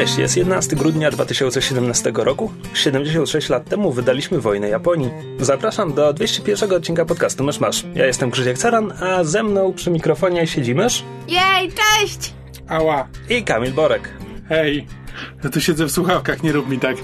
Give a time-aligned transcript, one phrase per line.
[0.00, 2.52] Cześć, jest 11 grudnia 2017 roku.
[2.74, 5.10] 76 lat temu wydaliśmy Wojnę Japonii.
[5.40, 7.84] Zapraszam do 201 odcinka podcastu Mysz Masz.
[7.94, 12.34] Ja jestem Krzysiek Caran, a ze mną przy mikrofonie siedzi Mysz Jej, cześć!
[12.68, 14.08] Ała, i Kamil Borek.
[14.48, 14.86] hej.
[15.44, 16.96] Ja tu siedzę w słuchawkach, nie rób mi tak.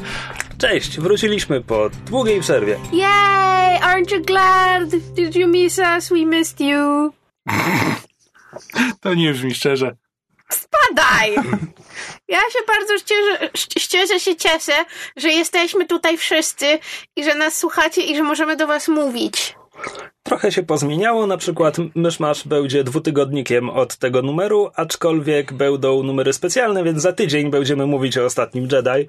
[0.58, 2.76] Cześć, wróciliśmy po długiej przerwie.
[2.92, 3.80] Yay!
[3.80, 4.88] Aren't you glad?
[5.14, 6.08] Did you miss us?
[6.08, 7.12] We missed you.
[9.00, 9.96] To nie brzmi szczerze.
[10.48, 11.34] Spadaj!
[12.28, 14.72] Ja się bardzo cieszę, szczerze się cieszę,
[15.16, 16.78] że jesteśmy tutaj wszyscy
[17.16, 19.54] i że nas słuchacie i że możemy do was mówić.
[20.22, 26.84] Trochę się pozmieniało, na przykład Myszmasz będzie dwutygodnikiem od tego numeru, aczkolwiek będą numery specjalne,
[26.84, 29.08] więc za tydzień będziemy mówić o ostatnim Jedi.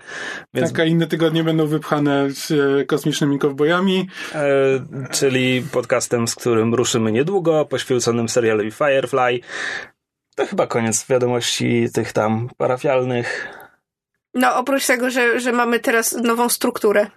[0.53, 4.07] Więc Tak, a inne tygodnie będą wypchane z e, kosmicznymi kowbojami.
[4.35, 4.47] e,
[5.11, 9.39] czyli podcastem, z którym ruszymy niedługo, poświęconym serialowi Firefly.
[10.37, 13.47] To chyba koniec wiadomości tych tam parafialnych.
[14.33, 17.07] No, oprócz tego, że, że mamy teraz nową strukturę.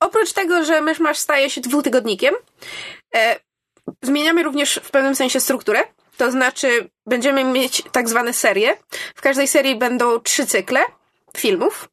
[0.00, 2.34] Oprócz tego, że Myszmasz staje się dwutygodnikiem,
[3.14, 3.36] e,
[4.02, 5.80] zmieniamy również w pewnym sensie strukturę.
[6.16, 8.76] To znaczy, będziemy mieć tak zwane serie.
[9.14, 10.80] W każdej serii będą trzy cykle
[11.36, 11.88] filmów,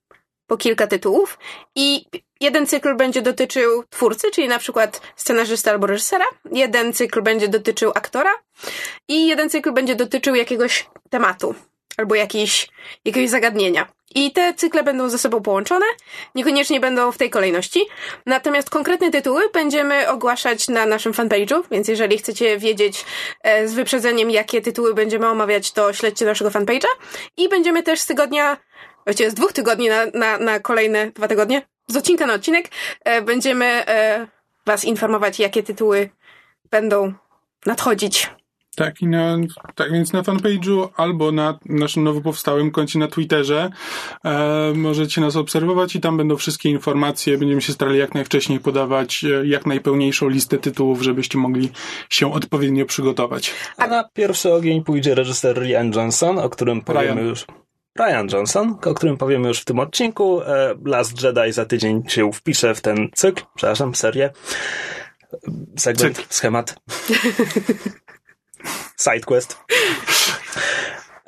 [0.47, 1.39] po kilka tytułów
[1.75, 2.05] i
[2.39, 7.91] jeden cykl będzie dotyczył twórcy, czyli na przykład scenarzysta albo reżysera, jeden cykl będzie dotyczył
[7.95, 8.31] aktora
[9.07, 11.55] i jeden cykl będzie dotyczył jakiegoś tematu
[11.97, 12.69] albo jakiejś,
[13.05, 13.87] jakiegoś zagadnienia.
[14.15, 15.85] I te cykle będą ze sobą połączone,
[16.35, 17.79] niekoniecznie będą w tej kolejności.
[18.25, 23.05] Natomiast konkretne tytuły będziemy ogłaszać na naszym fanpage'u, więc jeżeli chcecie wiedzieć
[23.43, 26.87] e, z wyprzedzeniem, jakie tytuły będziemy omawiać, to śledźcie naszego fanpage'a.
[27.37, 28.57] I będziemy też z tygodnia,
[29.09, 32.69] właściwie z dwóch tygodni na, na, na kolejne dwa tygodnie, z odcinka na odcinek,
[33.03, 34.27] e, będziemy e,
[34.65, 36.09] Was informować, jakie tytuły
[36.71, 37.13] będą
[37.65, 38.29] nadchodzić.
[38.75, 39.37] Tak, i na,
[39.75, 43.69] tak więc na fanpage'u albo na naszym nowo powstałym koncie na Twitterze
[44.25, 47.37] e, możecie nas obserwować i tam będą wszystkie informacje.
[47.37, 51.69] Będziemy się starali jak najwcześniej podawać e, jak najpełniejszą listę tytułów, żebyście mogli
[52.09, 53.53] się odpowiednio przygotować.
[53.77, 57.27] A na pierwszy ogień pójdzie reżyser Ryan Johnson, o którym powiemy Ryan.
[57.27, 57.45] już.
[57.99, 60.41] Ryan Johnson, o którym powiemy już w tym odcinku.
[60.41, 64.29] E, Last Jedi za tydzień się wpisze w ten cykl, przepraszam, serię.
[65.77, 66.33] Segment, Cykl.
[66.33, 66.75] schemat.
[69.03, 69.57] Sidequest.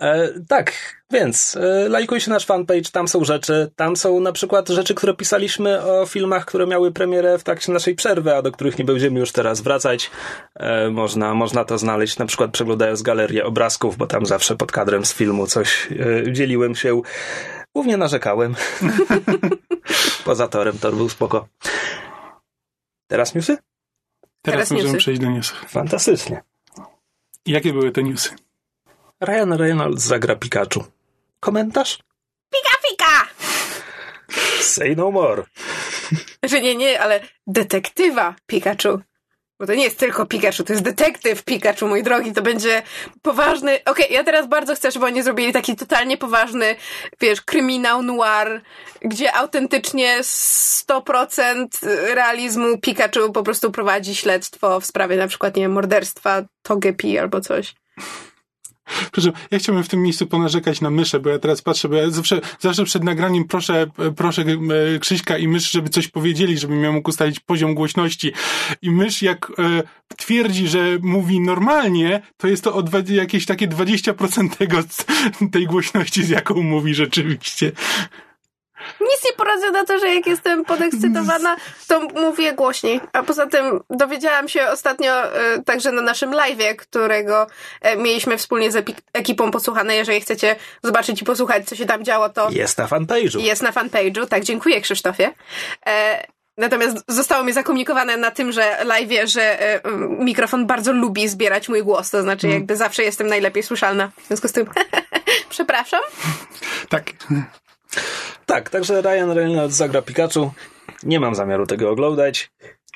[0.02, 0.74] E, tak,
[1.12, 5.84] więc e, lajkujcie nasz fanpage, tam są rzeczy, tam są na przykład rzeczy, które pisaliśmy
[5.84, 9.32] o filmach, które miały premierę w trakcie naszej przerwy, a do których nie będziemy już
[9.32, 10.12] teraz wracać.
[10.56, 15.06] E, można, można to znaleźć na przykład przeglądając galerię obrazków, bo tam zawsze pod kadrem
[15.06, 17.02] z filmu coś e, dzieliłem się.
[17.76, 18.56] Głównie narzekałem.
[20.26, 21.48] Poza torem, tor był spoko.
[23.08, 23.58] Teraz newsy?
[24.42, 24.98] Teraz, Teraz możemy newsy.
[24.98, 25.66] przejść do newsów.
[25.68, 26.44] Fantastycznie.
[27.46, 28.30] Jakie były te newsy?
[29.22, 30.84] Ryan Reynolds zagra Pikachu.
[31.40, 32.00] Komentarz?
[32.50, 33.28] Pika, pika!
[34.62, 35.44] Say no more.
[36.44, 39.02] Że nie, nie, ale detektywa Pikachu.
[39.60, 42.34] Bo to nie jest tylko Pikachu, to jest detektyw Pikachu, mój drogi.
[42.34, 42.82] To będzie
[43.22, 43.80] poważny.
[43.86, 46.76] Okej, ja teraz bardzo chcę, żeby oni zrobili taki totalnie poważny,
[47.20, 48.62] wiesz, kryminał noir,
[49.02, 51.68] gdzie autentycznie 100%
[52.14, 57.42] realizmu Pikachu po prostu prowadzi śledztwo w sprawie na przykład, nie wiem, morderstwa Togepi albo
[57.42, 57.76] coś.
[59.12, 62.10] Proszę, ja chciałbym w tym miejscu ponarzekać na myszę, bo ja teraz patrzę, bo ja
[62.10, 66.92] zawsze, zawsze przed nagraniem proszę, proszę e, Krzyśka i mysz, żeby coś powiedzieli, żebym ja
[66.92, 68.32] mógł ustalić poziom głośności.
[68.82, 69.84] I mysz jak e,
[70.18, 74.78] twierdzi, że mówi normalnie, to jest to o dwa, jakieś takie 20% tego,
[75.52, 77.72] tej głośności, z jaką mówi rzeczywiście.
[79.02, 81.56] Nic nie poradzę na to, że jak jestem podekscytowana,
[81.88, 83.02] to mówię głośniej.
[83.14, 87.48] A poza tym dowiedziałam się ostatnio e, także na naszym live'ie, którego
[87.82, 89.96] e, mieliśmy wspólnie z ekipą posłuchane.
[89.96, 93.40] Jeżeli chcecie zobaczyć i posłuchać, co się tam działo, to Jest na fanpage'u.
[93.40, 94.28] jest na fanpage'u.
[94.28, 95.32] Tak, dziękuję Krzysztofie.
[95.88, 96.26] E,
[96.58, 102.10] Natomiast zostało mi zakomunikowane na live'ie, że e, m, mikrofon bardzo lubi zbierać mój głos,
[102.10, 104.12] to znaczy jakby zawsze jestem najlepiej słyszalna.
[104.24, 104.66] W związku z tym
[105.50, 106.02] przepraszam.
[106.90, 107.04] Tak.
[108.46, 110.52] Tak, także Ryan Reynolds zagra Pikachu.
[111.04, 112.52] Nie mam zamiaru tego oglądać.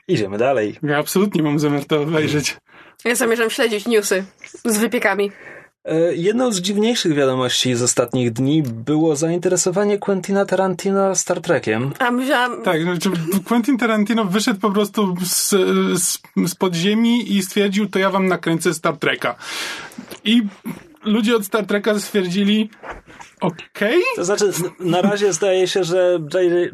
[0.07, 0.79] Idziemy dalej.
[0.83, 2.57] Ja absolutnie mam zamiar to obejrzeć.
[3.05, 4.25] Ja zamierzam śledzić newsy
[4.65, 5.31] z wypiekami.
[5.85, 11.91] E, jedną z dziwniejszych wiadomości z ostatnich dni było zainteresowanie Quentina Tarantino Star Trekiem.
[11.99, 12.63] A myślałam...
[12.63, 13.09] Tak, znaczy
[13.47, 15.49] Quentin Tarantino wyszedł po prostu z,
[16.01, 19.35] z, z podziemi i stwierdził, to ja wam nakręcę Star Treka.
[20.23, 20.43] I
[21.05, 22.69] ludzie od Star Treka stwierdzili,
[23.41, 23.59] okej.
[23.75, 24.01] Okay.
[24.15, 26.19] To znaczy, na razie zdaje się, że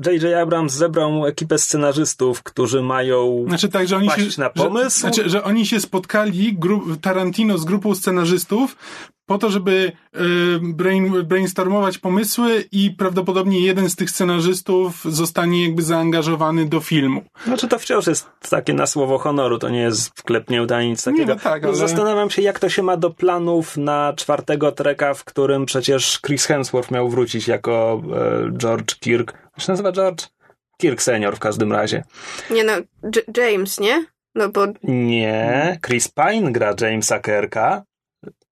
[0.05, 0.37] J.J.
[0.41, 4.83] Abrams zebrał ekipę scenarzystów, którzy mają znaczy, tak, że oni się, na pomysł.
[4.83, 6.57] Że, znaczy, że oni się spotkali,
[7.01, 8.75] Tarantino z grupą scenarzystów,
[9.31, 10.19] po to, żeby y,
[10.61, 17.23] brain, brainstormować pomysły i prawdopodobnie jeden z tych scenarzystów zostanie jakby zaangażowany do filmu.
[17.45, 21.23] Znaczy to wciąż jest takie na słowo honoru, to nie jest wklepnięta ani nic takiego.
[21.23, 21.75] Nie, no tak, ale...
[21.75, 26.45] Zastanawiam się, jak to się ma do planów na czwartego treka, w którym przecież Chris
[26.45, 29.33] Hemsworth miał wrócić jako e, George Kirk.
[29.33, 30.23] Jak się nazywa George?
[30.77, 32.03] Kirk senior w każdym razie.
[32.49, 32.73] Nie no,
[33.03, 34.05] J James, nie?
[34.35, 34.67] No bo...
[34.83, 37.83] Nie, Chris Pine gra Jamesa Kirka,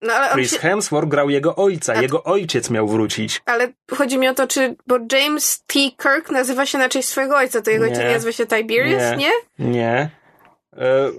[0.01, 0.59] no, ale Chris się...
[0.59, 2.01] Hemsworth grał jego ojca, A...
[2.01, 3.41] jego ojciec miał wrócić.
[3.45, 3.67] Ale
[3.97, 5.79] chodzi mi o to, czy, bo James T.
[5.79, 9.31] Kirk nazywa się na cześć swojego ojca, to jego ojciec nazywa się Tiberius, nie?
[9.59, 9.69] Nie.
[9.71, 10.09] nie.
[10.77, 11.11] E,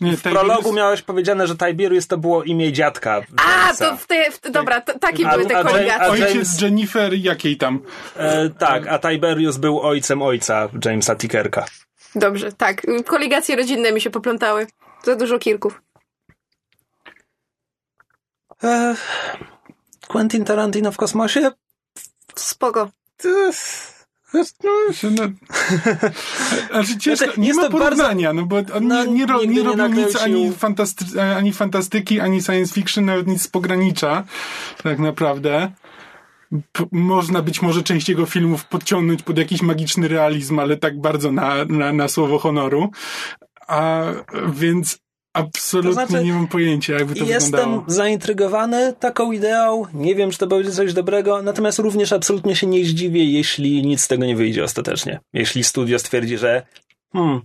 [0.00, 0.44] nie, w Tiberius...
[0.44, 3.22] prologu miałeś powiedziane, że Tiberius to było imię dziadka.
[3.36, 6.08] A, to w te, w te, dobra, to, takie a, były te koligacje.
[6.08, 7.80] Ojciec Jennifer jakiej tam?
[8.16, 11.64] E, tak, a Tiberius był ojcem ojca Jamesa Tickerka.
[12.14, 12.82] Dobrze, tak.
[13.06, 14.66] Koligacje rodzinne mi się poplątały.
[15.02, 15.82] Za dużo Kirków.
[18.64, 18.94] E,
[20.08, 21.50] Quentin Tarantino w kosmosie?
[22.34, 22.90] Spoko.
[24.34, 24.40] No,
[25.10, 25.28] no,
[26.70, 29.62] znaczy ciężko, znaczy, nie ma porównania, bardzo, no bo on no, nie, nie, ro, nie
[29.62, 31.04] robił nic ani, fantasty,
[31.36, 34.24] ani fantastyki, ani science fiction, nawet nic z pogranicza,
[34.82, 35.72] tak naprawdę.
[36.72, 41.32] P można być może część jego filmów podciągnąć pod jakiś magiczny realizm, ale tak bardzo
[41.32, 42.90] na, na, na słowo honoru.
[43.66, 44.04] A
[44.52, 44.98] więc
[45.32, 47.76] Absolutnie to znaczy, nie mam pojęcia, jakby to jestem wyglądało.
[47.76, 52.66] Jestem zaintrygowany taką ideą, nie wiem, czy to będzie coś dobrego, natomiast również absolutnie się
[52.66, 55.20] nie zdziwię, jeśli nic z tego nie wyjdzie ostatecznie.
[55.32, 56.62] Jeśli studio stwierdzi, że
[57.12, 57.40] hmm,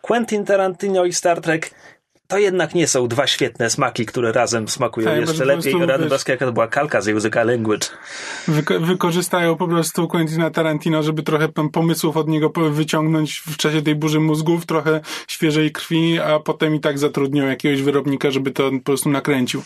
[0.00, 1.74] Quentin Tarantino i Star Trek
[2.34, 5.74] to jednak nie są dwa świetne smaki, które razem smakują tak, jeszcze lepiej.
[5.74, 7.86] I Rady Boskie, jaka to była kalka z języka language.
[8.48, 13.94] Wyko wykorzystają po prostu Quentina Tarantino, żeby trochę pomysłów od niego wyciągnąć w czasie tej
[13.94, 18.80] burzy mózgów, trochę świeżej krwi, a potem i tak zatrudnią jakiegoś wyrobnika, żeby to po
[18.84, 19.62] prostu nakręcił.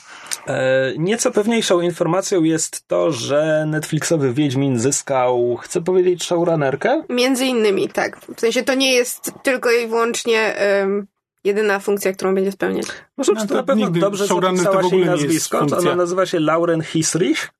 [0.47, 7.03] E, nieco pewniejszą informacją jest to, że Netflixowy Wiedźmin zyskał, chcę powiedzieć, showrunnerkę?
[7.09, 8.21] Między innymi, tak.
[8.37, 11.07] W sensie to nie jest tylko i wyłącznie um,
[11.49, 12.87] jedyna funkcja, którą będzie spełniać.
[13.17, 15.67] Może no, to, to na pewno dobrze zapisała się jej nazwisko.
[15.79, 17.51] Ona nazywa się Lauren Hisrich.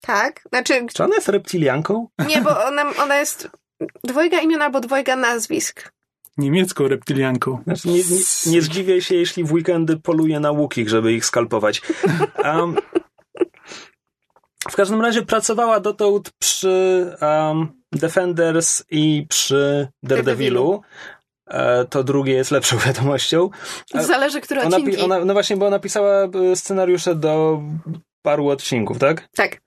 [0.00, 0.86] Tak, znaczy...
[0.94, 2.08] Czy ona jest reptilianką?
[2.28, 3.50] Nie, bo ona, ona jest
[4.04, 5.92] dwojga imion albo dwojga nazwisk.
[6.36, 7.62] Niemiecką reptilianką.
[7.64, 11.82] Znaczy, nie, nie, nie zdziwię się, jeśli w weekendy poluje na łukich, żeby ich skalpować.
[12.44, 12.76] Um,
[14.70, 20.82] w każdym razie pracowała dotąd przy um, Defenders i przy Daredevilu.
[21.46, 23.50] E, to drugie jest lepszą wiadomością.
[23.94, 25.00] Zależy, które odcinki.
[25.00, 27.62] Ona, ona, no właśnie, bo ona napisała e, scenariusze do
[28.22, 29.28] paru odcinków, tak?
[29.36, 29.64] Tak.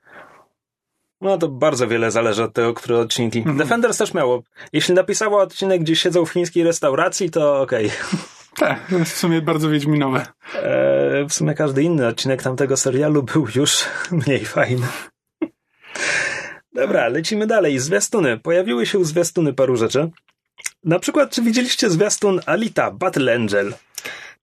[1.22, 3.40] No to bardzo wiele zależy od tego, które odcinki.
[3.40, 3.58] Mhm.
[3.58, 4.44] Defenders też miało.
[4.74, 7.86] Jeśli napisała odcinek, gdzie siedzą w chińskiej restauracji, to okej.
[7.86, 8.20] Okay.
[8.60, 10.26] Tak, w sumie bardzo wiedźminowe.
[10.56, 13.86] E, w sumie każdy inny odcinek tamtego serialu był już
[14.28, 14.88] mniej fajny.
[16.74, 17.80] Dobra, lecimy dalej.
[17.80, 18.38] Zwiastuny.
[18.38, 20.12] Pojawiły się zwiastuny paru rzeczy.
[20.84, 23.74] Na przykład, czy widzieliście zwiastun Alita Battle Angel?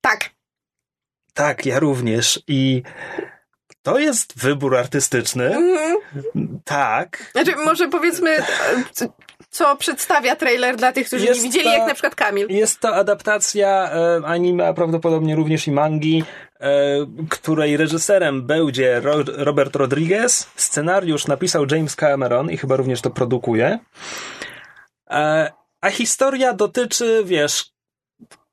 [0.00, 0.30] Tak.
[1.35, 2.42] Tak, ja również.
[2.49, 2.82] I
[3.82, 5.56] to jest wybór artystyczny.
[5.56, 6.61] Mm.
[6.64, 7.30] Tak.
[7.32, 8.37] Znaczy, może powiedzmy,
[9.50, 12.47] co przedstawia trailer dla tych, którzy jest nie widzieli, to, jak na przykład Kamil.
[12.50, 16.25] Jest to adaptacja e, anime, a prawdopodobnie również i mangi,
[16.61, 16.70] e,
[17.30, 20.49] której reżyserem będzie Ro Robert Rodriguez.
[20.56, 23.78] Scenariusz napisał James Cameron i chyba również to produkuje.
[25.11, 25.52] E,
[25.85, 27.73] a historia dotyczy, wiesz,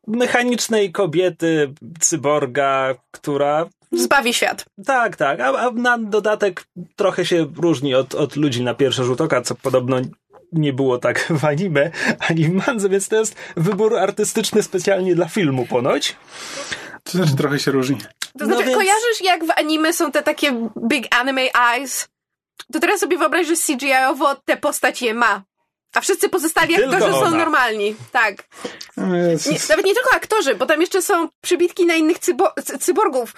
[0.08, 3.70] mechanicznej kobiety, cyborga, która.
[3.92, 4.66] Zbawi świat.
[4.86, 5.40] Tak, tak.
[5.40, 6.64] A, a na dodatek
[6.96, 9.98] trochę się różni od, od ludzi na pierwszy rzut oka, co podobno
[10.52, 15.28] nie było tak w anime ani w manze, więc to jest wybór artystyczny specjalnie dla
[15.28, 16.16] filmu ponoć.
[17.04, 17.98] To znaczy trochę się różni.
[18.40, 18.78] To znaczy, no więc...
[18.78, 22.08] kojarzysz jak w anime są te takie big anime eyes?
[22.74, 25.44] To teraz sobie wyobraź, że CGI-owo te postać je ma.
[25.96, 27.30] A wszyscy pozostali tylko aktorzy ona.
[27.30, 27.96] są normalni.
[28.12, 28.36] Tak.
[28.98, 33.34] Nie, nawet nie tylko aktorzy, bo tam jeszcze są przybitki na innych cybo cyborgów.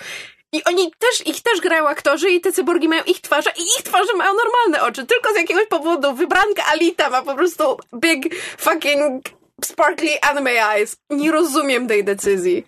[0.51, 3.83] I oni też, ich też grają aktorzy i te cyborgi mają ich twarze i ich
[3.83, 5.05] twarze mają normalne oczy.
[5.05, 9.25] Tylko z jakiegoś powodu wybranka Alita ma po prostu big fucking
[9.63, 10.95] sparkly anime eyes.
[11.09, 12.65] Nie rozumiem tej decyzji.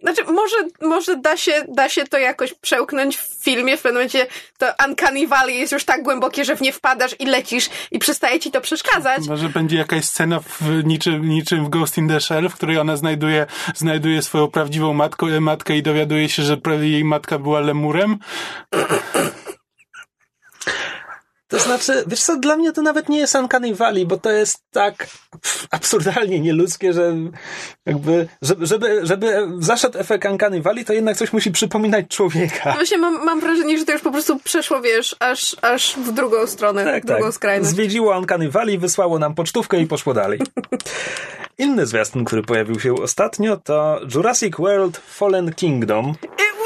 [0.00, 3.76] Znaczy, może, może da, się, da się to jakoś przełknąć w filmie.
[3.76, 4.26] W pewnym momencie
[4.58, 8.40] to Uncanny Valley jest już tak głębokie, że w nie wpadasz i lecisz i przestaje
[8.40, 9.28] ci to przeszkadzać.
[9.28, 12.96] Może będzie jakaś scena w niczym, niczym w Ghost in the Shell, w której ona
[12.96, 18.18] znajduje, znajduje swoją prawdziwą matkę, matkę i dowiaduje się, że jej matka była lemurem.
[21.50, 24.58] To znaczy, wiesz co, dla mnie to nawet nie jest Uncanny Valley, bo to jest
[24.72, 25.06] tak
[25.70, 27.16] absurdalnie nieludzkie, że
[27.86, 32.72] jakby, żeby, żeby, żeby zaszedł efekt Uncanny Valley, to jednak coś musi przypominać człowieka.
[32.72, 36.46] Właśnie mam, mam wrażenie, że to już po prostu przeszło, wiesz, aż, aż w drugą
[36.46, 37.34] stronę, tak, w drugą tak.
[37.34, 37.70] skrajność.
[37.70, 40.40] Zwiedziło Uncanny Valley, wysłało nam pocztówkę i poszło dalej.
[41.58, 46.14] Inny zwiastun, który pojawił się ostatnio, to Jurassic World Fallen Kingdom.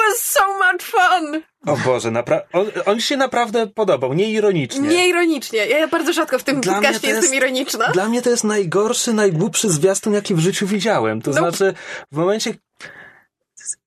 [0.08, 1.42] Was so much fun!
[1.66, 4.88] O Boże, napra- on, on się naprawdę podobał, nieironicznie.
[4.88, 5.66] Nie ironicznie.
[5.66, 7.88] Ja bardzo rzadko w tym Dla podcaście to jestem jest- ironiczna.
[7.92, 11.22] Dla mnie to jest najgorszy, najgłupszy zwiastun, jaki w życiu widziałem.
[11.22, 11.74] To znaczy,
[12.12, 12.54] w momencie.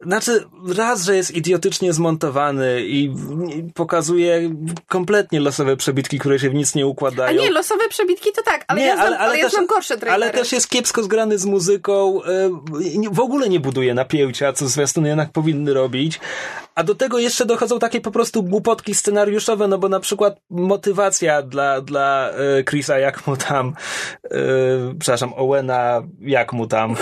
[0.02, 0.44] Znaczy,
[0.78, 3.14] raz, że jest idiotycznie zmontowany i
[3.76, 4.50] pokazuje
[4.88, 7.42] kompletnie losowe przebitki, które się w nic nie A układają.
[7.42, 9.66] nie, losowe przebitki to tak, ale Nie, ja znam, ale- ale, ale ja też- znam
[9.66, 10.24] gorsze trailery.
[10.32, 12.50] Ale też jest kiepsko zgrany z muzyką, e,
[13.12, 16.20] w ogóle nie buduje napięcia, co zwiastuny jednak powinny robić.
[16.76, 21.42] A do tego jeszcze dochodzą takie po prostu głupotki scenariuszowe, no bo na przykład motywacja
[21.42, 23.74] dla, dla e, Chrisa, jak mu tam,
[24.24, 24.30] e,
[25.00, 26.96] przepraszam, Owena, jak mu tam.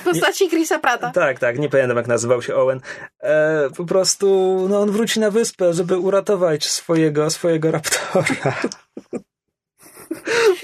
[0.00, 1.10] W postaci Chrisa Prata.
[1.10, 2.80] Tak, tak, nie pamiętam jak nazywał się Owen.
[3.20, 4.26] E, po prostu,
[4.70, 8.54] no on wróci na wyspę, żeby uratować swojego, swojego raptora.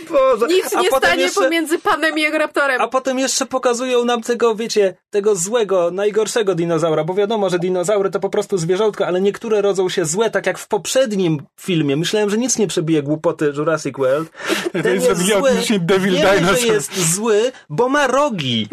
[0.09, 0.47] Boże.
[0.47, 1.41] Nic a nie stanie jeszcze...
[1.41, 2.81] pomiędzy panem i jego raptorem.
[2.81, 8.11] A potem jeszcze pokazują nam tego, wiecie, tego złego, najgorszego dinozaura, bo wiadomo, że dinozaury
[8.11, 11.97] to po prostu zwierzątka, ale niektóre rodzą się złe, tak jak w poprzednim filmie.
[11.97, 14.31] Myślałem, że nic nie przebije głupoty Jurassic World.
[14.73, 18.69] Ten jest autentycznie Devil Wiemy, że jest zły, bo ma rogi.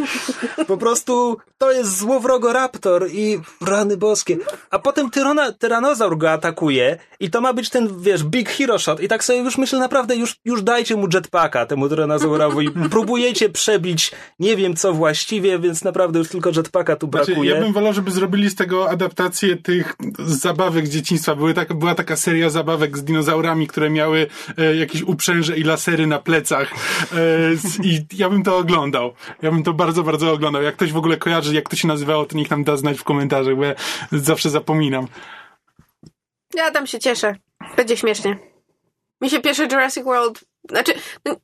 [0.68, 4.38] Po prostu to jest złowrogoraptor i rany boskie.
[4.70, 9.00] A potem tyrona, tyranozaur go atakuje i to ma być ten, wiesz, big hero shot
[9.00, 12.70] i tak sobie już myślę naprawdę, już, już dajcie mu jetpacka temu tyranozaurowi.
[12.92, 17.52] Próbujecie przebić nie wiem co właściwie, więc naprawdę już tylko jetpacka tu Znaczy, brakuje.
[17.52, 21.36] ja bym wolał, żeby zrobili z tego adaptację tych zabawek z dzieciństwa.
[21.36, 24.28] Były tak, była taka seria zabawek z dinozaurami, które miały
[24.58, 26.72] e, jakieś uprzęże i lasery na plecach.
[26.72, 29.14] E, z, I ja bym to oglądał.
[29.42, 30.62] Ja bym to bardzo, bardzo oglądał.
[30.62, 33.04] Jak ktoś w ogóle kojarzy, jak to się nazywało, to niech nam da znać w
[33.04, 33.76] komentarzach, bo ja
[34.12, 35.08] zawsze zapominam.
[36.56, 37.36] Ja tam się cieszę.
[37.78, 38.38] Będzie śmiesznie.
[39.22, 40.44] Mi się pierwszy Jurassic World...
[40.70, 40.94] Znaczy...
[41.26, 41.36] no,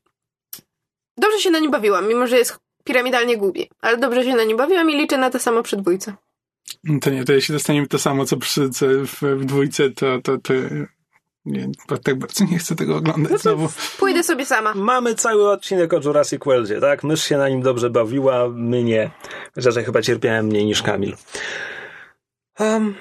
[1.18, 3.70] Dobrze się na nim bawiłam, mimo że jest piramidalnie głupi.
[3.82, 6.14] Ale dobrze się na nim bawiłam i liczę na to samo przy dwójce.
[7.02, 10.38] To nie, to jeśli dostaniemy to samo, co przy co w, w dwójce, to, to,
[10.38, 10.54] to
[11.46, 13.70] nie, bo tak bardzo nie chcę tego oglądać znowu.
[14.00, 14.74] Pójdę sobie sama.
[14.76, 17.04] Mamy cały odcinek o Jurassic Worldzie, tak?
[17.04, 19.12] Mysz się na nim dobrze bawiła, my nie.
[19.76, 21.16] Ja chyba cierpiałem mniej niż Kamil.
[22.60, 22.96] Um,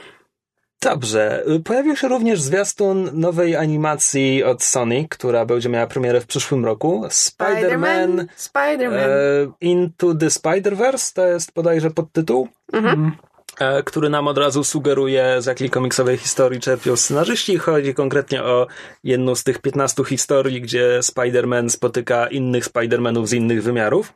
[0.80, 1.44] dobrze.
[1.64, 7.04] Pojawił się również zwiastun nowej animacji od Sony, która będzie miała premierę w przyszłym roku.
[7.08, 8.98] Spider-Man Spider-Man.
[8.98, 12.48] e, Into the Spider-Verse, to jest bodajże podtytuł.
[12.72, 13.12] Mhm.
[13.60, 17.58] e, który nam od razu sugeruje, z jakiej komiksowej historii czerpią scenarzyści.
[17.58, 18.66] Chodzi konkretnie o
[19.04, 24.12] jedną z tych 15 historii, gdzie Spider-Man spotyka innych Spider-Manów z innych wymiarów.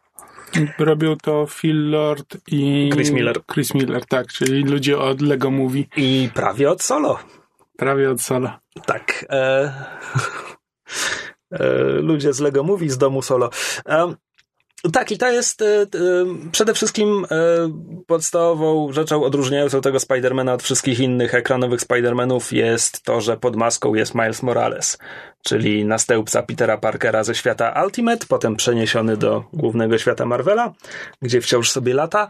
[0.79, 3.45] Robią to Phil Lord i Chris Miller.
[3.53, 7.19] Chris Miller, tak, czyli ludzie od Lego Movie, I prawie od solo.
[7.77, 8.51] prawie od Solo.
[8.87, 9.25] Tak.
[9.31, 9.73] E,
[11.51, 11.69] e,
[12.01, 13.51] ludzie z Lego Movie z domu solo.
[13.87, 14.15] E,
[14.93, 15.87] tak, i to jest e, e,
[16.53, 17.37] przede wszystkim e,
[18.07, 23.95] podstawową rzeczą odróżniającą tego Spidermana od wszystkich innych ekranowych Spidermanów jest to, że pod maską
[23.95, 24.99] jest Miles Morales,
[25.43, 30.73] czyli następca Petera Parkera ze świata Ultimate, potem przeniesiony do głównego świata Marvela,
[31.23, 32.29] gdzie wciąż sobie lata.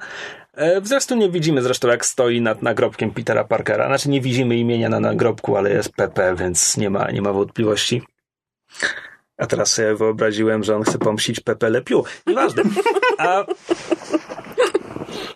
[0.83, 3.87] W zwiastunie widzimy zresztą, jak stoi nad nagrobkiem Petera Parkera.
[3.87, 8.03] Znaczy, nie widzimy imienia na nagrobku, ale jest PP, więc nie ma, nie ma wątpliwości.
[9.39, 12.23] A teraz sobie wyobraziłem, że on chce pomścić Pepe Le Pew.
[12.27, 12.63] Nieważne.
[13.19, 13.45] A,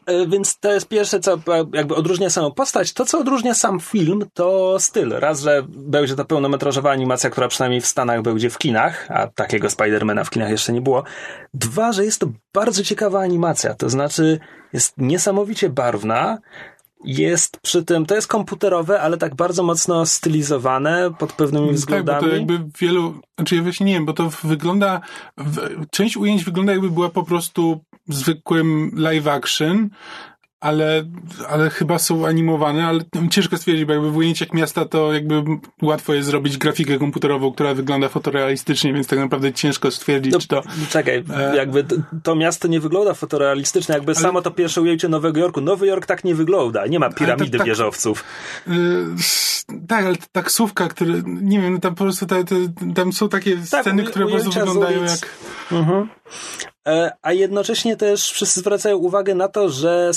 [0.08, 1.38] E, Więc to jest pierwsze, co
[1.72, 2.92] jakby odróżnia samą postać.
[2.92, 5.10] To, co odróżnia sam film, to styl.
[5.10, 9.70] Raz, że będzie to pełnometrażowa animacja, która przynajmniej w Stanach będzie w kinach, a takiego
[9.70, 11.04] Spidermana w kinach jeszcze nie było.
[11.54, 13.74] Dwa, że jest to bardzo ciekawa animacja.
[13.74, 14.38] To znaczy,
[14.72, 16.38] jest niesamowicie barwna.
[17.04, 21.78] Jest przy tym, to jest komputerowe, ale tak bardzo mocno stylizowane pod pewnymi Tak, bo
[21.78, 22.28] względami.
[22.30, 25.00] to jakby wielu, znaczy ja właśnie nie wiem, bo to wygląda,
[25.36, 29.90] w, część ujęć wygląda jakby była po prostu zwykłym live action,
[30.60, 31.04] ale,
[31.48, 33.00] ale chyba są animowane, ale
[33.30, 35.42] ciężko stwierdzić, bo jakby w ujęciach miasta to jakby
[35.82, 40.48] łatwo jest zrobić grafikę komputerową, która wygląda fotorealistycznie, więc tak naprawdę ciężko stwierdzić, no, czy
[40.48, 40.62] to...
[40.90, 41.56] Czekaj, e...
[41.56, 41.84] jakby
[42.22, 44.20] to miasto nie wygląda fotorealistycznie, jakby ale...
[44.20, 45.60] samo to pierwsze ujęcie Nowego Jorku.
[45.60, 48.24] Nowy Jork tak nie wygląda, nie ma piramidy tak, wieżowców.
[48.66, 48.74] Yy,
[49.88, 52.54] tak, ale taksówka, które, nie wiem, tam po prostu te, te,
[52.94, 55.18] tam są takie tak, sceny, które po prostu wyglądają jak...
[55.72, 56.08] Mhm.
[56.88, 60.10] E, a jednocześnie też wszyscy zwracają uwagę na to, że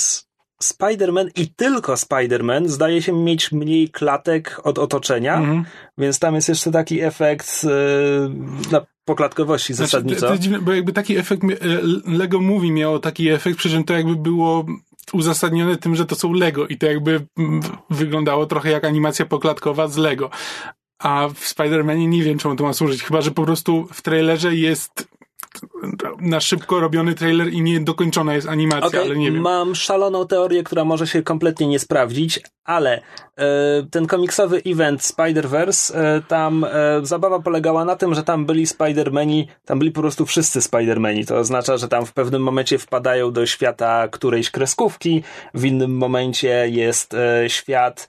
[0.64, 5.66] Spider-Man i tylko Spider-Man zdaje się mieć mniej klatek od otoczenia, mhm.
[5.98, 7.72] więc tam jest jeszcze taki efekt yy,
[8.72, 10.22] na poklatkowości znaczy, zasadniczo.
[10.22, 11.44] To, to dziwne, bo jakby taki efekt,
[12.06, 14.66] Lego Movie miało taki efekt, przy czym to jakby było
[15.14, 17.26] uzasadnione tym, że to są Lego i to jakby
[17.90, 20.30] wyglądało trochę jak animacja poklatkowa z Lego.
[21.00, 23.04] A w Spider-Manie nie wiem, czemu to ma służyć.
[23.04, 25.08] Chyba, że po prostu w trailerze jest
[26.20, 29.42] na szybko robiony trailer i niedokończona jest animacja, okay, ale nie wiem.
[29.42, 33.02] Mam szaloną teorię, która może się kompletnie nie sprawdzić, ale
[33.38, 33.44] e,
[33.92, 36.70] ten komiksowy event Spider-Verse, e, tam e,
[37.04, 41.28] zabawa polegała na tym, że tam byli Spider-Mani, tam byli po prostu wszyscy Spider-Mani.
[41.28, 46.70] To oznacza, że tam w pewnym momencie wpadają do świata którejś kreskówki, w innym momencie
[46.70, 48.08] jest e, świat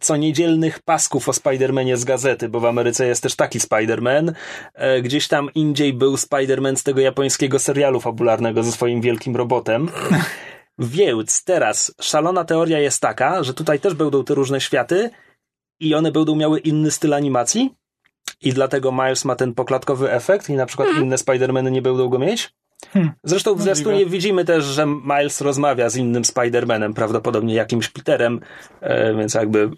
[0.00, 4.32] co niedzielnych pasków o Spider-Manie z gazety, bo w Ameryce jest też taki Spider-Man.
[4.74, 9.88] E, gdzieś tam indziej był Spider-Man z tego japońskiego serialu fabularnego ze swoim wielkim robotem.
[10.78, 15.10] Więc teraz szalona teoria jest taka, że tutaj też będą te różne światy
[15.80, 17.74] i one będą miały inny styl animacji
[18.40, 21.06] i dlatego Miles ma ten poklatkowy efekt i na przykład hmm.
[21.06, 22.54] inne Spider-Many nie będą go mieć.
[22.92, 23.12] Hmm.
[23.24, 28.40] Zresztą w zwiastunie widzimy też, że Miles rozmawia z innym Spider-Manem, prawdopodobnie jakimś Peterem,
[28.80, 29.70] e, więc jakby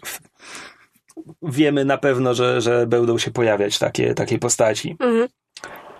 [1.41, 4.95] wiemy na pewno, że, że będą się pojawiać takie, takie postaci.
[4.99, 5.27] Mhm.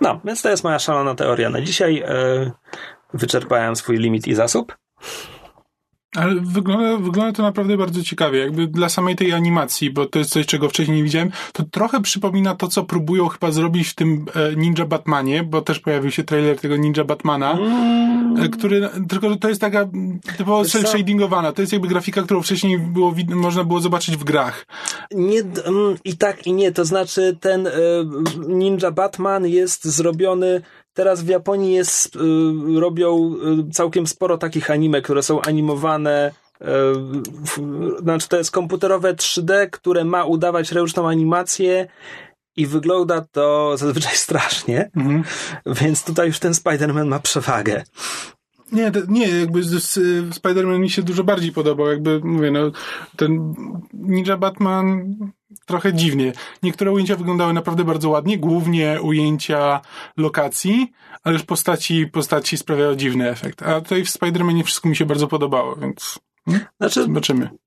[0.01, 2.03] No, więc to jest moja szalona teoria na dzisiaj.
[2.07, 2.51] E,
[3.13, 4.77] wyczerpałem swój limit i zasób.
[6.15, 8.39] Ale wygląda, wygląda to naprawdę bardzo ciekawie.
[8.39, 12.01] Jakby dla samej tej animacji, bo to jest coś, czego wcześniej nie widziałem, to trochę
[12.01, 16.23] przypomina to, co próbują chyba zrobić w tym e, Ninja Batmanie, bo też pojawił się
[16.23, 18.51] trailer tego Ninja Batmana, mm.
[18.51, 19.89] który, tylko że to jest taka
[20.37, 21.51] typowo cel shadingowana.
[21.51, 24.65] To jest jakby grafika, którą wcześniej było, można było zobaczyć w grach.
[25.11, 26.71] Nie, mm, i tak, i nie.
[26.71, 27.71] To znaczy ten e,
[28.47, 30.61] Ninja Batman jest zrobiony
[30.93, 32.19] Teraz w Japonii jest, y,
[32.79, 33.35] robią
[33.69, 36.65] y, całkiem sporo takich anime, które są animowane y,
[38.01, 41.87] znaczy to jest komputerowe 3D, które ma udawać ręczną animację
[42.55, 45.23] i wygląda to zazwyczaj strasznie, mhm.
[45.65, 47.83] więc tutaj już ten Spider-Man ma przewagę.
[48.73, 52.59] Nie, nie, jakby Spider-Man mi się dużo bardziej podobał, jakby mówię, no,
[53.15, 53.53] ten
[53.93, 55.15] Ninja Batman
[55.65, 56.33] trochę dziwnie.
[56.63, 59.81] Niektóre ujęcia wyglądały naprawdę bardzo ładnie, głównie ujęcia
[60.17, 60.91] lokacji,
[61.23, 63.63] ale już postaci, postaci sprawiały dziwny efekt.
[63.63, 66.65] A tutaj w Spider-Manie wszystko mi się bardzo podobało, więc hmm?
[66.79, 67.62] znaczy, zobaczymy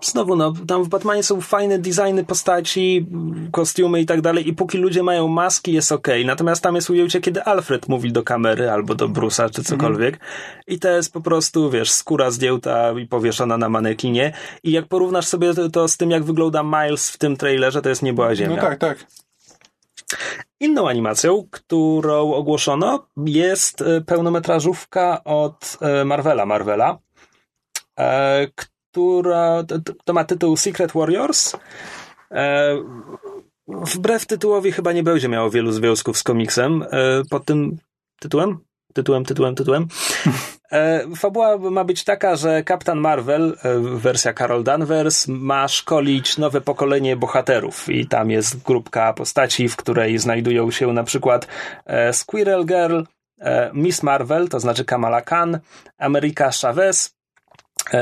[0.00, 3.06] znowu, no, tam w Batmanie są fajne designy postaci,
[3.52, 6.08] kostiumy i tak dalej i póki ludzie mają maski jest ok.
[6.24, 10.20] Natomiast tam jest ujęcie, kiedy Alfred mówi do kamery albo do Brusa czy cokolwiek
[10.66, 15.26] i to jest po prostu, wiesz, skóra zdjęta i powieszona na manekinie i jak porównasz
[15.26, 18.56] sobie to, to z tym, jak wygląda Miles w tym trailerze, to jest niebo ziemia.
[18.56, 19.06] No tak, tak.
[20.60, 26.98] Inną animacją, którą ogłoszono, jest e, pełnometrażówka od e, Marvela, Marvela,
[27.98, 28.46] e,
[28.92, 31.56] która to, to ma tytuł Secret Warriors.
[32.30, 32.76] E,
[33.68, 37.76] wbrew tytułowi chyba nie będzie miało wielu związków z komiksem e, pod tym
[38.20, 38.58] tytułem.
[38.94, 39.88] Tytułem, tytułem, tytułem.
[40.72, 46.60] E, fabuła ma być taka, że Kapitan Marvel, e, wersja Carol Danvers, ma szkolić nowe
[46.60, 51.46] pokolenie bohaterów i tam jest grupka postaci, w której znajdują się na przykład
[51.86, 53.00] e, Squirrel Girl,
[53.40, 55.58] e, Miss Marvel, to znaczy Kamala Khan,
[55.98, 57.14] America Chavez,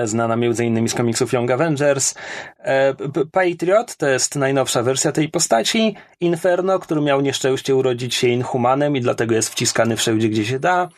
[0.05, 0.88] znana m.in.
[0.88, 2.14] z komiksów Young Avengers.
[2.59, 2.95] E,
[3.33, 5.97] Patriot to jest najnowsza wersja tej postaci.
[6.21, 10.88] Inferno, który miał nieszczęście urodzić się inhumanem i dlatego jest wciskany wszędzie, gdzie się da.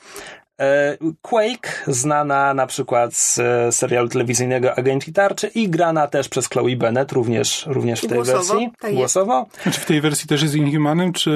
[0.63, 6.49] E, Quake, znana na przykład z e, serialu telewizyjnego Agenci Tarczy i grana też przez
[6.49, 8.71] Chloe Bennett, również, również w tej Głosowo, wersji.
[8.81, 9.47] Tak Głosowo.
[9.65, 11.31] Czy w tej wersji też jest Inhumanem, czy...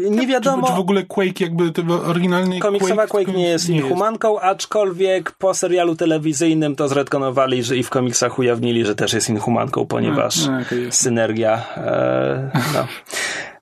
[0.00, 0.62] Yy, nie wiadomo.
[0.62, 1.72] Czy, czy, w ogóle Quake jakby
[2.06, 4.44] oryginalny Komiksowa Quake, Quake nie jest nie Inhumanką, jest.
[4.44, 9.86] aczkolwiek po serialu telewizyjnym to zredkonowali, że i w komiksach ujawnili, że też jest Inhumanką,
[9.86, 12.86] ponieważ a, a, okay, synergia e, no.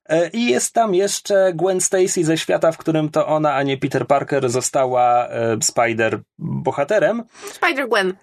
[0.08, 3.76] E, I jest tam jeszcze Gwen Stacy ze świata, w którym to ona, a nie
[3.78, 7.22] Peter Parker została e, Spider bohaterem.
[7.52, 8.14] Spider Gwen.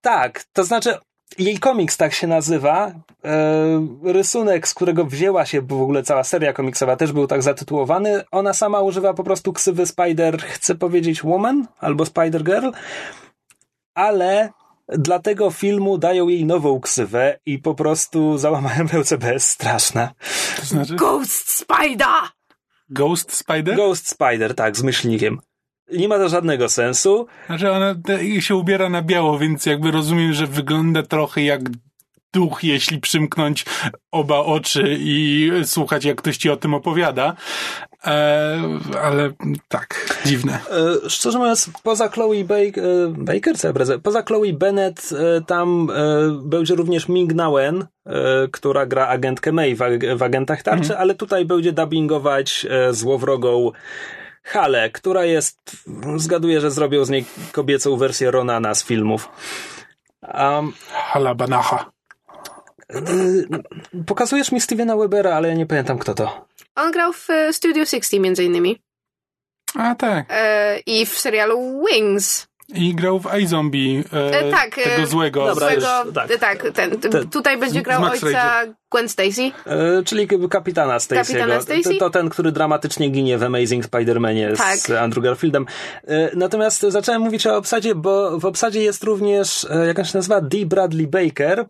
[0.00, 0.94] Tak, to znaczy
[1.38, 2.92] jej komiks tak się nazywa.
[3.24, 8.24] E, rysunek, z którego wzięła się w ogóle cała seria komiksowa, też był tak zatytułowany.
[8.30, 12.70] Ona sama używa po prostu ksywy Spider, chcę powiedzieć Woman albo Spider Girl.
[13.94, 14.50] ale
[14.88, 20.10] dla tego filmu dają jej nową ksywę i po prostu załamałem LCB straszna.
[20.60, 22.30] To znaczy Ghost Spider!
[22.90, 23.76] Ghost Spider?
[23.76, 25.40] Ghost Spider, tak, z myślnikiem.
[25.92, 27.26] Nie ma to żadnego sensu.
[27.46, 27.94] Znaczy ona
[28.40, 31.60] się ubiera na biało, więc jakby rozumiem, że wygląda trochę jak
[32.32, 33.64] duch, jeśli przymknąć
[34.12, 37.36] oba oczy i słuchać, jak ktoś ci o tym opowiada.
[38.06, 38.58] E,
[39.02, 39.30] ale
[39.68, 40.52] tak, dziwne.
[41.04, 45.90] E, szczerze mówiąc, poza Chloe Baker, e, Baker co ja poza Chloe Bennett, e, tam
[46.44, 49.80] będzie również Ming Nawen, e, która gra agentkę May w,
[50.16, 53.72] w Agentach Tarczy, ale tutaj będzie dubbingować e, złowrogą
[54.42, 55.86] Halę, która jest,
[56.16, 59.28] zgaduję, że zrobią z niej kobiecą wersję Ronana z filmów.
[60.34, 61.76] Um, Halabanacha.
[61.76, 61.97] e,
[64.06, 66.46] pokazujesz mi Stevena Webera, ale ja nie pamiętam kto to.
[66.74, 68.82] On grał w e, Studio 60 między innymi.
[69.74, 70.26] A tak.
[70.30, 72.48] E, I w serialu Wings.
[72.74, 75.46] I grał w iZombie, e, E, tak, tego złego.
[75.46, 76.30] Dobra, Złego, już, tak.
[76.30, 78.60] e, tak ten, Ten- tutaj będzie z grał ojca
[78.92, 79.50] Gwen Stacy.
[79.66, 81.26] E, czyli kapitana Stacy'ego.
[81.26, 81.82] Kapitana Stacy?
[81.82, 84.98] To, to ten, który dramatycznie ginie w Amazing Spider-Manie z Tak.
[84.98, 85.66] Andrew Garfieldem.
[86.06, 90.18] E, natomiast zacząłem mówić o obsadzie, bo w obsadzie jest również, e, jak on się
[90.18, 90.66] nazywa, D.
[90.66, 91.66] Bradley Baker,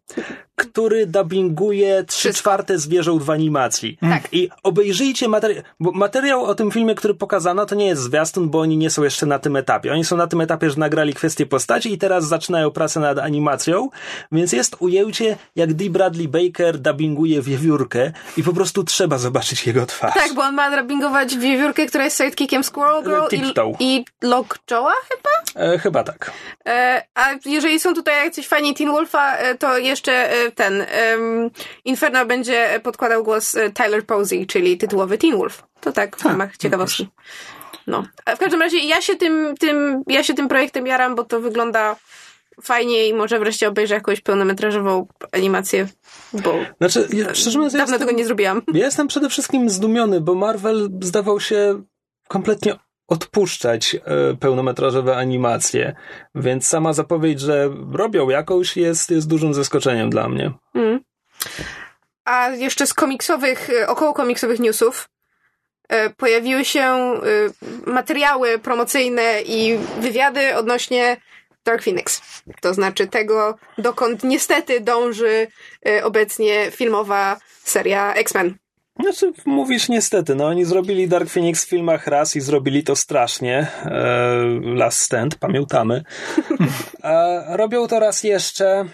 [0.58, 3.98] który dubbinguje trzy czwarte zwierząt w animacji.
[4.00, 4.22] Tak.
[4.32, 8.60] I obejrzyjcie materiał, bo materiał o tym filmie, który pokazano, to nie jest zwiastun, bo
[8.60, 9.92] oni nie są jeszcze na tym etapie.
[9.92, 13.88] Oni są na tym etapie, że nagrali kwestię postaci i teraz zaczynają pracę nad animacją,
[14.32, 15.90] więc jest ujęcie, jak D.
[15.90, 20.14] Bradley Baker dubbinguje wiewiórkę i po prostu trzeba zobaczyć jego twarz.
[20.14, 23.72] Tak, bo on ma dubbingować wiewiórkę, która jest sidekickiem Squirrel Girl Tiptoe.
[23.80, 25.64] i, i Lockjawa chyba?
[25.66, 26.32] E, chyba tak.
[26.66, 31.50] E, a jeżeli są tutaj jacyś fani Teen Wolfa, e, to jeszcze e, ten em,
[31.84, 35.62] Inferno będzie podkładał głos e, Tyler Posey, czyli tytułowy Teen Wolf.
[35.80, 37.08] To tak w ramach ciekawostki.
[37.86, 38.04] No.
[38.24, 41.40] A w każdym razie ja się tym, tym, ja się tym projektem jaram, bo to
[41.40, 41.96] wygląda
[42.62, 45.88] fajnie i może wreszcie obejrzę jakąś pełnometrażową animację,
[46.32, 48.62] bo Znaczy, ja, szczerze mówiąc, ja dawno jestem, tego nie zrobiłam.
[48.74, 51.82] ja jestem przede wszystkim zdumiony, bo Marvel zdawał się
[52.28, 52.74] kompletnie
[53.08, 54.00] odpuszczać e,
[54.40, 55.94] pełnometrażowe animacje,
[56.34, 60.52] więc sama zapowiedź, że robią jakąś jest, jest dużym zaskoczeniem dla mnie.
[60.74, 61.00] Mm.
[62.24, 65.08] A jeszcze z komiksowych, e, około komiksowych newsów
[65.88, 67.14] e, pojawiły się
[67.86, 71.16] materiały promocyjne i wywiady odnośnie
[71.64, 72.22] Dark Phoenix.
[72.60, 75.46] To znaczy tego, dokąd niestety dąży
[76.02, 78.58] obecnie filmowa seria X-Men.
[79.00, 83.66] Znaczy, mówisz niestety, no oni zrobili Dark Phoenix w filmach raz i zrobili to strasznie.
[83.84, 86.02] E, Last Stand, pamiętamy.
[87.04, 88.84] E, robią to raz jeszcze.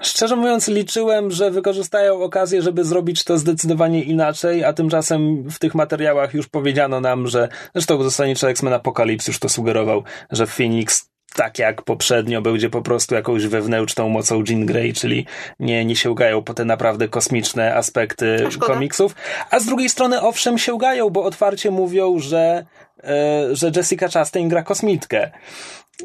[0.00, 5.74] Szczerze mówiąc, liczyłem, że wykorzystają okazję, żeby zrobić to zdecydowanie inaczej, a tymczasem w tych
[5.74, 11.58] materiałach już powiedziano nam, że zresztą zasadniczo X-Men Apocalypse już to sugerował, że Phoenix tak
[11.58, 15.26] jak poprzednio będzie po prostu jakąś wewnętrzną mocą Jean Grey, czyli
[15.60, 19.14] nie, nie sięgają po te naprawdę kosmiczne aspekty A komiksów.
[19.50, 22.66] A z drugiej strony owszem sięgają, bo otwarcie mówią, że,
[23.04, 25.30] e, że Jessica Chastain gra kosmitkę.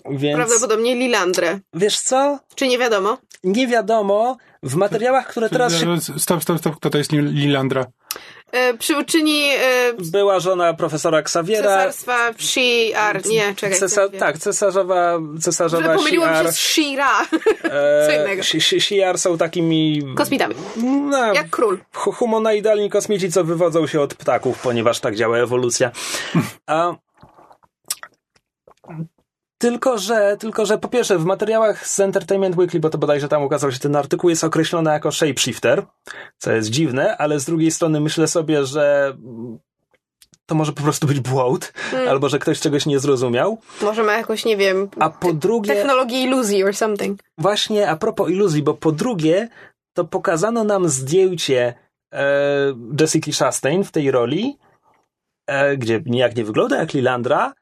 [0.09, 1.59] Więc Prawdopodobnie Lilandrę.
[1.73, 2.39] wiesz co?
[2.55, 3.17] Czy nie wiadomo?
[3.43, 4.37] Nie wiadomo.
[4.63, 6.01] W materiałach, które teraz się...
[6.01, 7.85] Stop, stop, stop, kto to jest Lilandra?
[8.51, 11.63] E, przyuczyni e, Była żona profesora Xaviera.
[11.69, 13.29] cesarstwa Shi'ar.
[13.29, 13.79] Nie, czekaj.
[13.79, 14.19] Cesa- co mówię?
[14.19, 17.09] tak, cesarzowa, Że cesarzowa pomyliłam się z Shira.
[18.05, 18.41] Co E, innego.
[18.41, 20.03] Shi- Shi- Shi'ar są takimi...
[20.15, 20.55] Kosmitami.
[20.83, 21.77] No, Jak król.
[21.93, 25.91] hu- humanoidalni kosmici, co wywodzą się od ptaków, ponieważ tak działa ewolucja.
[26.67, 26.95] A...
[29.57, 33.43] Tylko, że, tylko, że po pierwsze w materiałach z Entertainment Weekly, bo to bodajże tam
[33.43, 35.85] ukazał się ten artykuł, jest określone jako shapeshifter,
[36.37, 39.17] co jest dziwne, ale z drugiej strony myślę sobie, że
[40.45, 42.07] to może po prostu być błąd, Mm.
[42.09, 43.57] albo że ktoś czegoś nie zrozumiał.
[43.81, 47.19] Może ma jakoś, nie wiem, A po drugie, technologię iluzji or something.
[47.37, 49.47] właśnie a propos iluzji, bo po drugie,
[49.93, 51.73] to pokazano nam zdjęcie
[52.13, 52.25] e,
[52.99, 54.57] Jessica Chastain w tej roli,
[55.47, 57.53] e, gdzie nijak nie wygląda jak Lilandra.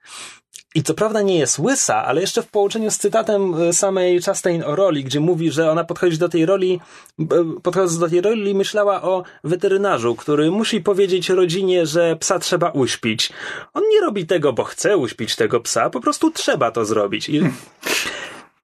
[0.75, 4.63] I co prawda nie jest łysa, ale jeszcze w połączeniu z cytatem e, samej Chastain
[4.63, 6.79] o roli, gdzie mówi, że ona podchodzi do tej roli,
[7.19, 7.25] e,
[7.63, 13.29] podchodząc do tej roli, myślała o weterynarzu, który musi powiedzieć rodzinie, że psa trzeba uśpić.
[13.73, 17.29] On nie robi tego, bo chce uśpić tego psa, po prostu trzeba to zrobić.
[17.29, 17.41] I,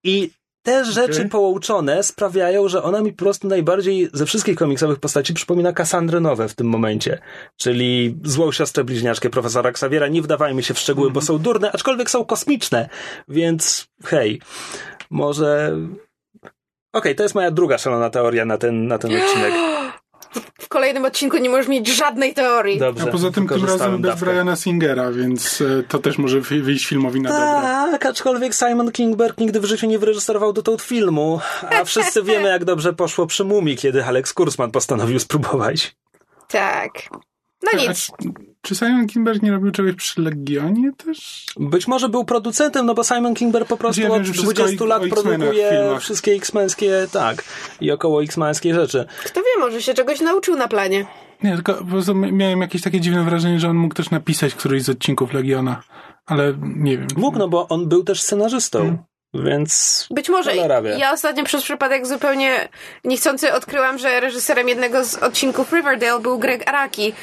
[0.04, 0.32] i
[0.64, 5.74] te rzeczy połączone sprawiają, że ona mi po prostu najbardziej ze wszystkich komiksowych postaci przypomina
[5.74, 7.20] Cassandrę Nowe w tym momencie.
[7.58, 10.08] Czyli złą siostrę bliźniaczkę profesora Xaviera.
[10.08, 12.90] Nie wdawajmy się w szczegóły, bo są durne, aczkolwiek są kosmiczne.
[13.28, 14.42] Więc hej,
[15.10, 15.78] może...
[16.94, 19.54] Okej, to jest moja druga szalona teoria na ten, na ten odcinek.
[20.70, 22.80] kolejnym odcinku nie możesz mieć żadnej teorii.
[22.80, 24.20] Dobrze, A poza tym tym razem bez.
[24.20, 27.92] Briana Singera, więc e, to też może wy- wyjść filmowi na dobre.
[27.92, 31.40] Tak, aczkolwiek Simon Kingberg nigdy w życiu nie wyreżyserował dotąd filmu,
[31.80, 35.96] a wszyscy wiemy, jak dobrze poszło przy Mumii, kiedy Alex Kurzman postanowił spróbować.
[36.48, 36.92] Tak.
[37.64, 38.12] No A nic.
[38.62, 41.46] Czy Simon Kinberg nie robił czegoś przy Legionie też?
[41.60, 44.54] Być może był producentem, no bo Simon Kingberg po prostu Ja wiem, od że wszystko
[44.54, 47.44] 20 o lat produkuje wszystkie X-menskie, tak,
[47.82, 49.06] i około X-menskie rzeczy.
[49.26, 51.06] Kto wie, może się czegoś nauczył na planie.
[51.44, 54.54] Nie, tylko po prostu mi- miałem jakieś takie dziwne wrażenie, że on mógł też napisać
[54.56, 55.84] któryś z odcinków Legiona,
[56.26, 57.08] ale nie wiem.
[57.18, 58.98] Mógł, no bo on był też scenarzystą, Hmm.
[59.34, 60.08] Więc...
[60.10, 60.56] Być może.
[60.98, 62.70] Ja ostatnio przez przypadek zupełnie
[63.04, 67.14] niechcący odkryłam, że reżyserem jednego z odcinków Riverdale był Greg Araki.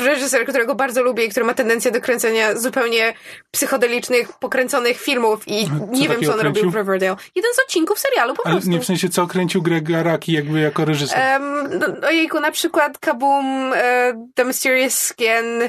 [0.00, 3.14] Reżyser, którego bardzo lubię i który ma tendencję do kręcenia zupełnie
[3.50, 6.70] psychodelicznych, pokręconych filmów i nie wiem, co on robił kręcił?
[6.70, 7.16] w Riverdale.
[7.34, 8.70] Jeden z odcinków serialu, po Ale prostu.
[8.70, 11.40] nie w sensie, co kręcił Greg Araki jakby jako reżyser.
[11.40, 15.62] Um, no, ojejku, na przykład Kaboom, e, The Mysterious Skin,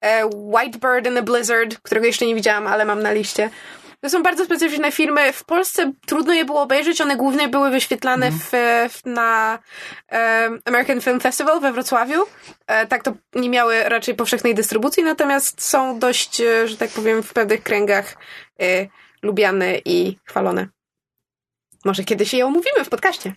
[0.00, 3.50] e, White Bird in a Blizzard, którego jeszcze nie widziałam, ale mam na liście.
[4.04, 5.32] To są bardzo specyficzne filmy.
[5.32, 7.00] W Polsce trudno je było obejrzeć.
[7.00, 8.50] One głównie były wyświetlane w,
[8.90, 9.58] w, na
[10.12, 12.22] e, American Film Festival we Wrocławiu.
[12.66, 17.22] E, tak to nie miały raczej powszechnej dystrybucji, natomiast są dość, e, że tak powiem,
[17.22, 18.16] w pewnych kręgach
[18.60, 18.86] e,
[19.22, 20.68] lubiane i chwalone.
[21.84, 23.32] Może kiedyś je omówimy w podcaście.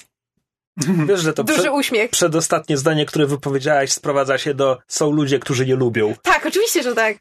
[1.08, 2.12] Wiesz, że to Duży prze, uśmiech.
[2.12, 6.16] przedostatnie zdanie, które wypowiedziałaś, sprowadza się do są ludzie, którzy je lubią.
[6.22, 7.18] Tak, oczywiście, że tak.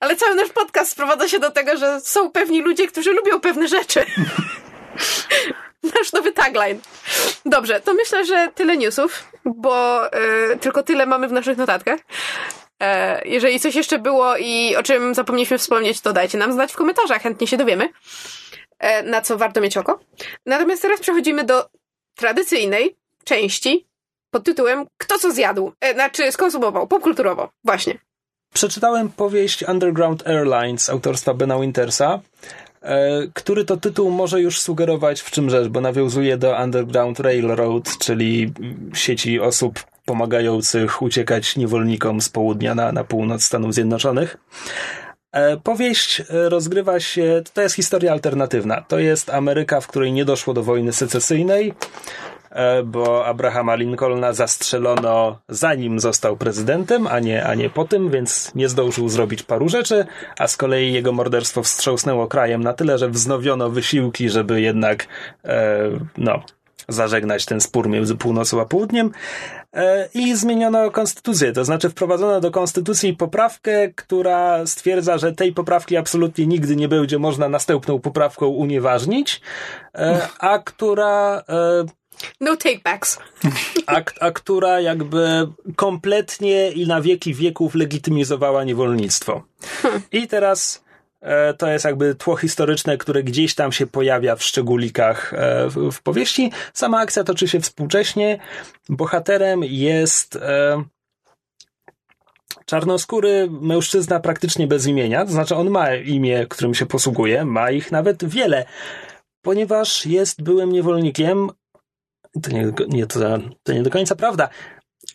[0.00, 3.68] Ale cały nasz podcast sprowadza się do tego, że są pewni ludzie, którzy lubią pewne
[3.68, 4.04] rzeczy.
[5.98, 6.78] Nasz nowy tagline.
[7.46, 12.00] Dobrze, to myślę, że tyle newsów, bo y, tylko tyle mamy w naszych notatkach.
[12.82, 16.76] E, jeżeli coś jeszcze było i o czym zapomnieliśmy wspomnieć, to dajcie nam znać w
[16.76, 17.88] komentarzach, chętnie się dowiemy,
[18.78, 20.00] e, na co warto mieć oko.
[20.46, 21.68] Natomiast teraz przechodzimy do
[22.14, 23.86] tradycyjnej części
[24.30, 25.72] pod tytułem Kto co zjadł?
[25.80, 27.50] E, znaczy skonsumował, popkulturowo.
[27.64, 27.98] Właśnie.
[28.54, 32.20] Przeczytałem powieść Underground Airlines autorstwa Bena Wintersa,
[32.82, 37.98] e, który to tytuł może już sugerować w czym rzecz, bo nawiązuje do Underground Railroad,
[37.98, 38.52] czyli
[38.94, 44.36] sieci osób pomagających uciekać niewolnikom z południa na, na północ Stanów Zjednoczonych.
[45.34, 48.80] E, Powieść e, rozgrywa się, to jest historia alternatywna.
[48.88, 51.74] To jest Ameryka, w której nie doszło do wojny secesyjnej,
[52.50, 58.54] e, bo Abrahama Lincolna zastrzelono zanim został prezydentem, a nie, a nie po tym, więc
[58.54, 60.06] nie zdążył zrobić paru rzeczy,
[60.38, 65.06] a z kolei jego morderstwo wstrząsnęło krajem na tyle, że wznowiono wysiłki, żeby jednak
[66.18, 66.42] no,
[66.88, 69.10] zażegnać ten spór między północą a południem
[69.72, 75.96] e, i zmieniono konstytucję, to znaczy wprowadzono do konstytucji poprawkę, która stwierdza, że tej poprawki
[75.96, 79.40] absolutnie nigdy nie będzie można następną poprawką unieważnić,
[79.94, 81.84] e, a która e,
[82.40, 83.18] No takebacks.
[83.86, 89.42] a, a która jakby kompletnie i na wieki wieków legitymizowała niewolnictwo.
[90.12, 90.83] I teraz
[91.58, 96.02] to jest jakby tło historyczne, które gdzieś tam się pojawia w szczególikach e, w, w
[96.02, 96.52] powieści.
[96.74, 98.38] Sama akcja toczy się współcześnie.
[98.88, 100.84] Bohaterem jest e,
[102.66, 107.92] czarnoskóry mężczyzna praktycznie bez imienia, to znaczy on ma imię, którym się posługuje, ma ich
[107.92, 108.64] nawet wiele,
[109.42, 111.50] ponieważ jest byłym niewolnikiem,
[112.42, 114.48] to nie, nie, to, to nie do końca prawda.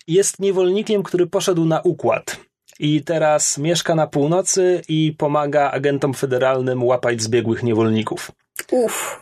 [0.07, 2.48] Jest niewolnikiem, który poszedł na układ.
[2.79, 8.31] I teraz mieszka na północy i pomaga agentom federalnym łapać zbiegłych niewolników.
[8.71, 9.19] Uff.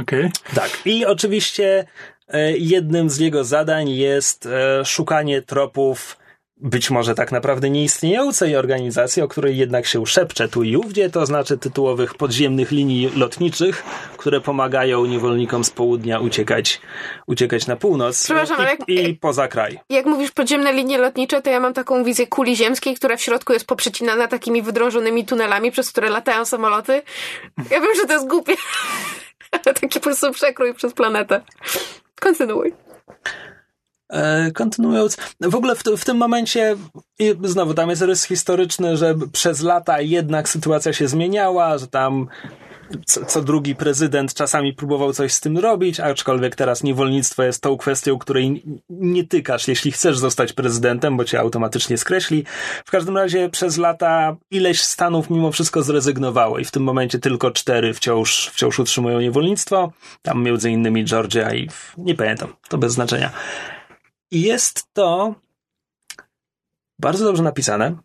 [0.00, 0.30] Okej.
[0.54, 0.70] Tak.
[0.84, 1.84] I oczywiście
[2.28, 6.16] e, jednym z jego zadań jest e, szukanie tropów
[6.64, 11.26] być może tak naprawdę nieistniejącej organizacji, o której jednak się szepcze tu i ówdzie, to
[11.26, 13.82] znaczy tytułowych podziemnych linii lotniczych,
[14.16, 16.80] które pomagają niewolnikom z południa uciekać,
[17.26, 19.78] uciekać na północ Przepraszam, ale i, jak- i poza kraj.
[19.90, 23.52] Jak mówisz podziemne linie lotnicze, to ja mam taką wizję kuli ziemskiej, która w środku
[23.52, 27.02] jest poprzecinana takimi wydrążonymi tunelami, przez które latają samoloty.
[27.70, 28.54] Ja wiem, że to jest głupie,
[29.64, 31.40] taki po prostu przekrój przez planetę.
[32.20, 32.72] Kontynuuj.
[34.14, 36.76] E, kontynuując, w ogóle w, w tym momencie,
[37.18, 42.28] i znowu tam jest rys historyczny, że przez lata jednak sytuacja się zmieniała, że tam
[43.06, 47.76] co, co drugi prezydent czasami próbował coś z tym robić, aczkolwiek teraz niewolnictwo jest tą
[47.76, 52.44] kwestią, której nie tykasz, jeśli chcesz zostać prezydentem, bo cię automatycznie skreśli.
[52.84, 57.50] W każdym razie przez lata ileś stanów mimo wszystko zrezygnowało i w tym momencie tylko
[57.50, 59.92] cztery wciąż, wciąż utrzymują niewolnictwo.
[60.22, 63.30] Tam między innymi Georgia i nie pamiętam, to bez znaczenia.
[64.34, 65.34] I jest to
[66.98, 67.96] bardzo dobrze napisane.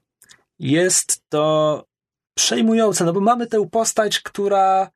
[0.59, 1.85] Jest to
[2.33, 4.89] przejmujące, no bo mamy tę postać, która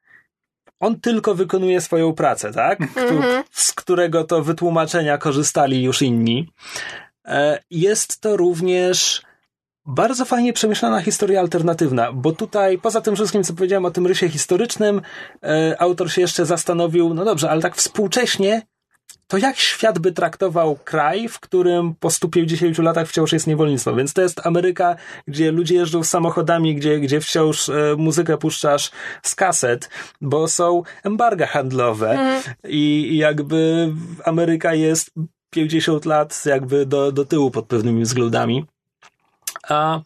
[0.80, 2.82] on tylko wykonuje swoją pracę, tak?
[2.82, 3.44] Mhm.
[3.52, 6.50] z którego to wytłumaczenia korzystali już inni.
[7.26, 9.22] E, jest to również
[9.86, 14.30] bardzo fajnie przemyślana historia alternatywna, bo tutaj, poza tym wszystkim, co powiedziałem o tym rysie
[14.30, 15.02] historycznym,
[15.44, 18.62] e, autor się jeszcze zastanowił, no dobrze, ale tak współcześnie,
[19.34, 23.96] to jak świat by traktował kraj, w którym po 150 latach wciąż jest niewolnictwo?
[23.96, 24.96] Więc to jest Ameryka,
[25.28, 28.92] gdzie ludzie jeżdżą samochodami, gdzie, gdzie wciąż e, muzykę puszczasz
[29.24, 29.90] z kaset,
[30.22, 32.42] bo są embarga handlowe Mhm.
[32.64, 33.90] i, i jakby
[34.26, 35.12] Ameryka jest
[35.50, 38.66] 50 lat jakby do, do tyłu pod pewnymi względami.
[39.70, 40.02] A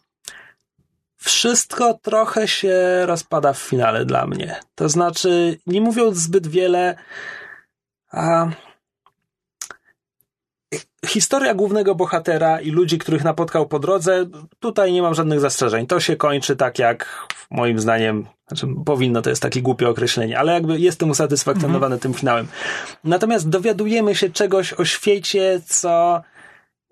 [1.16, 4.60] wszystko trochę się rozpada w finale dla mnie.
[4.74, 6.96] To znaczy, nie mówiąc zbyt wiele,
[8.12, 8.48] a
[11.06, 14.26] historia głównego bohatera i ludzi, których napotkał po drodze,
[14.60, 15.86] tutaj nie mam żadnych zastrzeżeń.
[15.86, 20.52] To się kończy tak jak moim zdaniem, znaczy powinno, to jest takie głupie określenie, ale
[20.52, 22.48] jakby jestem usatysfakcjonowany tym finałem.
[23.04, 26.22] Natomiast dowiadujemy się czegoś o świecie, co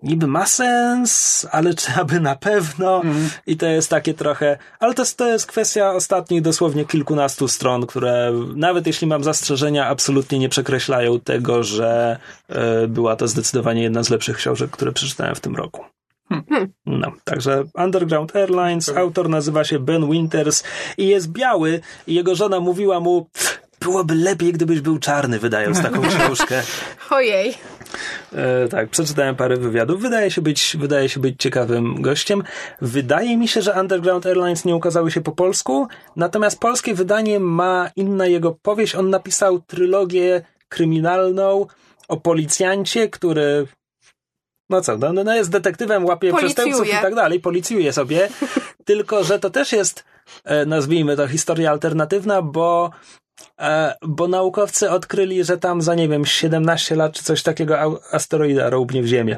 [0.03, 3.01] niby ma sens, ale czy aby na pewno?
[3.47, 7.85] I to jest takie trochę, ale to, jest- to jest kwestia ostatnich dosłownie kilkunastu stron,
[7.87, 12.17] które nawet jeśli mam zastrzeżenia, absolutnie nie przekreślają tego, że
[12.49, 15.83] e, była to zdecydowanie jedna z lepszych książek, które przeczytałem w tym roku.
[16.85, 20.63] No, także Underground Airlines, autor nazywa się Ben Winters
[20.97, 23.29] i jest biały i jego żona mówiła mu
[23.79, 26.63] byłoby lepiej, gdybyś był czarny, wydając taką książkę.
[27.09, 27.53] Ojej.
[28.33, 30.01] E, tak, przeczytałem parę wywiadów.
[30.01, 32.43] Wydaje się, być, wydaje się być ciekawym gościem.
[32.81, 37.91] Wydaje mi się, że Underground Airlines nie ukazały się po polsku, natomiast polskie wydanie ma
[37.95, 38.95] inna jego powieść.
[38.95, 41.65] On napisał trylogię kryminalną
[42.07, 43.67] o policjancie, który
[44.69, 46.53] no co, no, no jest detektywem, łapie Policjuje.
[46.53, 48.29] przestępców i tak dalej, policjuje sobie,
[48.85, 50.05] tylko że to też jest,
[50.43, 52.91] e, nazwijmy to, historia alternatywna, bo
[54.01, 59.03] bo naukowcy odkryli, że tam za, nie wiem, 17 lat czy coś takiego asteroida roubnie
[59.03, 59.37] w Ziemię.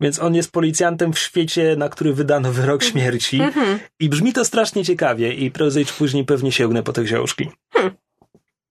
[0.00, 3.40] Więc on jest policjantem w świecie, na który wydano wyrok śmierci.
[4.00, 7.50] I brzmi to strasznie ciekawie i prędzej czy później pewnie sięgnę po te książki.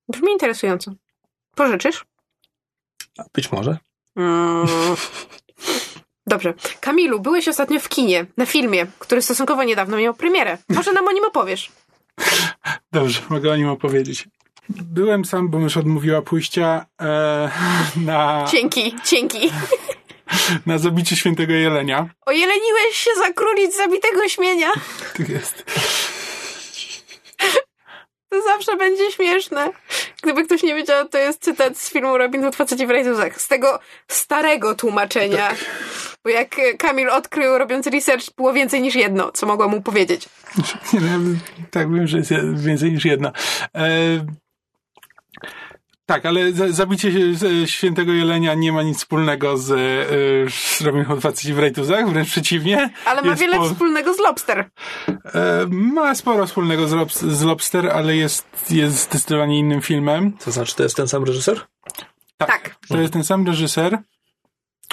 [0.10, 0.92] Brzmi interesująco.
[1.56, 2.06] Pożyczysz?
[3.34, 3.78] Być może.
[4.16, 4.68] Mm.
[6.28, 6.54] Dobrze.
[6.80, 10.58] Kamilu, byłeś ostatnio w kinie, na filmie, który stosunkowo niedawno miał premierę.
[10.70, 11.72] Może nam o nim opowiesz?
[12.92, 14.28] Dobrze, mogę o nim opowiedzieć.
[14.70, 17.52] Byłem sam, bo mysz odmówiła pójścia e,
[17.96, 19.52] na, Dzięki, dzięki.
[20.66, 22.10] na zabicie świętego jelenia.
[22.26, 24.68] Ojeleniłeś się za królic zabitego śmienia.
[25.18, 25.64] Tak jest.
[28.30, 29.70] To zawsze będzie śmieszne.
[30.24, 33.42] Gdyby ktoś nie wiedział, to jest cytat z filmu Robin Hood Faceci w rajtuzach.
[33.42, 35.50] Z tego starego tłumaczenia.
[36.24, 40.30] Bo jak e, Kamil odkrył, robiąc research, było więcej niż jedno, co mogła mu powiedzieć.
[40.94, 41.40] Nie, no,
[41.72, 43.32] tak, wiem, że jest więcej niż jedno.
[43.76, 43.90] E,
[46.06, 49.76] tak, ale za- zabicie z- świętego jelenia nie ma nic wspólnego z, e,
[50.52, 52.90] z Robin Hood Faceci w rajtuzach, wręcz przeciwnie.
[53.06, 54.70] Ale ma wiele po- wspólnego z Lobster.
[55.10, 60.34] E, ma sporo wspólnego z, Lobs- z Lobster, ale jest, jest zdecydowanie innym filmem.
[60.46, 61.62] To znaczy, to jest ten sam reżyser?
[62.38, 62.76] Tak.
[62.90, 63.98] To jest ten sam reżyser.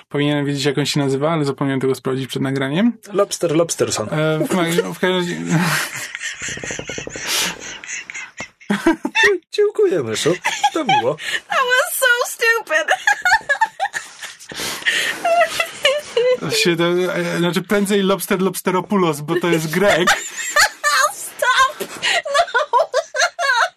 [0.09, 2.93] Powinienem wiedzieć, jak on się nazywa, ale zapomniałem tego sprawdzić przed nagraniem.
[3.13, 4.09] Lobster Lobsterson.
[4.11, 4.49] E, w,
[4.95, 5.37] w każdym razie...
[9.57, 10.35] Dziękuję, myszu.
[10.73, 11.17] To miło.
[11.49, 12.87] That was so stupid.
[17.15, 20.09] E, znaczy prędzej Lobster Lobsteropoulos, bo to jest Grek.
[21.13, 21.89] Stop!
[22.25, 22.89] No!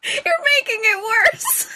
[0.04, 1.67] You're making it worse.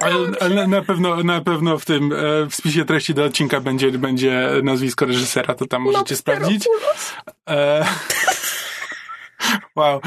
[0.00, 2.16] Ale, ale na pewno, na pewno w tym e,
[2.50, 6.68] w spisie treści do odcinka będzie, będzie nazwisko reżysera, to tam możecie sprawdzić.
[7.50, 7.86] E,
[9.76, 10.00] wow.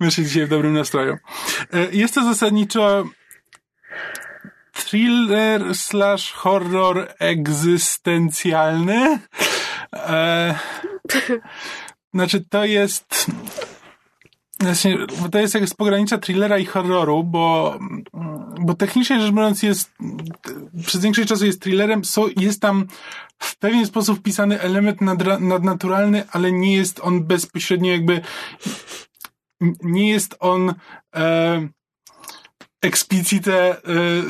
[0.00, 1.16] Myślę dzisiaj w dobrym nastroju.
[1.72, 3.04] E, jest to zasadniczo
[4.72, 9.18] thriller slash horror egzystencjalny.
[9.92, 10.54] E,
[12.14, 13.26] znaczy, to jest.
[14.60, 14.98] Właśnie,
[15.32, 17.78] to jest jak z pogranicza thrillera i horroru, bo,
[18.60, 19.90] bo technicznie rzecz biorąc jest,
[20.86, 22.86] przez większość czasu jest thrillerem, so, jest tam
[23.38, 28.20] w pewien sposób wpisany element nadra, nadnaturalny, ale nie jest on bezpośrednio jakby,
[29.82, 30.74] nie jest on
[31.16, 31.68] e,
[32.82, 33.82] eksplicite e,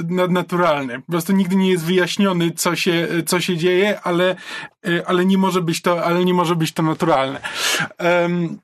[0.09, 1.01] nadnaturalny.
[1.01, 4.37] Po prostu nigdy nie jest wyjaśniony, co się, co się dzieje, ale,
[4.87, 7.41] e, ale nie może być to, ale nie może być to naturalne.
[7.99, 8.59] Em,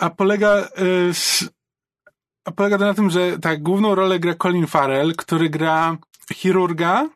[0.00, 1.12] a polega, y,
[2.44, 5.96] a polega to na tym, że tak, główną rolę gra Colin Farrell, który gra
[6.34, 7.08] chirurga,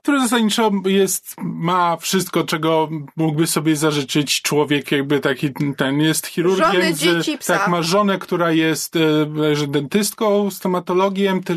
[0.00, 6.26] e, który zasadniczo jest, ma wszystko, czego mógłby sobie zażyczyć człowiek, jakby taki, ten jest
[6.26, 6.72] chirurgiem.
[6.72, 7.58] Żony, dzieci, psa.
[7.58, 11.56] Tak, ma żonę, która jest e, dentystką, stomatologiem, te,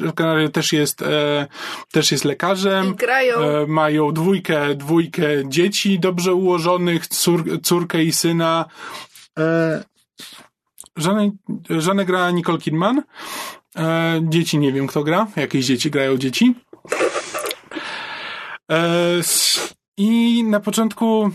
[0.54, 1.48] też jest, e,
[1.92, 2.92] też jest lekarzem.
[2.92, 3.40] I grają.
[3.40, 8.66] E, mają dwójkę, dwójkę dzieci dobrze ułożonych, cór, córkę i syna.
[9.40, 9.84] E,
[10.98, 11.32] żonę,
[11.70, 13.04] żonę gra Nicole Kidman.
[13.78, 15.28] E, dzieci nie wiem kto gra.
[15.36, 16.56] Jakieś dzieci grają dzieci.
[18.72, 19.22] E,
[19.98, 21.30] I na początku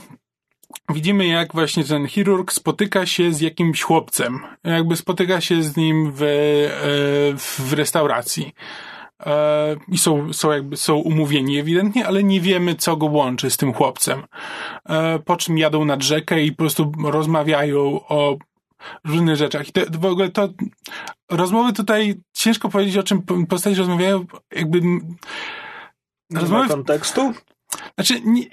[0.88, 4.40] widzimy, jak właśnie ten chirurg spotyka się z jakimś chłopcem.
[4.64, 6.26] Jakby spotyka się z nim w, e,
[7.38, 8.54] w restauracji.
[9.26, 13.56] E, I są, są jakby, są umówieni ewidentnie, ale nie wiemy, co go łączy z
[13.56, 14.22] tym chłopcem.
[15.24, 18.36] Po czym jadą nad rzekę i po prostu rozmawiają o
[19.04, 19.68] różnych rzeczach.
[19.68, 20.48] I to, w ogóle to
[21.30, 24.80] rozmowy tutaj ciężko powiedzieć, o czym postaci rozmawiają, jakby
[26.30, 27.34] ma kontekstu?
[27.94, 28.44] Znaczy, nie,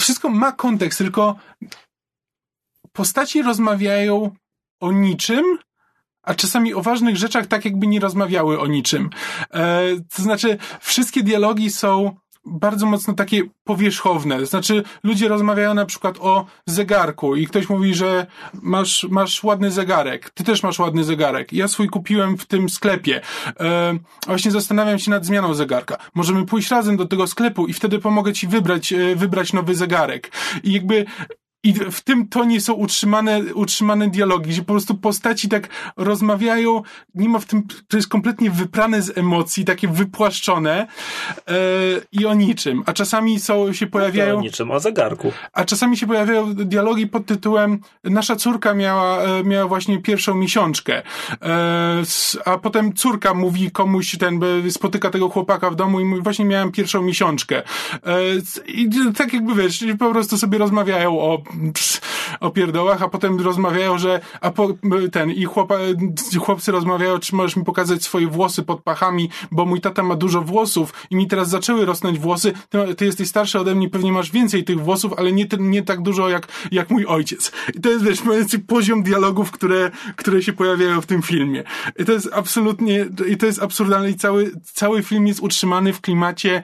[0.00, 1.36] wszystko ma kontekst, tylko
[2.92, 4.30] postaci rozmawiają
[4.80, 5.44] o niczym,
[6.22, 9.10] a czasami o ważnych rzeczach tak jakby nie rozmawiały o niczym.
[9.50, 9.82] E,
[10.16, 12.16] to znaczy, wszystkie dialogi są
[12.46, 14.46] bardzo mocno takie powierzchowne.
[14.46, 18.26] Znaczy, ludzie rozmawiają na przykład o zegarku i ktoś mówi, że
[18.62, 20.30] masz, masz ładny zegarek.
[20.30, 21.52] Ty też masz ładny zegarek.
[21.52, 23.20] Ja swój kupiłem w tym sklepie.
[23.60, 25.96] E, właśnie zastanawiam się nad zmianą zegarka.
[26.14, 30.30] Możemy pójść razem do tego sklepu i wtedy pomogę ci wybrać, e, wybrać nowy zegarek.
[30.62, 31.06] I jakby
[31.66, 36.82] i w tym tonie są utrzymane, utrzymane dialogi, że po prostu postaci tak rozmawiają,
[37.14, 40.86] nie ma w tym, to jest kompletnie wyprane z emocji, takie wypłaszczone
[41.48, 41.54] e,
[42.12, 42.82] i o niczym.
[42.86, 44.38] A czasami są, się pojawiają...
[44.38, 45.32] o niczym, o zegarku.
[45.52, 51.02] A czasami się pojawiają dialogi pod tytułem nasza córka miała, e, miała właśnie pierwszą miesiączkę,
[51.42, 52.02] e,
[52.44, 54.40] a potem córka mówi komuś, ten
[54.70, 57.56] spotyka tego chłopaka w domu i mówi, właśnie miałem pierwszą miesiączkę.
[57.56, 57.62] E,
[58.66, 61.42] I tak jakby wiesz, po prostu sobie rozmawiają o
[62.40, 64.68] o pierdołach, a potem rozmawiają, że a po,
[65.12, 65.74] ten i chłopa,
[66.40, 70.42] chłopcy rozmawiają, czy możesz mi pokazać swoje włosy pod pachami, bo mój tata ma dużo
[70.42, 72.52] włosów i mi teraz zaczęły rosnąć włosy.
[72.68, 76.02] Ty, ty jesteś starszy ode mnie, pewnie masz więcej tych włosów, ale nie, nie tak
[76.02, 77.52] dużo jak, jak mój ojciec.
[77.74, 78.22] I to jest, wiesz,
[78.66, 81.64] poziom dialogów, które, które się pojawiają w tym filmie.
[81.98, 86.00] I to jest absolutnie, i to jest absurdalne i cały, cały film jest utrzymany w
[86.00, 86.62] klimacie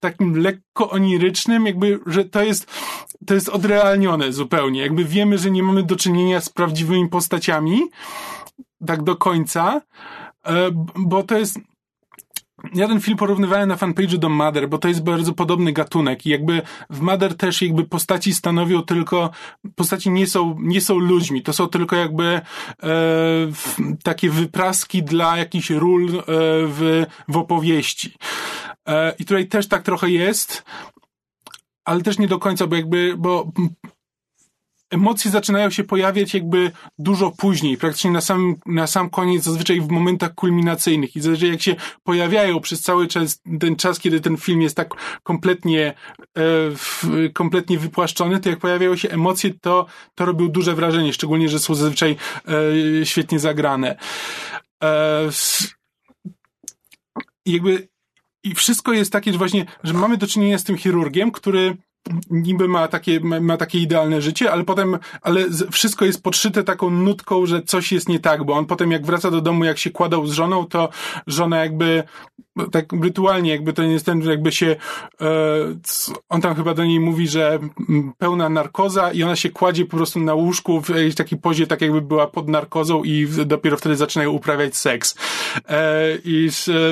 [0.00, 2.70] takim lekko onirycznym, jakby, że to jest,
[3.26, 4.80] to jest odrealnione zupełnie.
[4.80, 7.82] Jakby wiemy, że nie mamy do czynienia z prawdziwymi postaciami,
[8.86, 9.80] tak do końca,
[10.46, 11.58] e, bo to jest,
[12.74, 16.30] ja ten film porównywałem na fanpage'u do Mother, bo to jest bardzo podobny gatunek i
[16.30, 19.30] jakby w Mother też jakby postaci stanowią tylko,
[19.74, 22.40] postaci nie są, nie są ludźmi, to są tylko jakby e,
[24.02, 26.22] takie wypraski dla jakichś ról e,
[26.66, 28.14] w, w opowieści.
[28.88, 30.64] E, I tutaj też tak trochę jest,
[31.84, 33.52] ale też nie do końca, bo jakby, bo
[34.90, 39.88] emocje zaczynają się pojawiać jakby dużo później, praktycznie na sam, na sam koniec, zazwyczaj w
[39.88, 44.62] momentach kulminacyjnych i zazwyczaj jak się pojawiają przez cały czas, ten czas, kiedy ten film
[44.62, 45.94] jest tak kompletnie,
[46.38, 51.58] e, kompletnie wypłaszczony, to jak pojawiają się emocje, to, to robią duże wrażenie, szczególnie, że
[51.58, 52.16] są zazwyczaj
[53.02, 53.98] e, świetnie zagrane.
[57.46, 57.88] Jakby
[58.44, 61.76] i wszystko jest takie, że właśnie, że mamy do czynienia z tym chirurgiem, który
[62.30, 67.46] niby ma takie, ma takie idealne życie, ale potem, ale wszystko jest podszyte taką nutką,
[67.46, 70.26] że coś jest nie tak, bo on potem jak wraca do domu, jak się kładał
[70.26, 70.88] z żoną, to
[71.26, 72.02] żona jakby
[72.72, 74.76] tak rytualnie, jakby to nie jest ten, jakby się
[75.20, 75.26] e,
[76.28, 77.58] on tam chyba do niej mówi, że
[78.18, 81.80] pełna narkoza i ona się kładzie po prostu na łóżku w jakiejś takiej pozie, tak
[81.80, 85.14] jakby była pod narkozą i dopiero wtedy zaczynają uprawiać seks.
[85.68, 86.48] E, i,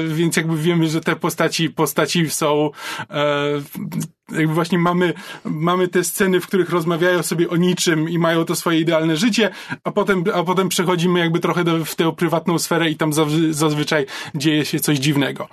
[0.09, 2.71] więc jakby wiemy, że te postaci, postaci są
[3.11, 3.63] e,
[4.33, 5.15] jakby właśnie mamy,
[5.45, 9.51] mamy te sceny, w których rozmawiają sobie o niczym i mają to swoje idealne życie,
[9.85, 13.13] a potem, a potem przechodzimy jakby trochę do, w tę prywatną sferę i tam
[13.51, 15.49] zazwyczaj dzieje się coś dziwnego.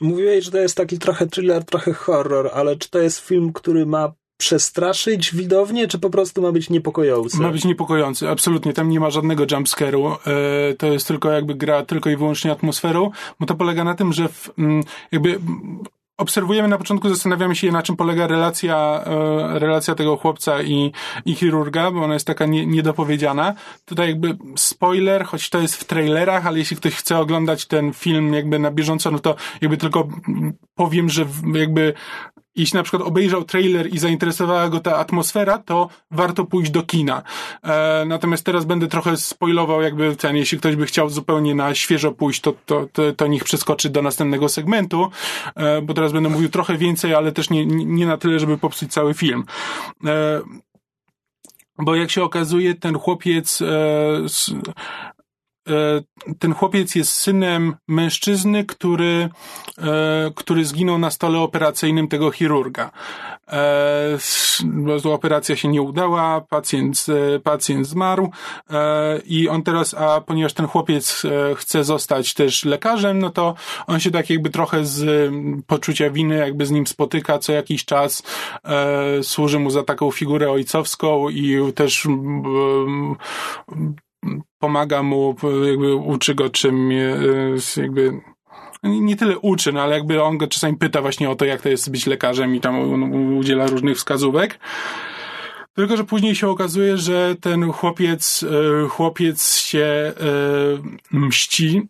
[0.00, 3.86] Mówiłeś, że to jest taki trochę thriller, trochę horror, ale czy to jest film, który
[3.86, 7.40] ma przestraszyć widownię, czy po prostu ma być niepokojący?
[7.40, 8.72] Ma być niepokojący, absolutnie.
[8.72, 10.16] Tam nie ma żadnego jumpscare'u.
[10.70, 14.12] E, to jest tylko jakby gra tylko i wyłącznie atmosferą, bo to polega na tym,
[14.12, 14.82] że w, mm,
[15.12, 15.40] jakby
[16.18, 20.92] obserwujemy na początku, zastanawiamy się, na czym polega relacja, e, relacja tego chłopca i,
[21.24, 23.54] i chirurga, bo ona jest taka nie, niedopowiedziana.
[23.84, 28.34] Tutaj jakby spoiler, choć to jest w trailerach, ale jeśli ktoś chce oglądać ten film
[28.34, 30.08] jakby na bieżąco, no to jakby tylko
[30.74, 31.94] powiem, że jakby
[32.58, 37.22] jeśli na przykład obejrzał trailer i zainteresowała go ta atmosfera, to warto pójść do kina.
[37.62, 42.12] E, natomiast teraz będę trochę spoilował jakby ten, jeśli ktoś by chciał zupełnie na świeżo
[42.12, 45.10] pójść, to, to, to, to niech przeskoczy do następnego segmentu,
[45.56, 48.92] e, bo teraz będę mówił trochę więcej, ale też nie, nie na tyle, żeby popsuć
[48.92, 49.44] cały film.
[50.06, 50.40] E,
[51.78, 53.66] bo jak się okazuje, ten chłopiec e,
[56.38, 59.28] ten chłopiec jest synem mężczyzny, który,
[59.78, 62.90] e, który zginął na stole operacyjnym tego chirurga.
[63.48, 64.18] E,
[65.04, 67.06] operacja się nie udała, pacjent,
[67.42, 68.30] pacjent zmarł
[69.24, 71.22] i on teraz, a ponieważ ten chłopiec
[71.56, 73.54] chce zostać też lekarzem, no to
[73.86, 75.30] on się tak jakby trochę z
[75.66, 78.22] poczucia winy jakby z nim spotyka co jakiś czas,
[79.22, 82.08] służy mu za taką figurę ojcowską i też
[84.58, 88.20] pomaga mu, jakby uczy go czym, e, jakby
[88.82, 91.68] nie tyle uczy, no ale jakby on go czasami pyta właśnie o to, jak to
[91.68, 93.02] jest być lekarzem i tam
[93.38, 94.58] udziela różnych wskazówek.
[95.74, 98.44] Tylko, że później się okazuje, że ten chłopiec,
[98.84, 100.14] e, chłopiec się e,
[101.12, 101.88] mści.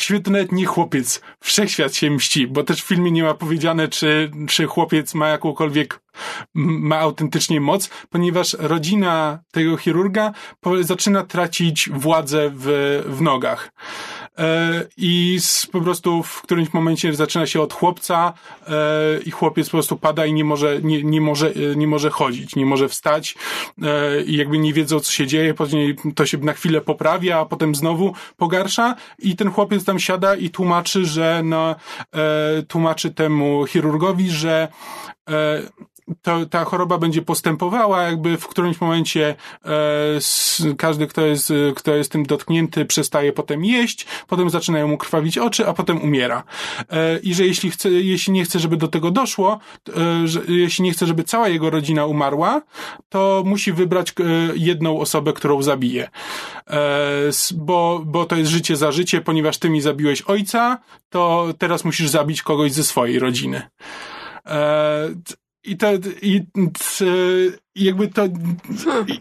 [0.00, 4.30] Świetny nawet nie chłopiec, wszechświat się mści, bo też w filmie nie ma powiedziane, czy,
[4.48, 6.00] czy chłopiec ma jakąkolwiek,
[6.54, 10.32] ma autentycznie moc, ponieważ rodzina tego chirurga
[10.80, 13.70] zaczyna tracić władzę w, w nogach.
[14.38, 15.38] E, i
[15.72, 18.32] po prostu w którymś momencie zaczyna się od chłopca
[18.66, 18.72] e,
[19.26, 22.56] i chłopiec po prostu pada i nie może, nie, nie może, e, nie może chodzić,
[22.56, 23.34] nie może wstać
[24.26, 27.74] i jakby nie wiedzą, co się dzieje, później to się na chwilę poprawia, a potem
[27.74, 28.94] znowu pogarsza.
[29.18, 31.74] I ten chłopiec tam siada i tłumaczy, że no,
[32.68, 34.68] tłumaczy temu chirurgowi, że
[36.22, 39.34] to, ta choroba będzie postępowała, jakby w którymś momencie
[39.64, 45.38] e, każdy, kto jest, kto jest tym dotknięty, przestaje potem jeść, potem zaczynają mu krwawić
[45.38, 46.42] oczy, a potem umiera.
[46.90, 49.58] E, I że jeśli, chce, jeśli nie chce, żeby do tego doszło,
[49.96, 52.62] e, że, jeśli nie chce, żeby cała jego rodzina umarła,
[53.08, 54.12] to musi wybrać e,
[54.54, 56.08] jedną osobę, którą zabije.
[56.70, 56.80] E,
[57.54, 60.78] bo, bo to jest życie za życie, ponieważ ty mi zabiłeś ojca,
[61.08, 63.62] to teraz musisz zabić kogoś ze swojej rodziny.
[65.66, 65.92] I to,
[66.22, 66.46] i,
[67.74, 68.24] i jakby to,
[69.06, 69.20] i,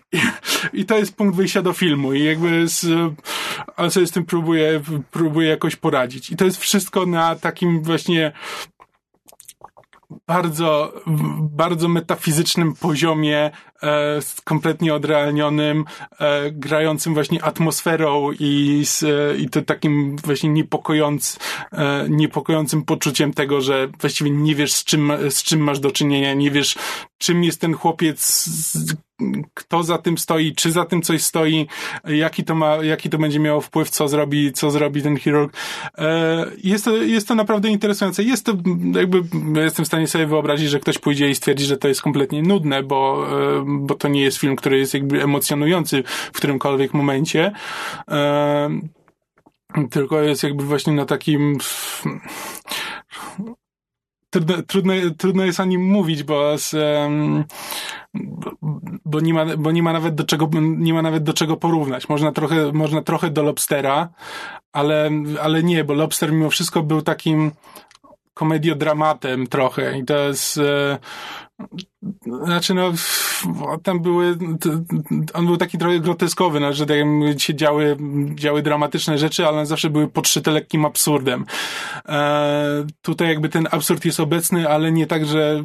[0.73, 2.85] i, to jest punkt wyjścia do filmu i jakby z,
[3.77, 4.81] on sobie z tym próbuje,
[5.11, 6.29] próbuje jakoś poradzić.
[6.29, 8.31] I to jest wszystko na takim właśnie
[10.27, 11.01] bardzo,
[11.39, 13.51] bardzo metafizycznym poziomie,
[13.83, 15.85] e, kompletnie odrealnionym,
[16.19, 21.39] e, grającym właśnie atmosferą i, z, e, i to takim właśnie niepokojąc,
[22.09, 26.51] niepokojącym poczuciem tego, że właściwie nie wiesz z czym, z czym masz do czynienia, nie
[26.51, 26.75] wiesz
[27.17, 28.49] czym jest ten chłopiec,
[29.53, 31.67] kto za tym stoi, czy za tym coś stoi,
[32.05, 35.53] jaki to ma, jaki to będzie miało wpływ, co zrobi, co zrobi ten chirurg.
[36.63, 38.23] Jest to, jest to naprawdę interesujące.
[38.23, 38.53] Jest to,
[38.95, 39.21] jakby,
[39.61, 42.83] jestem w stanie sobie wyobrazić, że ktoś pójdzie i stwierdzi, że to jest kompletnie nudne,
[42.83, 43.27] bo,
[43.65, 47.51] bo to nie jest film, który jest jakby emocjonujący w którymkolwiek momencie.
[49.91, 51.57] Tylko jest jakby właśnie na takim
[54.29, 56.75] trudno, trudno, trudno jest o nim mówić, bo z,
[59.05, 62.09] bo nie ma, bo nie ma nawet do czego, nie ma nawet do czego porównać.
[62.09, 64.09] Można trochę, można trochę do Lobstera,
[64.73, 65.11] ale,
[65.41, 67.51] ale nie, bo Lobster mimo wszystko był takim
[68.35, 70.97] komediodramatem trochę i to jest, e,
[72.43, 72.93] znaczy no,
[73.83, 74.37] tam były,
[75.33, 76.97] on był taki trochę groteskowy, no, że tak
[77.37, 77.97] się działy,
[78.35, 81.45] działy dramatyczne rzeczy, ale zawsze były podszyte lekkim absurdem.
[82.09, 85.63] E, tutaj jakby ten absurd jest obecny, ale nie tak, że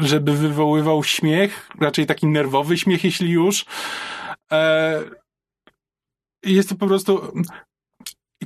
[0.00, 3.64] żeby wywoływał śmiech, raczej taki nerwowy śmiech, jeśli już.
[4.52, 5.00] E,
[6.44, 7.32] jest to po prostu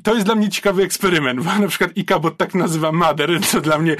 [0.05, 3.79] to jest dla mnie ciekawy eksperyment, bo na przykład Ikabot tak nazywa Mother, co dla
[3.79, 3.97] mnie,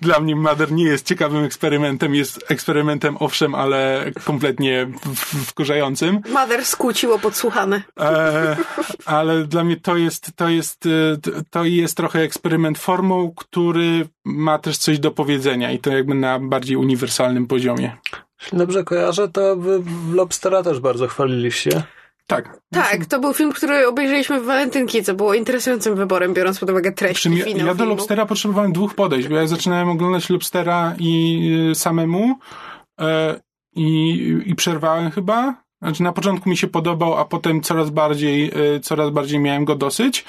[0.00, 4.86] dla mnie Mother nie jest ciekawym eksperymentem, jest eksperymentem owszem, ale kompletnie
[5.46, 6.20] wkurzającym.
[6.32, 7.82] Mother skłóciło podsłuchane.
[8.00, 8.56] E,
[9.04, 10.90] ale dla mnie to jest, to jest, e,
[11.50, 16.38] to jest trochę eksperyment formą, który ma też coś do powiedzenia i to jakby na
[16.38, 17.96] bardziej uniwersalnym poziomie.
[18.52, 21.82] Dobrze kojarzę, to wy w Lobstera też bardzo chwaliliście.
[22.30, 22.60] Tak.
[22.72, 26.92] Tak, to był film, który obejrzeliśmy w Walentynki, co było interesującym wyborem, biorąc pod uwagę
[26.92, 27.84] treść ja, ja do filmu.
[27.84, 32.38] Lobstera potrzebowałem dwóch podejść, bo ja zaczynałem oglądać Lobstera i y, samemu
[33.00, 33.40] e,
[33.76, 35.54] i, i przerwałem chyba.
[35.82, 39.74] Znaczy na początku mi się podobał, a potem coraz bardziej, e, coraz bardziej miałem go
[39.74, 40.24] dosyć.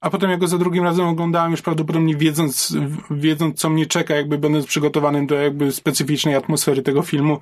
[0.00, 2.76] A potem jak go za drugim razem oglądałem, już prawdopodobnie wiedząc,
[3.10, 7.38] wiedząc co mnie czeka, jakby będąc przygotowanym do jakby specyficznej atmosfery tego filmu,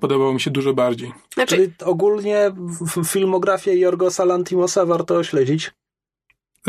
[0.00, 1.12] podobało mi się dużo bardziej.
[1.34, 1.56] Znaczy...
[1.56, 2.52] Czyli ogólnie
[3.06, 5.70] filmografię Jorgosa Lantimosa warto śledzić?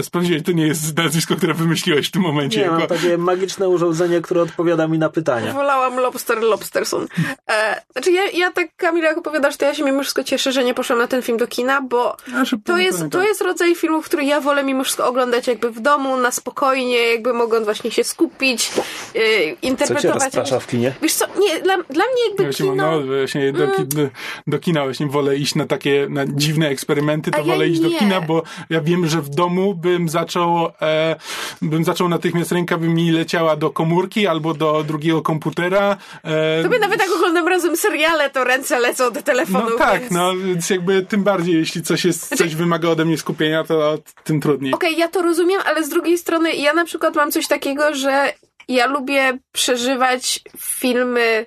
[0.04, 2.58] Sprawdziłeś, to nie jest nazwisko, które wymyśliłeś w tym momencie.
[2.58, 2.78] Nie, jako...
[2.80, 5.54] mam takie magiczne urządzenie, które odpowiada mi na pytania.
[5.54, 7.08] Wolałam Lobster Lobsterson.
[7.50, 10.64] E, znaczy ja, ja tak, Kamila, jak opowiadasz, to ja się mimo wszystko cieszę, że
[10.64, 12.18] nie poszłam na ten film do kina, bo
[12.66, 16.18] to jest, to jest rodzaj filmów, który ja wolę mimo wszystko oglądać jakby w domu,
[16.18, 18.80] na spokojnie, jakby mogąc właśnie się skupić, e,
[19.14, 20.24] Co cię interpretować.
[20.24, 20.94] rozprasza w kinie?
[21.02, 22.92] Wiesz co, nie, dla, dla mnie jakby Ja właśnie, mam, kino...
[23.00, 24.02] no, właśnie do, ki- do,
[24.48, 27.82] do kina właśnie wolę iść na takie na dziwne eksperymenty, to A ja wolę iść
[27.82, 28.00] do nie.
[28.00, 31.16] kina, bo ja wiem, że w domu bym zaczął e,
[31.62, 35.98] bym zaczął natychmiast ręka by mi leciała do komórki albo do drugiego komputera.
[36.24, 39.70] E, Tobie nawet jak oglądam razem seriale, to ręce lecą do telefonu.
[39.70, 40.12] no tak, więc...
[40.12, 44.42] no więc jakby tym bardziej, jeśli coś jest, coś wymaga ode mnie skupienia, to tym
[44.42, 44.74] trudniej.
[44.74, 48.34] Okej, ja to rozumiem, ale z drugiej strony ja na przykład mam coś takiego, że
[48.68, 51.46] ja lubię przeżywać filmy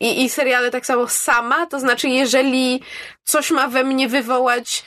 [0.00, 2.82] i, i seriale tak samo sama, to znaczy jeżeli
[3.24, 4.84] coś ma we mnie wywołać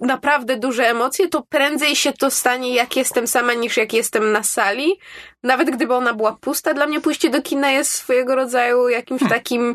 [0.00, 4.42] naprawdę duże emocje, to prędzej się to stanie jak jestem sama niż jak jestem na
[4.42, 4.98] sali.
[5.42, 9.74] Nawet gdyby ona była pusta, dla mnie pójście do kina jest swojego rodzaju jakimś takim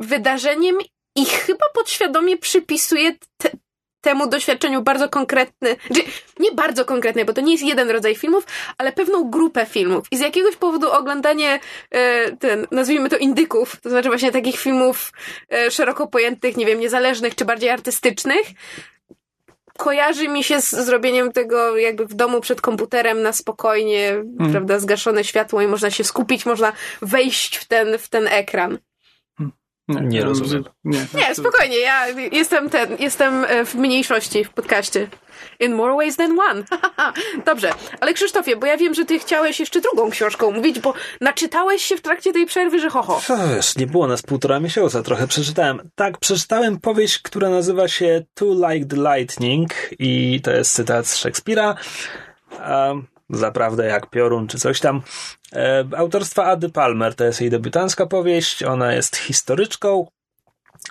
[0.00, 0.78] wydarzeniem
[1.16, 3.50] i chyba podświadomie przypisuję te,
[4.00, 6.02] temu doświadczeniu bardzo konkretny, znaczy
[6.38, 8.44] nie bardzo konkretny, bo to nie jest jeden rodzaj filmów,
[8.78, 10.06] ale pewną grupę filmów.
[10.10, 15.12] I z jakiegoś powodu oglądanie e, ten, nazwijmy to indyków, to znaczy właśnie takich filmów
[15.52, 18.46] e, szeroko pojętych, nie wiem, niezależnych czy bardziej artystycznych,
[19.80, 25.24] kojarzy mi się z zrobieniem tego jakby w domu przed komputerem na spokojnie, prawda, zgaszone
[25.24, 26.72] światło i można się skupić, można
[27.02, 28.78] wejść w ten, w ten ekran.
[29.88, 30.64] Nie rozumiem.
[30.84, 35.08] Nie, Nie, to- spokojnie, ja jestem ten, jestem e, w mniejszości w podcaście.
[35.60, 36.64] In more ways than one.
[37.46, 41.82] Dobrze, ale Krzysztofie, bo ja wiem, że ty chciałeś jeszcze drugą książką mówić, bo naczytałeś
[41.82, 43.16] się w trakcie tej przerwy, że ho, ho.
[43.16, 45.90] O, Wiesz, nie było nas półtora miesiąca, trochę przeczytałem.
[45.94, 51.16] Tak, przeczytałem powieść, która nazywa się Too Like the Lightning i to jest cytat z
[51.16, 51.74] Szekspira.
[52.68, 55.02] Um, zaprawdę jak piorun czy coś tam.
[55.52, 60.06] E, autorstwa Ady Palmer, to jest jej debiutancka powieść, ona jest historyczką,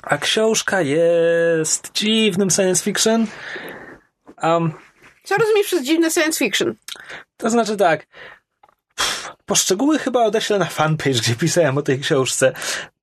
[0.03, 3.27] a książka jest dziwnym science fiction.
[4.43, 4.71] Um,
[5.23, 6.75] Co rozumiesz przez dziwne science fiction?
[7.37, 8.07] to znaczy tak.
[9.45, 12.53] Poszczegóły chyba odeślę na fanpage, gdzie pisałem o tej książce.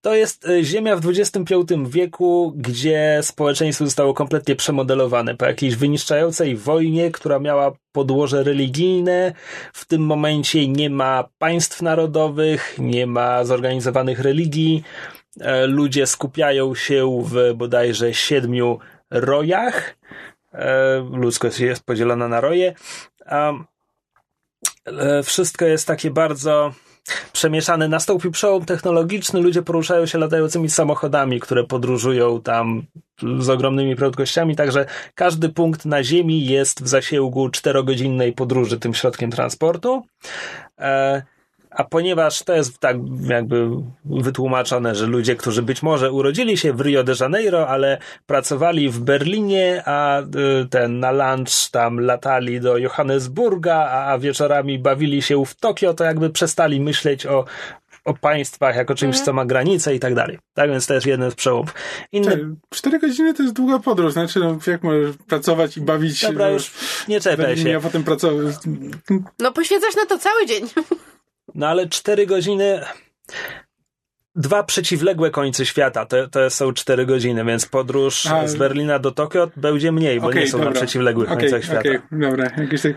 [0.00, 1.54] To jest e, Ziemia w XXV
[1.86, 9.32] wieku, gdzie społeczeństwo zostało kompletnie przemodelowane po jakiejś wyniszczającej wojnie, która miała podłoże religijne.
[9.72, 14.82] W tym momencie nie ma państw narodowych, nie ma zorganizowanych religii.
[15.40, 18.78] E, Ludzie skupiają się w bodajże siedmiu
[19.10, 19.96] rojach.
[20.56, 22.74] E, Ludzkość jest podzielona na roje.
[23.26, 23.52] A
[24.86, 26.72] e, wszystko jest takie bardzo
[27.32, 27.88] przemieszane.
[27.88, 32.82] Nastąpił przełom technologiczny, ludzie poruszają się latającymi samochodami, które podróżują tam
[33.38, 39.30] z ogromnymi prędkościami, także każdy punkt na Ziemi jest w zasięgu czterogodzinnej podróży tym środkiem
[39.30, 40.02] transportu.
[40.78, 41.22] E,
[41.76, 42.96] a ponieważ to jest tak
[43.28, 43.68] jakby
[44.04, 49.00] wytłumaczone, że ludzie, którzy być może urodzili się w Rio de Janeiro, ale pracowali w
[49.00, 50.24] Berlinie, a y,
[50.70, 56.30] ten na lunch tam latali do Johannesburga, a wieczorami bawili się w Tokio, to jakby
[56.30, 57.44] przestali myśleć o,
[58.04, 60.38] o państwach jako czymś, co ma granice i tak dalej.
[60.54, 61.74] Tak więc to jest jeden z przełomów.
[62.12, 62.56] Inny...
[62.82, 66.48] Czekaj, godziny to jest długa podróż, znaczy no, jak możesz pracować i bawić się Dobra,
[66.48, 66.72] w- już
[67.08, 67.76] nie Berlinie, się.
[67.76, 68.54] a potem pracować.
[69.38, 70.62] No poświęcasz na to cały dzień.
[71.56, 72.80] No ale cztery godziny.
[74.34, 79.12] Dwa przeciwległe końce świata to, to są cztery godziny, więc podróż A, z Berlina do
[79.12, 80.80] Tokio będzie mniej, bo Okej, nie są na dobra.
[80.80, 81.80] przeciwległych Okej, końcach świata.
[81.80, 82.92] okej, dobra, jakieś tak,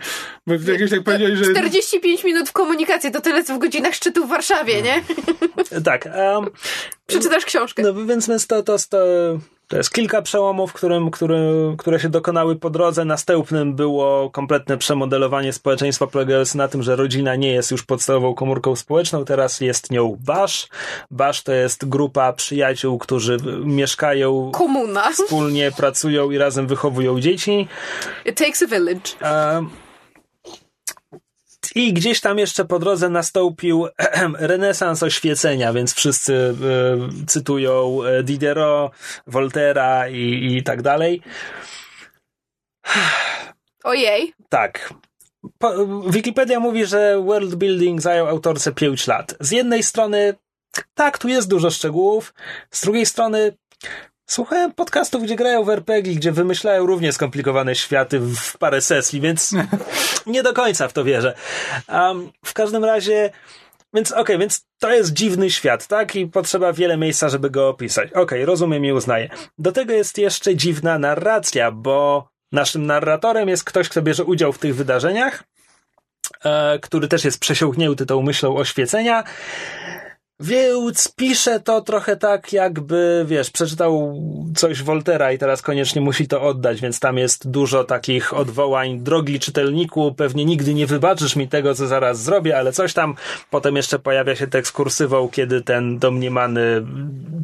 [0.47, 4.25] bo jakieś tak powiedziałeś, że 45 minut w komunikacji, to tyle co w godzinach szczytu
[4.25, 5.03] w Warszawie, nie?
[5.83, 6.05] Tak.
[6.05, 6.49] Um,
[7.07, 7.83] Przeczytasz książkę.
[7.83, 8.97] no więc, więc to, to, to,
[9.69, 11.39] to jest kilka przełomów, którym, który,
[11.77, 13.05] które się dokonały po drodze.
[13.05, 18.75] Następnym było kompletne przemodelowanie społeczeństwa polegające na tym, że rodzina nie jest już podstawową komórką
[18.75, 20.67] społeczną, teraz jest nią Basz.
[21.11, 25.11] Basz to jest grupa przyjaciół, którzy mieszkają Komuna.
[25.11, 27.67] wspólnie pracują i razem wychowują dzieci.
[28.25, 29.01] It takes a village.
[29.21, 29.69] Em,
[31.75, 33.87] I gdzieś tam jeszcze po drodze nastąpił
[34.39, 38.91] renesans oświecenia, więc wszyscy e, cytują e, Diderot,
[39.27, 41.21] Voltera i, i tak dalej.
[43.83, 44.33] Ojej.
[44.49, 44.93] Tak.
[45.57, 49.35] Po, Wikipedia mówi, że world building zajął autorce 5 lat.
[49.39, 50.33] Z jednej strony,
[50.93, 52.33] tak, tu jest dużo szczegółów.
[52.71, 53.53] Z drugiej strony,
[54.29, 59.51] słuchałem podcastów, gdzie grają w RPG, gdzie wymyślają równie skomplikowane światy w parę sesji, więc
[60.25, 61.33] nie do końca w to wierzę.
[61.89, 63.29] Um, w każdym razie,
[63.93, 66.15] więc okej, więc to jest dziwny świat, tak?
[66.15, 68.13] I potrzeba wiele miejsca, żeby go opisać.
[68.13, 69.29] Okej, rozumiem i uznaję.
[69.57, 74.59] Do tego jest jeszcze dziwna narracja, bo Naszym narratorem jest ktoś, kto bierze udział w
[74.59, 75.43] tych wydarzeniach,
[76.43, 79.23] e, który też jest przesiąknięty tą myślą oświecenia.
[80.41, 84.21] Więc pisze to trochę tak, jakby, wiesz, przeczytał
[84.55, 88.99] coś Woltera i teraz koniecznie musi to oddać, więc tam jest dużo takich odwołań.
[88.99, 93.15] Drogi czytelniku, pewnie nigdy nie wybaczysz mi tego, co zaraz zrobię, ale coś tam.
[93.49, 96.85] Potem jeszcze pojawia się tekst kursywą, kiedy ten domniemany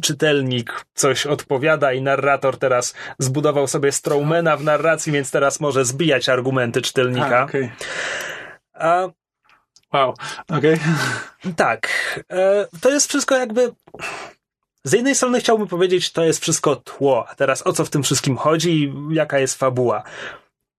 [0.02, 6.28] czytelnik coś odpowiada i narrator teraz zbudował sobie Strowmana w narracji, więc teraz może zbijać
[6.28, 7.38] argumenty czytelnika.
[7.38, 7.70] A, okay.
[8.74, 9.08] A
[9.96, 10.14] Wow,
[10.58, 10.74] okej.
[10.74, 11.54] Okay.
[11.56, 11.88] Tak.
[12.30, 13.72] E, to jest wszystko jakby.
[14.84, 18.02] Z jednej strony chciałbym powiedzieć, to jest wszystko tło, a teraz o co w tym
[18.02, 20.02] wszystkim chodzi, jaka jest fabuła.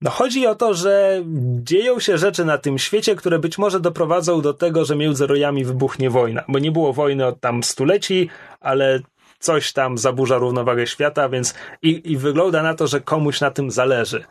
[0.02, 1.24] No chodzi o to, że
[1.64, 5.66] dzieją się rzeczy na tym świecie, które być może doprowadzą do tego, że między rojami
[5.66, 9.00] wybuchnie wojna, bo nie było wojny od tam stuleci, ale
[9.40, 13.72] coś tam zaburza równowagę świata, więc i, i wygląda na to, że komuś na tym
[13.72, 14.24] zależy,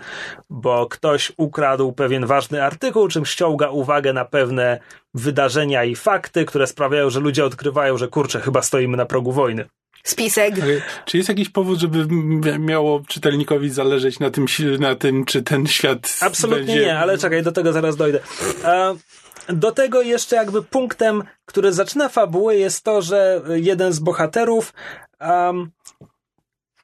[0.50, 4.80] bo ktoś ukradł pewien ważny artykuł, czym ściąga uwagę na pewne
[5.14, 9.64] wydarzenia i fakty, które sprawiają, że ludzie odkrywają, że kurczę, chyba stoimy na progu wojny.
[10.04, 10.54] Spisek.
[11.04, 12.06] Czy jest jakiś powód, żeby
[12.58, 14.46] miało czytelnikowi zależeć na tym,
[14.78, 16.16] na tym czy ten świat.
[16.20, 16.80] Absolutnie będzie...
[16.80, 18.20] nie, ale czekaj, do tego zaraz dojdę.
[19.48, 24.72] Do tego jeszcze jakby punktem, który zaczyna fabułę jest to, że jeden z bohaterów
[25.20, 25.70] um,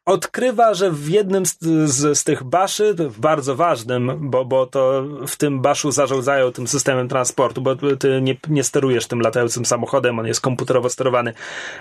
[0.04, 5.36] odkrywa, że w jednym z, z, z, tych baszy, bardzo ważnym, bo, bo to w
[5.36, 10.26] tym baszu zarządzają tym systemem transportu, bo ty nie, nie sterujesz tym latającym samochodem, on
[10.26, 11.32] jest komputerowo sterowany.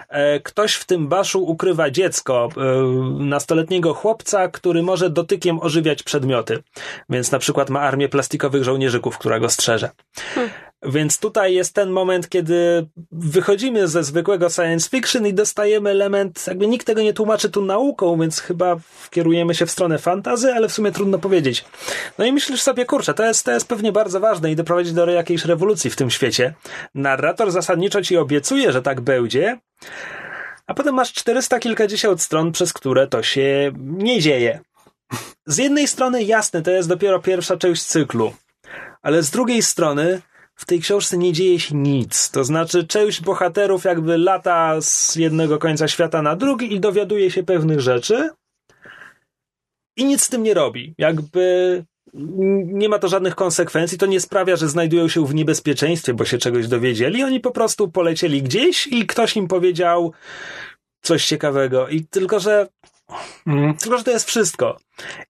[0.10, 2.62] E, ktoś w tym baszu ukrywa dziecko, e,
[3.24, 6.64] nastoletniego chłopca, który może dotykiem ożywiać przedmioty.
[7.10, 9.90] Więc na przykład ma armię plastikowych żołnierzyków, która go strzeże.
[10.36, 10.71] Hmm.
[10.84, 16.68] Więc tutaj jest ten moment, kiedy wychodzimy ze zwykłego science fiction i dostajemy element, jakby
[16.68, 18.76] nikt tego nie tłumaczy tu nauką, więc chyba
[19.10, 21.66] kierujemy się w stronę fantazy, ale w sumie trudno powiedzieć.
[22.18, 25.10] No i myślisz sobie, kurczę, to jest, to jest pewnie bardzo ważne i doprowadzi do
[25.10, 26.54] jakiejś rewolucji w tym świecie.
[26.96, 29.60] Narrator zasadniczo ci obiecuje, że tak będzie,
[30.68, 34.60] a potem masz 400 kilkadziesiąt stron, przez które to się nie dzieje.
[35.46, 38.34] Z jednej strony jasne, to jest dopiero pierwsza część cyklu,
[39.02, 40.22] ale z drugiej strony
[40.62, 42.32] w tej książce nie dzieje się nic.
[42.32, 47.44] To znaczy, część bohaterów jakby lata z jednego końca świata na drugi i dowiaduje się
[47.44, 48.30] pewnych rzeczy
[49.98, 50.96] i nic z tym nie robi.
[50.98, 56.26] Jakby nie ma to żadnych konsekwencji, to nie sprawia, że znajdują się w niebezpieczeństwie, bo
[56.26, 57.24] się czegoś dowiedzieli.
[57.24, 60.14] Oni po prostu polecieli gdzieś i ktoś im powiedział
[61.02, 61.88] coś ciekawego.
[61.88, 62.68] I tylko, że
[63.48, 63.74] Mm.
[63.78, 64.78] Tylko, że to jest wszystko.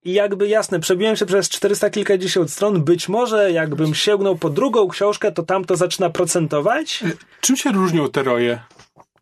[0.03, 2.83] I jakby jasne, przebiłem się przez 400 kilkadziesiąt stron.
[2.83, 7.03] Być może jakbym sięgnął po drugą książkę, to tam to zaczyna procentować.
[7.41, 8.59] Czym się różnią te roje?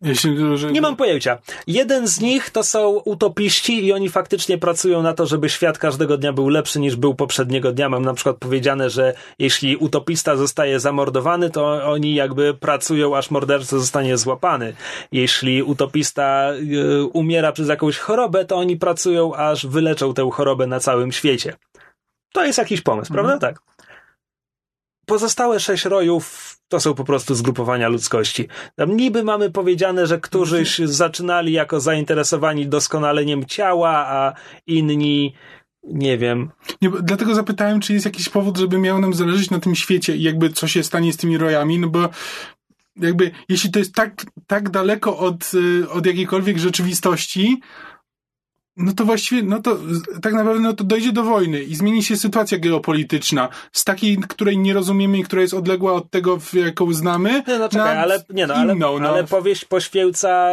[0.02, 0.36] Jeśli.
[0.72, 1.38] Nie mam pojęcia.
[1.68, 6.18] Jeden z nich to są utopiści i oni faktycznie pracują na to, żeby świat każdego
[6.18, 7.90] dnia był lepszy niż był poprzedniego dnia.
[7.90, 13.80] Mam na przykład powiedziane, że jeśli utopista zostaje zamordowany, to oni jakby pracują, aż morderca
[13.80, 14.74] zostanie złapany.
[15.12, 20.80] Jeśli utopista y, umiera przez jakąś chorobę, to oni pracują, aż wyleczą tę chorobę na
[20.80, 21.54] całym świecie.
[22.34, 23.28] To jest jakiś pomysł, mhm.
[23.28, 23.48] prawda?
[23.48, 23.62] Tak.
[25.10, 28.48] Pozostałe sześć rojów to są po prostu zgrupowania ludzkości.
[28.76, 34.34] Tam niby mamy powiedziane, że którzyś zaczynali jako zainteresowani doskonaleniem ciała, a
[34.68, 35.34] inni
[35.84, 36.50] nie wiem.
[36.82, 40.24] Nie, dlatego zapytałem, czy jest jakiś powód, żeby miało nam zależeć na tym świecie i
[40.24, 42.10] jakby co się stanie z tymi rojami, no bo
[42.96, 47.62] jakby jeśli to jest tak, tak daleko od, y, od jakiejkolwiek rzeczywistości,
[48.80, 49.78] no to właściwie, no to
[50.22, 54.58] tak naprawdę no to dojdzie do wojny i zmieni się sytuacja geopolityczna z takiej, której
[54.58, 57.44] nie rozumiemy i która jest odległa od tego, jaką znamy.
[57.48, 59.10] Nie, no czekaj, ale, nie no, ale, inną, no.
[59.10, 60.50] ale powieść poświęca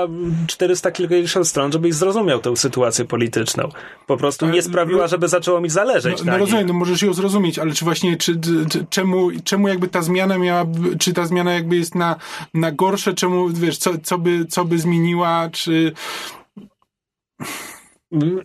[0.47, 3.68] 400 kilkadziesiąt stron, żebyś zrozumiał tę sytuację polityczną.
[4.07, 7.14] Po prostu nie sprawiła, żeby zaczęło mi zależeć no, na No rozumiem, no możesz ją
[7.14, 10.64] zrozumieć, ale czy właśnie, czy, czy, czemu, czemu jakby ta zmiana miała,
[10.99, 12.16] czy ta zmiana jakby jest na,
[12.55, 15.93] na gorsze, czemu, wiesz, co, co by, co by zmieniła, czy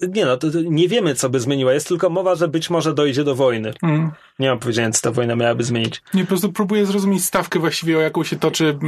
[0.09, 1.73] nie no, to, to nie wiemy, co by zmieniła.
[1.73, 3.73] Jest tylko mowa, że być może dojdzie do wojny.
[3.83, 4.11] Mm.
[4.39, 6.01] Nie mam powiedzieć, co ta wojna miałaby zmienić.
[6.13, 8.79] Nie, po prostu próbuję zrozumieć stawkę właściwie, o jaką się toczy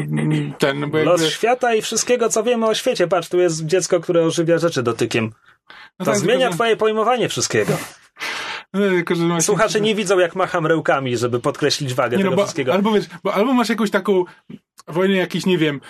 [0.59, 0.79] ten...
[0.79, 1.03] Bo jakby...
[1.03, 3.07] Los świata i wszystkiego, co wiemy o świecie.
[3.07, 5.31] Patrz, tu jest dziecko, które ożywia rzeczy dotykiem.
[5.99, 6.55] No to tak, zmienia tylko...
[6.55, 7.73] twoje pojmowanie wszystkiego.
[9.17, 12.43] No, Słuchacze nie widzą, jak macham rełkami, żeby podkreślić wagę nie, no tego no, bo,
[12.43, 12.73] wszystkiego.
[12.73, 14.23] Albo wiesz, bo albo masz jakąś taką
[14.87, 15.81] wojny jakiś, nie wiem,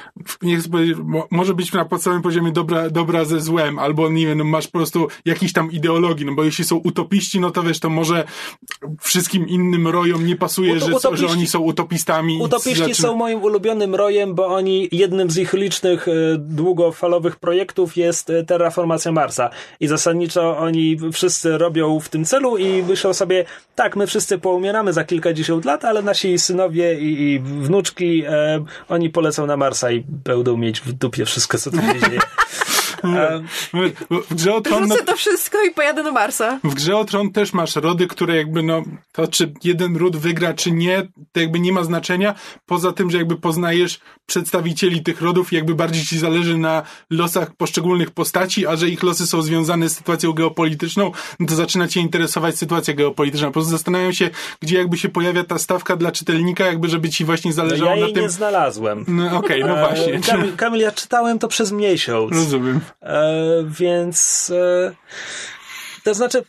[0.41, 0.97] nie chcę powiedzieć,
[1.31, 4.77] może być na podstawowym poziomie dobra, dobra ze złem, albo nie wiem, no masz po
[4.79, 8.23] prostu jakiś tam ideologii, no bo jeśli są utopiści, no to wiesz, to może
[9.01, 12.39] wszystkim innym rojom nie pasuje, Ut- że, że oni są utopistami.
[12.41, 12.95] Utopiści znaczy...
[12.95, 18.43] są moim ulubionym rojem, bo oni, jednym z ich licznych e, długofalowych projektów jest e,
[18.43, 24.07] terraformacja Marsa i zasadniczo oni wszyscy robią w tym celu i myślą sobie, tak, my
[24.07, 29.57] wszyscy poumieramy za kilkadziesiąt lat, ale nasi synowie i, i wnuczki e, oni polecą na
[29.57, 32.19] Marsa i będą mieć w dupie wszystko, co tam się dzieje.
[34.29, 34.83] W grze o Tron...
[34.83, 36.59] Rzucę to wszystko i pojadę na Marsa.
[36.63, 40.53] W grze o Tron też masz rody, które jakby no, to czy jeden ród wygra,
[40.53, 42.35] czy nie, to jakby nie ma znaczenia,
[42.65, 47.55] poza tym, że jakby poznajesz przedstawicieli tych rodów i jakby bardziej ci zależy na losach
[47.55, 51.99] poszczególnych postaci, a że ich losy są związane z sytuacją geopolityczną, no to zaczyna cię
[51.99, 53.47] interesować sytuacja geopolityczna.
[53.47, 54.29] Po prostu zastanawiam się,
[54.61, 58.07] gdzie jakby się pojawia ta stawka dla czytelnika, jakby żeby ci właśnie zależało no ja
[58.07, 58.23] na tym...
[58.23, 59.05] nie znalazłem.
[59.07, 60.19] No okej, okay, no właśnie.
[60.19, 62.31] Kamil, Kamil, ja czytałem to przez miesiąc.
[62.31, 62.79] Rozumiem.
[63.01, 63.33] E,
[63.67, 64.91] więc e,
[66.03, 66.43] to znaczy,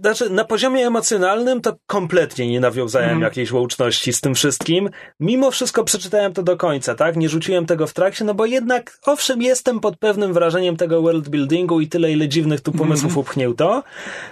[0.00, 3.22] znaczy, na poziomie emocjonalnym to kompletnie nie nawiązałem mm.
[3.22, 4.90] jakiejś łączności z tym wszystkim.
[5.20, 7.16] Mimo wszystko przeczytałem to do końca, tak?
[7.16, 11.28] Nie rzuciłem tego w trakcie, no bo jednak, owszem, jestem pod pewnym wrażeniem tego world
[11.28, 13.18] buildingu i tyle, ile dziwnych tu pomysłów mm.
[13.18, 13.82] upchnięto.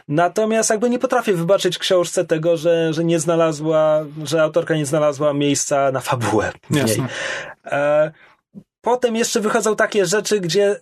[0.09, 5.32] Natomiast jakby nie potrafię wybaczyć książce tego, że, że nie znalazła, że autorka nie znalazła
[5.32, 7.03] miejsca na fabułę w niej.
[7.66, 8.12] E,
[8.80, 10.80] potem jeszcze wychodzą takie rzeczy, gdzie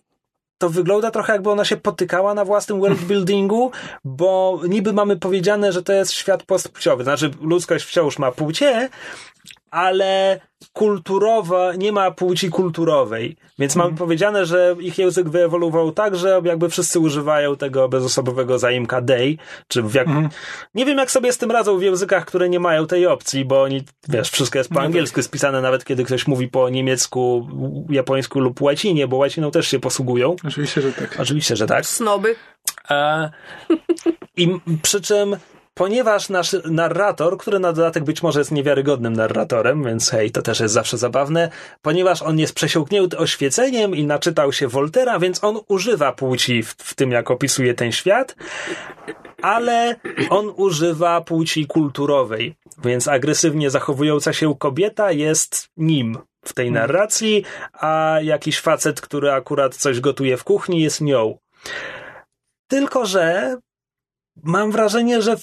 [0.60, 3.70] to wygląda trochę jakby ona się potykała na własnym worldbuildingu,
[4.04, 7.04] bo niby mamy powiedziane, że to jest świat postpłciowy.
[7.04, 8.88] Znaczy, ludzkość wciąż ma płcie,
[9.70, 10.40] ale
[10.72, 13.36] kulturowa, nie ma płci kulturowej.
[13.58, 13.98] Więc mamy mhm.
[13.98, 19.36] powiedziane, że ich język wyewoluował tak, że jakby wszyscy używają tego bezosobowego zaimka they,
[19.68, 20.08] czy w jak...
[20.08, 20.28] Mm.
[20.74, 23.62] Nie wiem, jak sobie z tym radzą w językach, które nie mają tej opcji, bo
[23.62, 27.48] oni, wiesz, wszystko jest po no angielsku spisane, nawet kiedy ktoś mówi po niemiecku,
[27.90, 30.36] japońsku lub łacinie, bo łaciną też się posługują.
[30.44, 31.16] Oczywiście, że tak.
[31.20, 31.86] Oczywiście, że tak.
[31.86, 32.36] Snoby.
[32.90, 33.30] E,
[34.36, 34.48] I
[34.82, 35.36] przy czym
[35.80, 40.60] ponieważ nasz narrator, który na dodatek być może jest niewiarygodnym narratorem, więc hej, to też
[40.60, 41.50] jest zawsze zabawne,
[41.82, 46.94] ponieważ on jest przesiąknięty oświeceniem i naczytał się Voltera, więc on używa płci w, w
[46.94, 48.36] tym, jak opisuje ten świat,
[49.42, 49.96] ale
[50.30, 52.54] on używa płci kulturowej,
[52.84, 59.76] więc agresywnie zachowująca się kobieta jest nim w tej narracji, a jakiś facet, który akurat
[59.76, 61.38] coś gotuje w kuchni, jest nią.
[62.68, 63.56] Tylko, że
[64.42, 65.36] mam wrażenie, że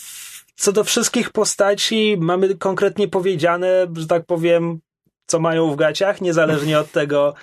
[0.58, 4.80] co do wszystkich postaci mamy konkretnie powiedziane, że tak powiem,
[5.28, 7.34] co mają w gaciach, niezależnie od tego,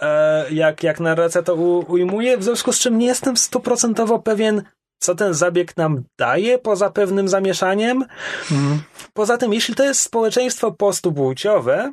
[0.00, 1.54] e, jak, jak narracja to
[1.88, 4.62] ujmuje, w związku z czym nie jestem stuprocentowo pewien,
[5.00, 8.04] co ten zabieg nam daje poza pewnym zamieszaniem.
[8.50, 8.82] Mhm.
[9.12, 11.92] Poza tym, jeśli to jest społeczeństwo postupłciowe,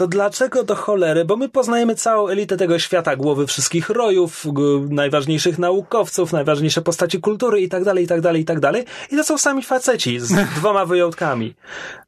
[0.00, 1.24] to dlaczego do cholery?
[1.24, 4.46] Bo my poznajemy całą elitę tego świata, głowy wszystkich rojów,
[4.90, 8.84] najważniejszych naukowców, najważniejsze postaci kultury i tak dalej, i tak dalej, i tak dalej.
[9.10, 11.54] I to są sami faceci z dwoma wyjątkami.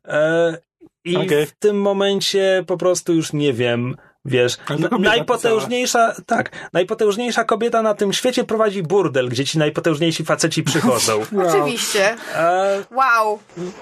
[0.09, 0.59] E,
[1.05, 1.47] I okay.
[1.47, 4.57] w tym momencie po prostu już nie wiem, Wiesz,
[4.99, 11.18] najpotężniejsza, tak, najpotężniejsza kobieta na tym świecie prowadzi burdel, gdzie ci najpotężniejsi faceci przychodzą.
[11.32, 11.47] wow.
[11.49, 12.16] Oczywiście.
[12.34, 13.38] E, wow.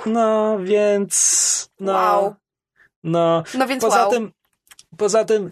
[0.06, 1.92] No, więc, no.
[1.92, 2.34] Wow.
[3.04, 4.10] No, no więc poza wow.
[4.10, 4.32] tym,
[4.96, 5.50] poza tym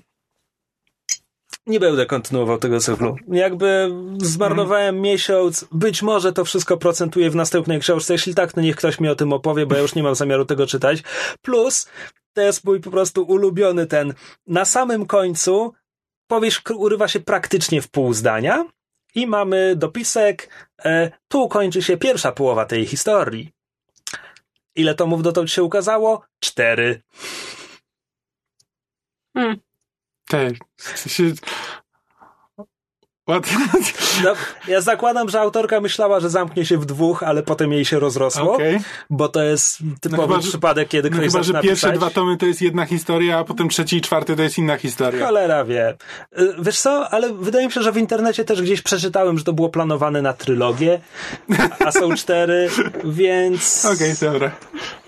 [1.69, 3.17] nie będę kontynuował tego cyklu.
[3.29, 3.91] Jakby
[4.23, 5.03] zmarnowałem hmm.
[5.03, 8.13] miesiąc, być może to wszystko procentuje w następnej książce.
[8.13, 10.45] Jeśli tak, to niech ktoś mi o tym opowie, bo ja już nie mam zamiaru
[10.45, 11.03] tego czytać.
[11.43, 11.89] Plus,
[12.33, 14.15] to jest mój po prostu ulubiony ten.
[14.47, 15.73] Na samym końcu
[16.27, 18.65] powieść urywa się praktycznie w pół zdania
[19.15, 20.49] i mamy dopisek.
[20.85, 23.53] E, tu kończy się pierwsza połowa tej historii.
[24.79, 26.22] Ile tomów dotąd się ukazało?
[26.41, 27.03] Cztery.
[29.37, 29.61] Hmm.
[30.29, 30.53] Tak.
[34.24, 34.33] No,
[34.68, 38.55] ja zakładam, że autorka myślała, że zamknie się w dwóch, ale potem jej się rozrosło,
[38.55, 38.81] okay.
[39.11, 41.99] bo to jest typowy no chyba, przypadek, kiedy no ktoś chyba, że pierwsze pisać.
[41.99, 45.26] dwa tomy to jest jedna historia, a potem trzeci i czwarty to jest inna historia.
[45.26, 45.97] Cholera wie.
[46.39, 49.53] Y, wiesz co, ale wydaje mi się, że w internecie też gdzieś przeczytałem, że to
[49.53, 51.01] było planowane na trylogię,
[51.87, 52.68] a są cztery,
[53.05, 53.85] więc...
[53.85, 54.51] Okej, okay, dobra.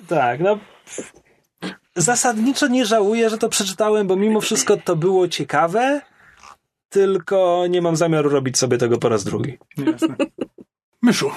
[0.08, 0.58] Tak, no
[1.96, 6.00] zasadniczo nie żałuję, że to przeczytałem, bo mimo wszystko to było ciekawe,
[6.90, 9.58] tylko nie mam zamiaru robić sobie tego po raz drugi.
[9.76, 10.16] Jasne.
[11.02, 11.30] Myszu.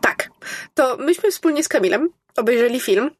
[0.00, 0.30] Tak.
[0.74, 3.10] To myśmy wspólnie z Kamilem obejrzeli film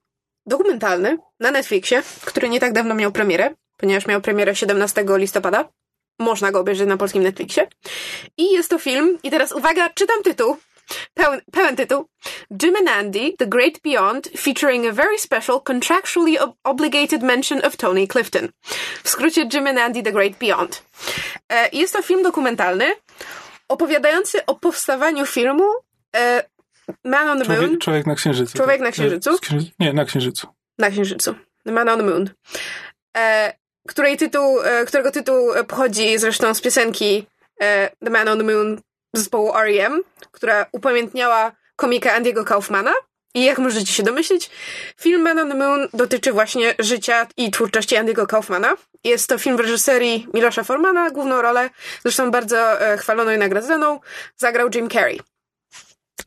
[0.47, 5.69] dokumentalny na Netflixie, który nie tak dawno miał premierę, ponieważ miał premierę 17 listopada.
[6.19, 7.69] Można go obejrzeć na polskim Netflixie.
[8.37, 10.57] I jest to film, i teraz uwaga, czytam tytuł,
[11.15, 12.09] Pełen, pełen tytuł.
[12.63, 17.77] Jim and Andy, The Great Beyond, featuring a very special, contractually ob obligated mention of
[17.77, 18.49] Tony Clifton.
[19.05, 20.83] W skrócie Jim and Andy, The Great Beyond.
[21.53, 22.87] E, jest to film dokumentalny
[23.69, 25.65] opowiadający o powstawaniu filmu
[26.17, 26.43] e,
[27.05, 27.59] Man on the Moon.
[27.61, 28.57] Człowiek, człowiek na Księżycu.
[28.57, 28.85] Człowiek tak.
[28.87, 29.31] na Księżycu?
[29.39, 30.47] Księży- Nie, na Księżycu.
[30.79, 31.35] Na Księżycu.
[31.65, 32.31] The Man on the Moon.
[33.17, 33.53] E,
[33.89, 37.27] której tytuł, e, którego tytuł e, pochodzi zresztą z piosenki
[37.61, 38.81] e, The Man on the Moon
[39.17, 40.03] zespołu R.E.M.,
[40.33, 42.93] która upamiętniała komika Andy'ego Kaufmana.
[43.35, 44.51] I jak możecie się domyślić,
[45.01, 48.77] film Man on the Moon dotyczy właśnie życia i twórczości Andy'ego Kaufmana.
[49.05, 51.71] Jest to film w reżyserii Milosza Formana, główną rolę,
[52.03, 54.01] zresztą bardzo e, chwaloną i nagradzaną,
[54.37, 55.21] zagrał Jim Carrey.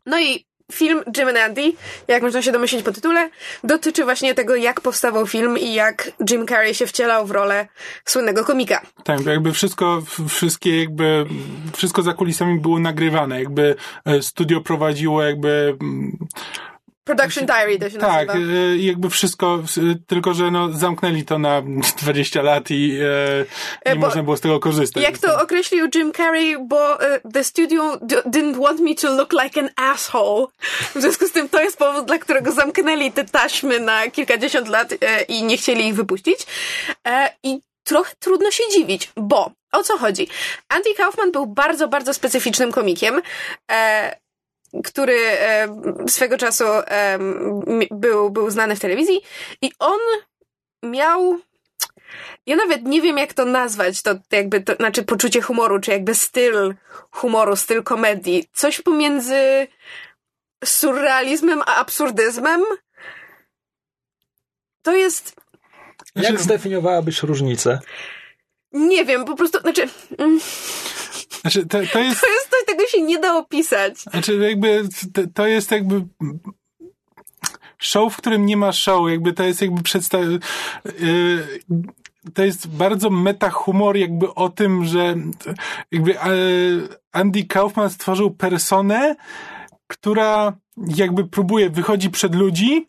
[0.06, 1.74] No i film Jim and Andy,
[2.08, 3.30] jak można się domyślić po tytule,
[3.64, 7.68] dotyczy właśnie tego, jak powstawał film i jak Jim Carrey się wcielał w rolę
[8.06, 8.82] słynnego komika.
[9.04, 11.26] Tak, jakby wszystko, wszystkie jakby,
[11.76, 16.18] wszystko za kulisami było nagrywane, jakby e, studio prowadziło jakby, mm,
[17.16, 18.54] Production Diary to się tak, nazywa.
[18.54, 21.62] e, jakby wszystko, s- tylko że no zamknęli to na
[22.02, 23.46] 20 lat i e,
[23.86, 25.04] E, nie bo- można było z tego korzystać.
[25.04, 29.60] Jak to określił Jim Carrey, bo e, the studio didn't want me to look like
[29.60, 30.46] an asshole.
[30.96, 34.94] W związku z tym to jest powód, dla którego zamknęli te taśmy na kilkadziesiąt lat
[35.02, 36.40] e, i nie chcieli ich wypuścić.
[37.08, 40.28] E, I trochę trudno się dziwić, bo o co chodzi?
[40.70, 43.22] Andy Kaufman był bardzo, bardzo specyficznym komikiem.
[43.72, 44.18] E,
[44.84, 45.68] który e,
[46.08, 47.20] swego czasu e,
[47.92, 49.22] był, był znany w telewizji
[49.62, 50.00] i on
[50.84, 51.40] miał
[52.46, 56.16] ja nawet nie wiem, jak to nazwać, to jakby, to znaczy poczucie humoru, czy jakby
[56.16, 56.76] styl
[57.12, 58.50] humoru, styl komedii.
[58.54, 59.68] Coś pomiędzy
[60.66, 62.62] surrealizmem a absurdyzmem.
[64.82, 65.36] To jest,
[66.16, 67.80] Jak zdefiniowałabyś różnicę?
[68.72, 70.40] nie wiem, po prostu, znaczy, mm,
[71.42, 74.00] Znaczy, to, to jest, to jest coś, tego się nie da opisać.
[74.00, 74.84] Znaczy, jakby
[75.34, 76.06] to, jest jakby
[77.78, 80.22] show, w którym nie ma show, jakby to jest jakby przedstaw...
[80.22, 81.60] Yy,
[82.34, 85.16] to jest bardzo meta humor jakby o tym, że
[85.92, 86.30] jakby e,
[87.12, 89.16] Andy Kaufman stworzył personę,
[89.88, 90.54] która
[90.96, 92.88] jakby próbuje, wychodzi przed ludzi,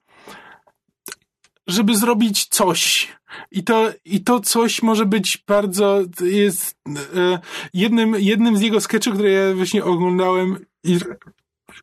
[1.67, 3.09] żeby zrobić coś.
[3.51, 6.79] I to, I to coś może być bardzo, jest
[7.17, 7.39] e,
[7.75, 10.99] jednym, jednym z jego sketchów, które ja właśnie oglądałem i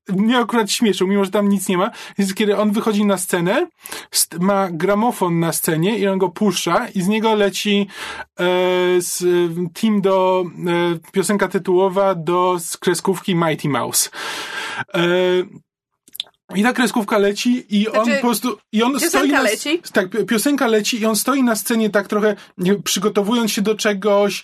[0.09, 3.67] mnie akurat śmieszył, mimo że tam nic nie ma, jest kiedy on wychodzi na scenę,
[4.39, 7.87] ma gramofon na scenie i on go puszcza i z niego leci
[8.39, 8.45] e,
[9.01, 9.23] z,
[9.73, 14.09] team do, e, piosenka tytułowa do kreskówki Mighty Mouse.
[14.93, 15.01] E,
[16.55, 19.81] i ta kreskówka leci i on Znaczy, po prostu, i on piosenka stoi na, leci?
[19.93, 22.35] tak, pi- piosenka leci i on stoi na scenie tak trochę
[22.83, 24.43] przygotowując się do czegoś,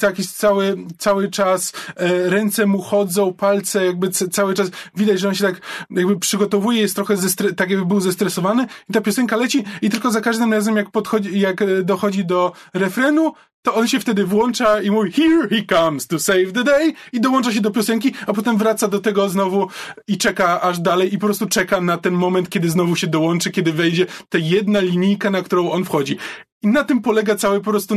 [0.00, 5.28] e, jakiś cały, cały czas, e, ręce mu chodzą, palce jakby cały czas, widać, że
[5.28, 9.36] on się tak jakby przygotowuje, jest trochę zestre- tak jakby był zestresowany i ta piosenka
[9.36, 13.32] leci i tylko za każdym razem jak podchodzi, jak e, dochodzi do refrenu,
[13.62, 17.20] to on się wtedy włącza i mówi Here he comes to save the day i
[17.20, 19.68] dołącza się do piosenki, a potem wraca do tego znowu
[20.08, 23.50] i czeka aż dalej i po prostu czeka na ten moment, kiedy znowu się dołączy,
[23.50, 26.16] kiedy wejdzie ta jedna linijka, na którą on wchodzi.
[26.62, 27.94] I na tym polega cały po prostu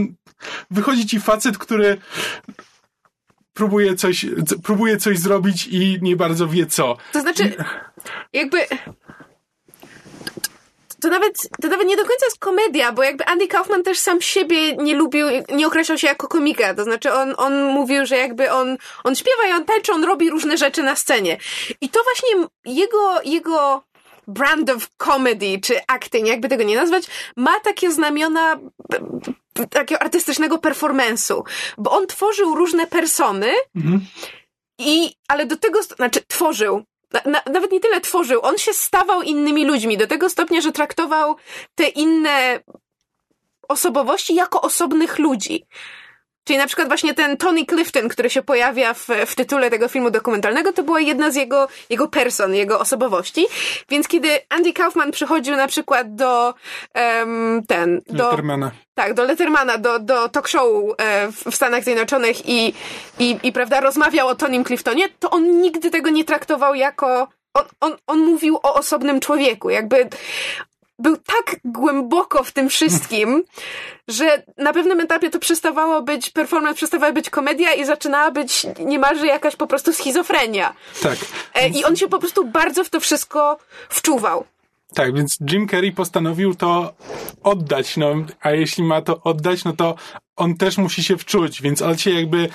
[0.72, 1.98] wychodzi ci facet, który
[3.54, 4.26] próbuje coś,
[4.64, 6.98] próbuje coś zrobić i nie bardzo wie co.
[7.12, 7.56] To znaczy,
[8.34, 8.58] jakby.
[11.06, 14.22] To nawet, to nawet nie do końca jest komedia, bo jakby Andy Kaufman też sam
[14.22, 16.74] siebie nie lubił, nie określał się jako komika.
[16.74, 20.30] To znaczy on, on mówił, że jakby on, on śpiewa i on tańczy, on robi
[20.30, 21.38] różne rzeczy na scenie.
[21.82, 23.84] I to właśnie jego, jego
[24.28, 27.04] brand of comedy, czy acting, jakby tego nie nazwać,
[27.36, 28.60] ma takie znamiona
[29.70, 31.42] takiego artystycznego performance'u.
[31.78, 33.52] Bo on tworzył różne persony,
[34.80, 36.84] i, ale do tego, znaczy tworzył.
[37.16, 40.72] Na, na, nawet nie tyle tworzył, on się stawał innymi ludźmi, do tego stopnia, że
[40.72, 41.36] traktował
[41.76, 42.60] te inne
[43.68, 45.66] osobowości jako osobnych ludzi.
[46.46, 50.12] Czyli na przykład właśnie ten Tony Clifton, który się pojawia w, w tytule tego filmu
[50.12, 53.46] dokumentalnego, to była jedna z jego, jego person, jego osobowości.
[53.90, 56.54] Więc kiedy Andy Kaufman przychodził na przykład do
[56.94, 58.72] em, ten, do, Lettermana.
[58.94, 62.74] tak, do Lettermana, do, do talk show e, w w Stanach Zjednoczonych i,
[63.20, 67.28] i, i prawda, rozmawiał o Tonym Cliftonie, to on nigdy tego nie traktował jako.
[67.54, 69.70] On, on, on mówił o osobnym człowieku.
[69.70, 70.10] Jakby
[71.00, 73.44] był tak głęboko w tym wszystkim,
[74.08, 79.28] że na pewnym etapie to przestawało być performance, przestawała być komedia i zaczynała być niemalże
[79.28, 80.74] jakaś po prostu schizofrenia.
[81.04, 81.18] Tak.
[81.54, 83.58] E, I on się po prostu bardzo w to wszystko
[83.90, 84.46] wczuwał.
[84.94, 86.94] Tak, więc Jim Carrey postanowił to
[87.44, 89.96] oddać, no, a jeśli ma to oddać, no to
[90.36, 92.50] on też musi się wczuć, więc on się jakby...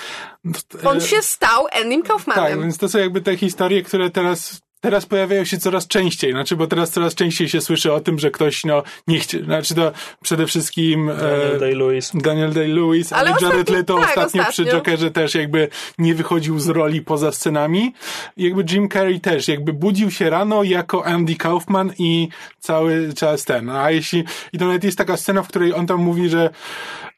[0.85, 2.45] On e, się stał Endym Kaufmanem.
[2.45, 6.57] Tak, więc to są jakby te historie, które teraz teraz pojawiają się coraz częściej, znaczy,
[6.57, 9.93] bo teraz coraz częściej się słyszy o tym, że ktoś, no, nie chce, znaczy to
[10.23, 12.23] przede wszystkim Daniel e, Day-Lewis.
[12.23, 14.73] Daniel Day-Lewis, ale, Ale Jared ostatnio- Leto tak, ostatnio, przy ostatnio.
[14.73, 15.69] Jokerze też jakby
[15.99, 17.95] nie wychodził z roli poza scenami.
[18.37, 22.29] Jakby Jim Carrey też jakby budził się rano jako Andy Kaufman i
[22.59, 23.71] cały czas ten.
[23.71, 26.51] A jeśli, i to nawet jest taka scena, w której on tam mówi, że,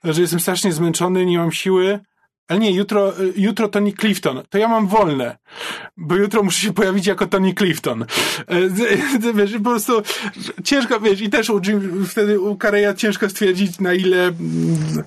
[0.04, 1.98] że jestem strasznie zmęczony, nie mam siły,
[2.52, 4.42] ale nie, jutro, jutro Tony Clifton.
[4.48, 5.36] To ja mam wolne,
[5.96, 8.02] bo jutro muszę się pojawić jako Tony Clifton.
[8.02, 8.06] E,
[9.34, 10.02] Wiesz, po prostu
[10.64, 15.04] ciężko, wiesz, i też u Jim, wtedy u Kareya ciężko stwierdzić, na ile mm,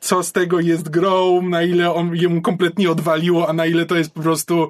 [0.00, 3.96] co z tego jest grą, na ile on jemu kompletnie odwaliło, a na ile to
[3.96, 4.68] jest po prostu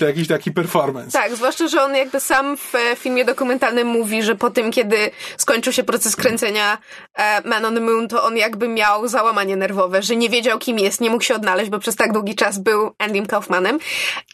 [0.00, 1.18] jakiś taki performance.
[1.18, 4.96] Tak, zwłaszcza, że on jakby sam w e, filmie dokumentalnym mówi, że po tym, kiedy
[5.36, 6.78] skończył się proces kręcenia
[7.14, 10.78] e, Man on the Moon, to on jakby miał załamanie nerwowe, że nie wiedział, kim
[10.78, 13.78] jest, nie mógł się odnaleźć, bo przez tak długi czas był Andym Kaufmanem.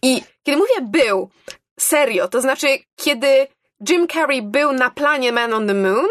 [0.02, 1.30] I kiedy mówię był,
[1.80, 3.46] serio, to znaczy, kiedy
[3.88, 6.08] Jim Carrey był na planie Man on the Moon,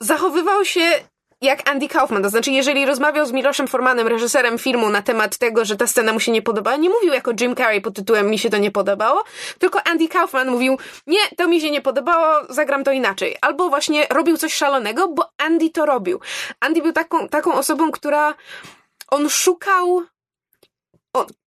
[0.00, 0.80] zachowywał się
[1.40, 2.22] jak Andy Kaufman.
[2.22, 6.12] To znaczy, jeżeli rozmawiał z Miloszem Formanem, reżyserem filmu, na temat tego, że ta scena
[6.12, 8.70] mu się nie podobała, nie mówił jako Jim Carrey pod tytułem mi się to nie
[8.70, 9.24] podobało,
[9.58, 13.36] tylko Andy Kaufman mówił, nie, to mi się nie podobało, zagram to inaczej.
[13.40, 16.20] Albo właśnie robił coś szalonego, bo Andy to robił.
[16.60, 18.34] Andy był taką, taką osobą, która
[19.10, 20.02] on szukał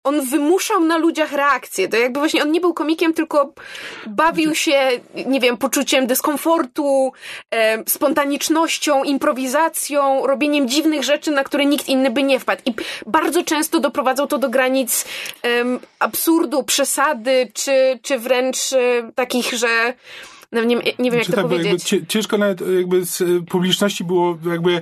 [0.03, 1.87] on, wymuszał na ludziach reakcję.
[1.87, 3.53] To jakby właśnie on nie był komikiem, tylko
[4.07, 4.89] bawił się,
[5.25, 7.11] nie wiem, poczuciem dyskomfortu,
[7.51, 12.61] e, spontanicznością, improwizacją, robieniem dziwnych rzeczy, na które nikt inny by nie wpadł.
[12.65, 12.73] I
[13.05, 15.05] bardzo często doprowadzał to do granic
[15.41, 19.93] em, absurdu, przesady, czy, czy wręcz e, takich, że
[20.51, 21.83] no, nie, nie wiem, jak to tak, jakby powiedzieć.
[21.83, 24.81] cie- ciężko nawet jakby z y, publiczności było jakby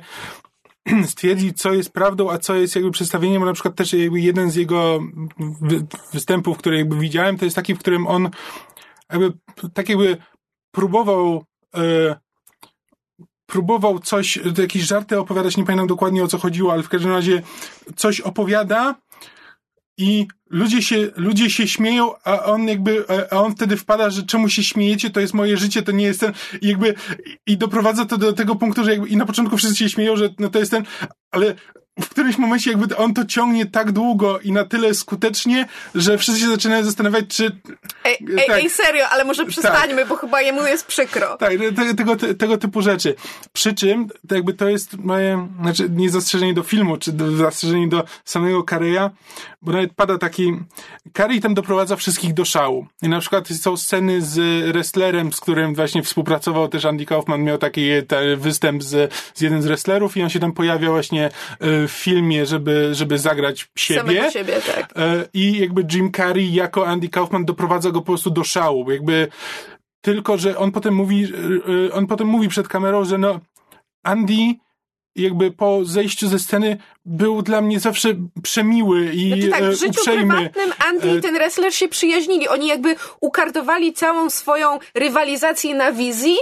[1.05, 4.55] stwierdzić, co jest prawdą, a co jest jakby przedstawieniem, na przykład też jakby jeden z
[4.55, 4.99] jego
[5.61, 8.29] wy- występów, który jakby widziałem, to jest taki, w którym on
[9.11, 9.33] jakby
[9.73, 10.17] tak jakby
[10.71, 11.43] próbował
[11.75, 12.15] e,
[13.45, 17.41] próbował coś, jakieś żarty opowiadać, nie pamiętam dokładnie o co chodziło, ale w każdym razie
[17.95, 18.95] coś opowiada
[19.97, 24.49] i ludzie się, ludzie się śmieją, a on jakby, a on wtedy wpada, że czemu
[24.49, 26.95] się śmiejecie, to jest moje życie, to nie jest ten, i jakby,
[27.45, 30.29] i doprowadza to do tego punktu, że jakby, i na początku wszyscy się śmieją, że
[30.39, 30.83] no to jest ten,
[31.31, 31.55] ale
[32.01, 36.41] w którymś momencie jakby on to ciągnie tak długo i na tyle skutecznie, że wszyscy
[36.41, 37.51] się zaczynają zastanawiać, czy,
[38.03, 38.57] Ej, ej, tak.
[38.57, 41.37] ej serio, ale może przestańmy, bo chyba jemu jest przykro.
[41.37, 43.15] tak, te, tego, te, tego typu rzeczy.
[43.53, 47.87] Przy czym, to jakby to jest moje, znaczy nie zastrzeżenie do filmu, czy do, zastrzeżenie
[47.87, 49.09] do samego Kareya,
[49.61, 50.38] bo nawet pada taki,
[51.13, 52.87] Karey tam doprowadza wszystkich do szału.
[53.01, 57.57] I na przykład są sceny z wrestlerem, z którym właśnie współpracował też Andy Kaufman, miał
[57.57, 57.89] taki
[58.37, 61.29] występ z, z jednym z wrestlerów i on się tam pojawia właśnie e,
[61.87, 63.99] w filmie, żeby, żeby zagrać siebie.
[63.99, 64.93] Samego siebie, tak.
[64.95, 68.91] E, I jakby Jim Carrey jako Andy Kaufman doprowadza go po prostu do szału.
[68.91, 69.27] Jakby
[70.01, 71.27] tylko, że on potem mówi,
[71.89, 73.39] e, on potem mówi przed kamerą, że no
[74.03, 74.55] Andy
[75.19, 78.09] jakby po zejściu ze sceny był dla mnie zawsze
[78.43, 80.35] przemiły i Znaczy tak, e, w życiu uprzejmy.
[80.35, 82.47] prywatnym Andy E, i ten wrestler się przyjaźnili.
[82.47, 86.37] Oni jakby ukartowali całą swoją rywalizację na wizji,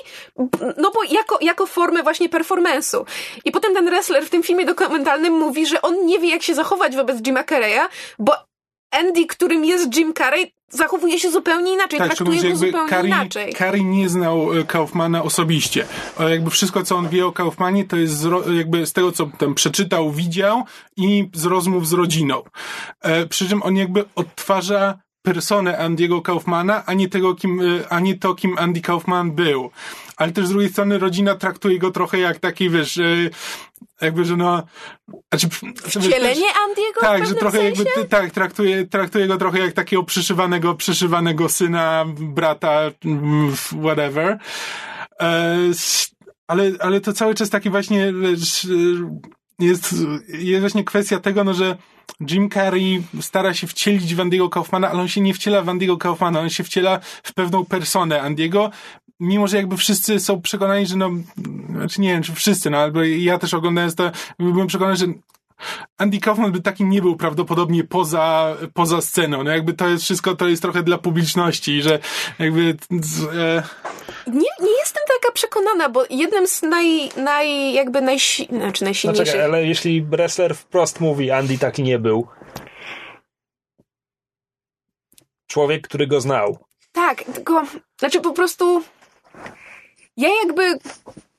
[0.77, 3.05] no bo jako, jako formę właśnie performance'u.
[3.45, 6.55] I potem ten wrestler w tym filmie dokumentalnym mówi, że on nie wie jak się
[6.55, 7.87] zachować wobec Jima Carreya,
[8.19, 8.33] bo
[8.91, 13.53] Andy, którym jest Jim Carrey, zachowuje się zupełnie inaczej, Tak, traktuje go zupełnie Carey, inaczej.
[13.53, 15.85] Carey nie znał e, Kaufmana osobiście.
[16.29, 19.55] Jakby wszystko, co on wie o Kaufmanie, to jest z, jakby z tego, co tam
[19.55, 20.63] przeczytał, widział
[20.97, 22.43] i z rozmów z rodziną.
[23.01, 27.99] E, Przy czym on jakby odtwarza personę Andiego Kaufmana, a nie tego, kim, e, a
[27.99, 29.69] nie to, kim Andy Kaufman był.
[30.17, 33.03] Ale też z drugiej strony rodzina traktuje go trochę jak taki, wiesz, e,
[34.01, 34.63] jakby, że no...
[35.29, 35.47] Znaczy,
[35.99, 37.83] Wcielenie Andiego tak, że trochę sensie?
[37.83, 42.81] jakby, tak, traktuje, traktuje go trochę jak takiego przyszywanego, przyszywanego syna, brata,
[43.81, 44.37] whatever.
[45.21, 45.57] E,
[46.47, 48.13] ale, ale to cały czas taki właśnie,
[49.59, 49.97] jest,
[50.29, 51.77] jest właśnie kwestia tego, no, że
[52.31, 55.97] Jim Carrey stara się wcielić w Andiego Kaufmana, ale on się nie wciela w Andiego
[55.97, 58.71] Kaufmana, on się wciela w pewną personę Andiego,
[59.19, 61.09] mimo że jakby wszyscy są przekonani, że no,
[61.69, 65.05] znaczy nie wiem, czy wszyscy, no, albo ja też oglądając to, byłem przekonany, że
[65.97, 69.43] Andy Kaufman by taki nie był prawdopodobnie poza, poza sceną.
[69.43, 71.99] No jakby to jest wszystko, to jest trochę dla publiczności, że
[72.39, 73.63] jakby e,
[74.27, 79.25] Nie, nie jestem taka przekonana, bo jednym z naj, naj jakby najsi, znaczy No najsilniejszych...
[79.25, 82.27] czekaj, ale jeśli wrestler wprost mówi, Andy taki nie był,
[85.47, 86.57] człowiek, który go znał,
[86.91, 87.63] Tak, tylko,
[87.99, 88.83] znaczy po prostu
[90.17, 90.79] ja jakby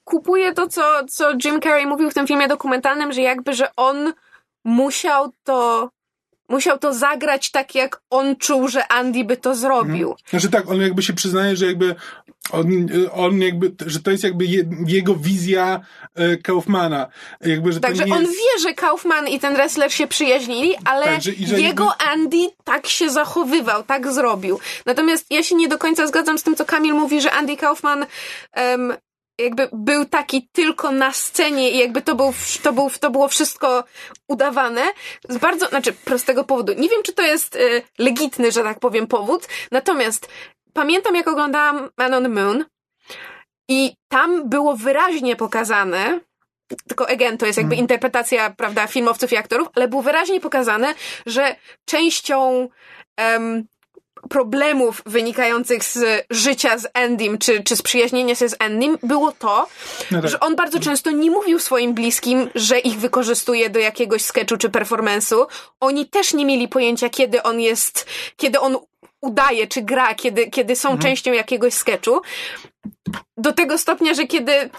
[0.04, 4.12] kupuję to, co, co Jim Carrey mówił w tym filmie dokumentalnym, że jakby, że on
[4.64, 5.90] musiał to
[6.48, 10.08] musiał to zagrać tak, jak on czuł, że Andy by to zrobił.
[10.10, 10.28] Mhm.
[10.30, 11.94] Znaczy tak, on jakby się przyznaje, że jakby
[12.52, 12.66] on,
[13.12, 15.80] on jakby, że to jest jakby je, jego wizja
[16.14, 17.06] e, Kaufmana.
[17.40, 18.32] Jakby, że Także on jest...
[18.32, 22.48] wie, że Kaufman i ten wrestler się przyjaźnili, ale Tak, że- że jego jakby- Andy
[22.64, 24.60] tak się zachowywał, tak zrobił.
[24.86, 28.06] Natomiast ja się nie do końca zgadzam z tym, co Kamil mówi, że Andy Kaufman
[28.52, 28.92] em,
[29.38, 32.32] jakby był taki tylko na scenie i jakby to, był,
[32.62, 33.84] to, był, to było wszystko
[34.28, 34.82] udawane.
[35.28, 36.72] Z bardzo, znaczy prostego powodu.
[36.72, 39.48] Nie wiem, czy to jest y, legitny, że tak powiem, powód.
[39.70, 40.28] Natomiast
[40.72, 42.64] pamiętam, jak oglądałam Man on the Moon
[43.68, 46.20] i tam było wyraźnie pokazane,
[46.88, 50.94] tylko again, to jest jakby interpretacja, prawda, filmowców i aktorów, ale było wyraźnie pokazane,
[51.26, 52.68] że częścią
[53.16, 53.64] em,
[54.30, 59.66] problemów wynikających z życia z Endym, czy, czy z przyjaźnienia się z Endym, było to,
[60.10, 60.30] No tak.
[60.30, 64.68] że on bardzo często nie mówił swoim bliskim, że ich wykorzystuje do jakiegoś sketchu czy
[64.68, 65.46] performance'u.
[65.80, 68.76] Oni też nie mieli pojęcia, kiedy on jest, kiedy on
[69.22, 72.20] udaje, czy gra, kiedy, kiedy są częścią jakiegoś sketchu.
[73.36, 74.70] Do tego stopnia, że kiedy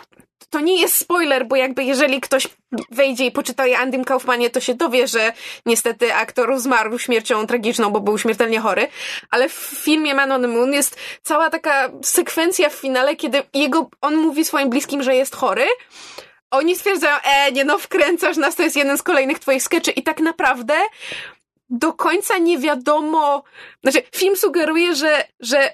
[0.50, 2.48] to nie jest spoiler, bo jakby jeżeli ktoś
[2.92, 5.34] wejdzie i poczyta o Andym Kaufmanie, to się dowie, że
[5.66, 8.88] niestety aktor zmarł śmiercią tragiczną, bo był śmiertelnie chory.
[9.30, 9.54] Ale w
[9.84, 14.46] filmie Man on the Moon jest cała taka sekwencja w finale, kiedy jego, on mówi
[14.46, 15.66] swoim bliskim, że jest chory.
[16.52, 20.04] Oni stwierdzają, e, nie no, wkręcasz nas, to jest jeden z kolejnych twoich skeczy i
[20.04, 20.76] tak naprawdę
[21.70, 23.44] do końca nie wiadomo,
[23.84, 25.74] znaczy film sugeruje, że, że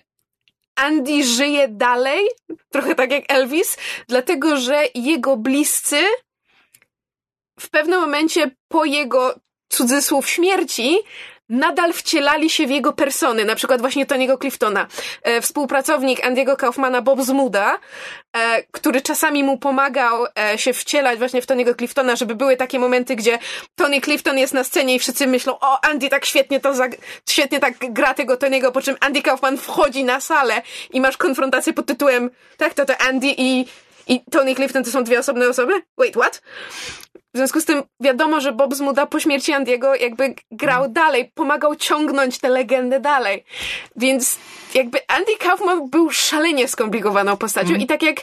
[0.75, 2.27] Andy żyje dalej,
[2.69, 3.77] trochę tak jak Elvis,
[4.07, 6.03] dlatego że jego bliscy
[7.59, 9.35] w pewnym momencie po jego
[9.69, 10.97] cudzysłów śmierci
[11.49, 14.87] nadal wcielali się w jego persony, na przykład właśnie Tony'ego Cliftona.
[15.23, 17.79] E, współpracownik Andiego Kaufmana, Bob Zmuda,
[18.33, 22.79] e, który czasami mu pomagał e, się wcielać właśnie w Tony'ego Cliftona, żeby były takie
[22.79, 23.39] momenty, gdzie
[23.75, 26.97] Tony Clifton jest na scenie i wszyscy myślą, o, Andy tak świetnie to zag-
[27.29, 30.61] świetnie tak gra tego Tony'ego, po czym Andy Kaufman wchodzi na salę
[30.91, 33.65] i masz konfrontację pod tytułem, tak, to to Andy i,
[34.07, 35.73] i Tony Clifton to są dwie osobne osoby?
[35.97, 36.41] Wait, what?
[37.33, 41.75] W związku z tym wiadomo, że Bob Zmuda po śmierci Andiego jakby grał dalej, pomagał
[41.75, 43.43] ciągnąć tę legendę dalej.
[43.95, 44.37] Więc
[44.73, 48.17] jakby Andy Kaufman był szalenie skomplikowaną postacią i tak jak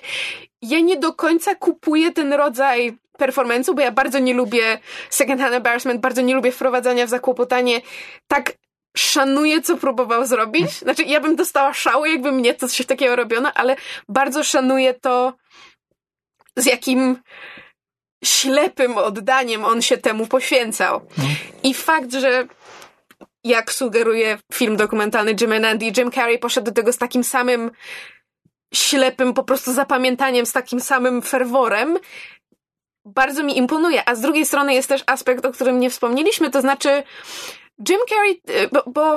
[0.63, 4.79] ja nie do końca kupuję ten rodzaj performance'u, bo ja bardzo nie lubię
[5.11, 7.81] second hand embarrassment, bardzo nie lubię wprowadzania w zakłopotanie.
[8.29, 8.53] Tak
[8.97, 10.71] szanuję, co próbował zrobić.
[10.71, 13.77] Znaczy, ja bym dostała szału, jakby mnie coś takiego robiono, ale
[14.09, 15.33] bardzo szanuję to,
[16.59, 17.23] z jakim
[18.25, 21.01] ślepym oddaniem on się temu poświęcał.
[21.63, 22.47] I fakt, że
[23.45, 27.71] jak sugeruje film dokumentalny Jim and Andy, Jim Carrey poszedł do tego z takim samym
[28.75, 31.99] ślepym po prostu zapamiętaniem, z takim samym ferworem,
[33.05, 34.09] bardzo mi imponuje.
[34.09, 37.03] A z drugiej strony jest też aspekt, o którym nie wspomnieliśmy, to znaczy
[37.89, 39.17] Jim Carrey, e, bo, bo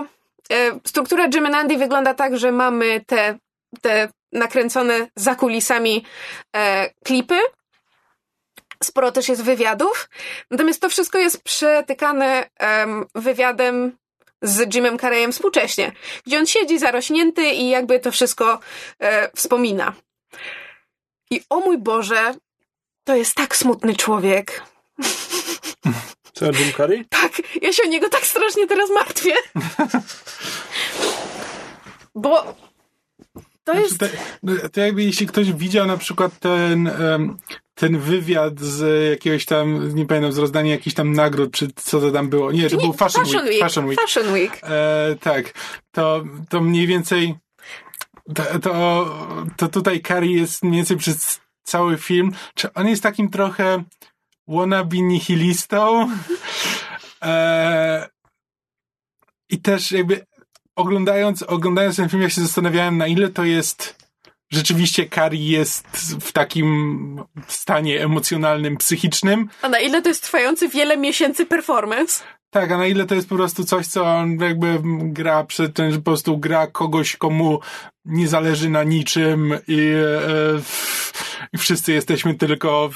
[0.51, 3.37] e, struktura Jim and Andy wygląda tak, że mamy te,
[3.81, 6.05] te nakręcone za kulisami
[6.55, 7.39] e, klipy,
[8.83, 10.09] sporo też jest wywiadów,
[10.51, 13.97] natomiast to wszystko jest przetykane em, wywiadem
[14.41, 15.91] z Jimem Carreyem współcześnie,
[16.25, 18.59] gdzie on siedzi zarośnięty i jakby to wszystko
[18.99, 19.93] e, wspomina.
[21.31, 22.33] I o mój Boże,
[23.03, 24.61] to jest tak smutny człowiek.
[26.33, 27.05] Co, Jim Carrey?
[27.21, 27.31] Tak,
[27.61, 29.35] ja się o niego tak strasznie teraz martwię.
[32.15, 32.55] Bo
[33.65, 33.97] to jest...
[33.97, 34.17] Znaczy,
[34.47, 37.37] to, to jakby jeśli ktoś widział na przykład ten, em,
[37.75, 42.11] ten wywiad z jakiegoś tam, nie pamiętam, z rozdania jakichś tam nagród, czy co to
[42.11, 42.51] tam było.
[42.51, 43.51] Nie, to Nie, był Fashion, Fashion Week.
[43.51, 43.61] Week.
[43.61, 43.99] Fashion Week.
[43.99, 44.59] Fashion Week.
[44.63, 45.53] E, tak,
[45.91, 47.35] to, to mniej więcej
[48.33, 49.05] to, to,
[49.57, 52.31] to tutaj Carrie jest mniej więcej przez cały film.
[52.53, 53.83] Czy on jest takim trochę
[54.47, 55.89] wannabe nihilistą?
[57.21, 58.09] E,
[59.49, 60.25] I też jakby
[60.75, 64.05] oglądając, oglądając ten film, ja się zastanawiałem, na ile to jest
[64.51, 65.87] rzeczywiście Carrie jest
[66.21, 72.23] w takim stanie emocjonalnym, psychicznym, A na ile to jest trwający wiele miesięcy performance?
[72.55, 75.91] tak, a na ile to jest po prostu coś, co on jakby gra przed tym,
[75.91, 77.59] że po prostu gra kogoś, komu
[78.05, 80.61] nie zależy na niczym i, e,
[81.53, 82.89] i wszyscy jesteśmy tylko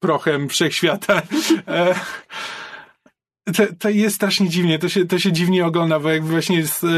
[0.00, 1.22] prochem wszechświata.
[3.48, 6.56] E, to, to jest strasznie dziwnie, to się, to się dziwnie ogląda, bo jakby właśnie
[6.56, 6.88] jest, e,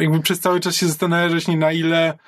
[0.00, 2.18] jakby przez cały czas się zastanawiasz właśnie na ile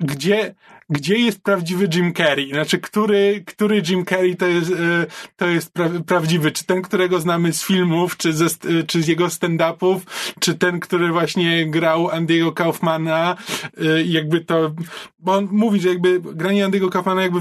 [0.00, 0.54] gdzie,
[0.90, 2.50] gdzie jest prawdziwy Jim Carrey?
[2.50, 5.06] Znaczy, który, który Jim Carrey to jest, e,
[5.36, 6.52] to jest pra, prawdziwy?
[6.52, 8.46] Czy ten, którego znamy z filmów, czy, ze,
[8.86, 10.00] czy z jego stand-upów,
[10.40, 13.36] czy ten, który właśnie grał Andy'ego Kaufmana?
[13.80, 14.74] E, jakby to,
[15.18, 17.40] bo on mówi, że jakby granie Andy'ego Kaufmana jakby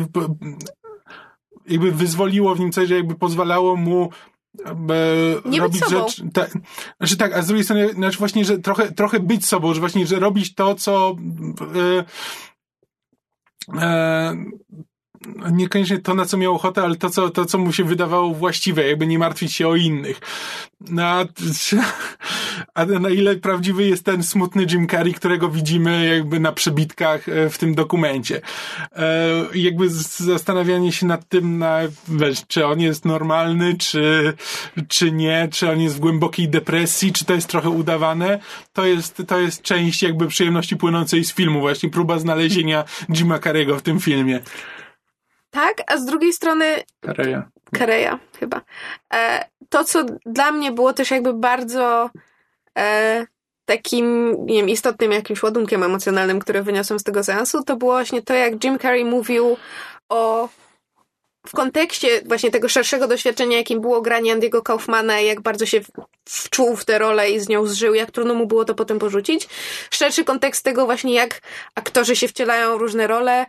[1.70, 4.10] jakby wyzwoliło w nim coś, że jakby pozwalało mu
[5.46, 6.24] nie robić być rzecz.
[6.34, 6.46] Ta,
[6.98, 10.08] znaczy tak, a z drugiej strony, znaczy właśnie, że trochę, trochę być sobą, że właśnie,
[10.08, 11.16] że robić to, co.
[11.76, 12.06] E,
[13.82, 14.36] e,
[15.52, 18.88] niekoniecznie to, na co miał ochotę, ale to co, to, co mu się wydawało właściwe,
[18.88, 20.20] jakby nie martwić się o innych.
[20.90, 21.26] No, a,
[22.82, 27.50] a na ile prawdziwy jest ten smutny Jim Carrey, którego widzimy jakby na przebitkach e,
[27.50, 28.42] w tym dokumencie.
[28.96, 34.34] E, jakby zastanawianie się nad tym, na, wiesz, czy on jest normalny, czy,
[34.88, 38.40] czy nie, czy on jest w głębokiej depresji, czy to jest trochę udawane,
[38.74, 43.78] to jest, to jest część jakby przyjemności płynącej z filmu, właśnie próba znalezienia Jima Carrey'ego
[43.78, 44.40] w tym filmie.
[45.50, 46.66] Tak, a z drugiej strony.
[47.02, 47.50] Kareja.
[47.74, 48.62] Kareja, chyba.
[49.14, 52.10] E, to, co dla mnie było też jakby bardzo
[52.78, 53.26] e,
[53.66, 58.22] takim, nie wiem, istotnym jakimś ładunkiem emocjonalnym, który wyniosłem z tego seansu, to było właśnie
[58.22, 59.58] to, jak Jim Carrey mówił
[60.10, 60.50] o
[61.48, 65.82] w kontekście właśnie tego szerszego doświadczenia, jakim było granie Andy'ego Kaufmana jak bardzo się
[66.26, 69.50] wczuł w tę rolę i z nią zżył, jak trudno mu było to potem porzucić.
[69.92, 71.42] Szerszy kontekst tego właśnie, jak
[71.76, 73.46] aktorzy się wcielają w różne role,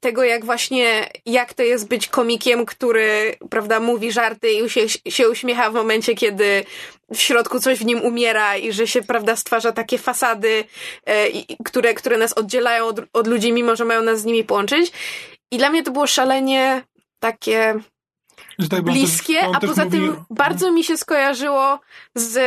[0.00, 5.28] tego, jak właśnie, jak to jest być komikiem, który, prawda, mówi żarty i się, się
[5.28, 6.64] uśmiecha w momencie, kiedy
[7.14, 10.64] w środku coś w nim umiera i że się, prawda, stwarza takie fasady,
[11.06, 11.26] e,
[11.64, 14.92] które, które nas oddzielają od, od ludzi, mimo że mają nas z nimi połączyć.
[15.50, 16.82] I dla mnie to było szalenie
[17.20, 17.97] takie tak,
[18.82, 19.98] bliskie, a poza mówi...
[19.98, 21.78] tym bardzo mi się skojarzyło
[22.14, 22.38] z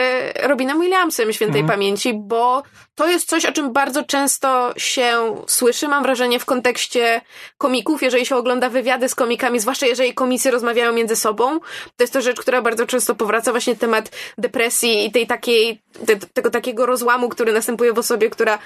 [0.43, 1.79] Robinem Williamsem świętej mhm.
[1.79, 2.63] pamięci, bo
[2.95, 7.21] to jest coś, o czym bardzo często się słyszy, mam wrażenie, w kontekście
[7.57, 11.59] komików, jeżeli się ogląda wywiady z komikami, zwłaszcza jeżeli komicy rozmawiają między sobą.
[11.95, 16.15] To jest to rzecz, która bardzo często powraca, właśnie temat depresji i tej takiej, te,
[16.15, 18.59] tego takiego rozłamu, który następuje w osobie, która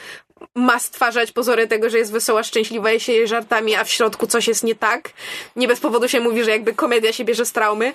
[0.56, 4.28] ma stwarzać pozory tego, że jest wesoła, szczęśliwa i się je żartami, a w środku
[4.28, 5.10] coś jest nie tak.
[5.56, 7.94] Nie bez powodu się mówi, że jakby komedia się bierze z traumy.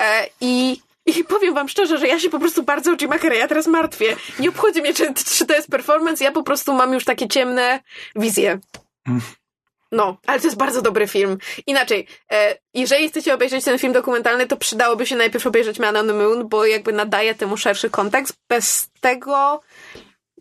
[0.00, 3.48] E, I i powiem wam szczerze, że ja się po prostu bardzo o Jima Carreya
[3.48, 4.16] teraz martwię.
[4.38, 7.80] Nie obchodzi mnie, czy, czy to jest performance, ja po prostu mam już takie ciemne
[8.16, 8.58] wizje.
[9.92, 11.38] No, ale to jest bardzo dobry film.
[11.66, 16.06] Inaczej, e, jeżeli chcecie obejrzeć ten film dokumentalny, to przydałoby się najpierw obejrzeć Man on
[16.06, 18.34] the Moon, bo jakby nadaje temu szerszy kontekst.
[18.48, 19.60] Bez tego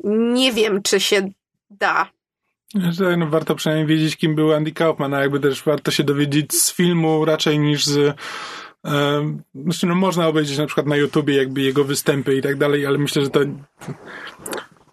[0.03, 1.29] nie wiem, czy się
[1.69, 2.09] da.
[2.73, 6.73] No, warto przynajmniej wiedzieć, kim był Andy Kaufman, a jakby też warto się dowiedzieć z
[6.73, 8.17] filmu raczej niż z
[9.55, 12.97] znaczy, no można obejrzeć na przykład na YouTubie jakby jego występy i tak dalej, ale
[12.97, 13.39] myślę, że to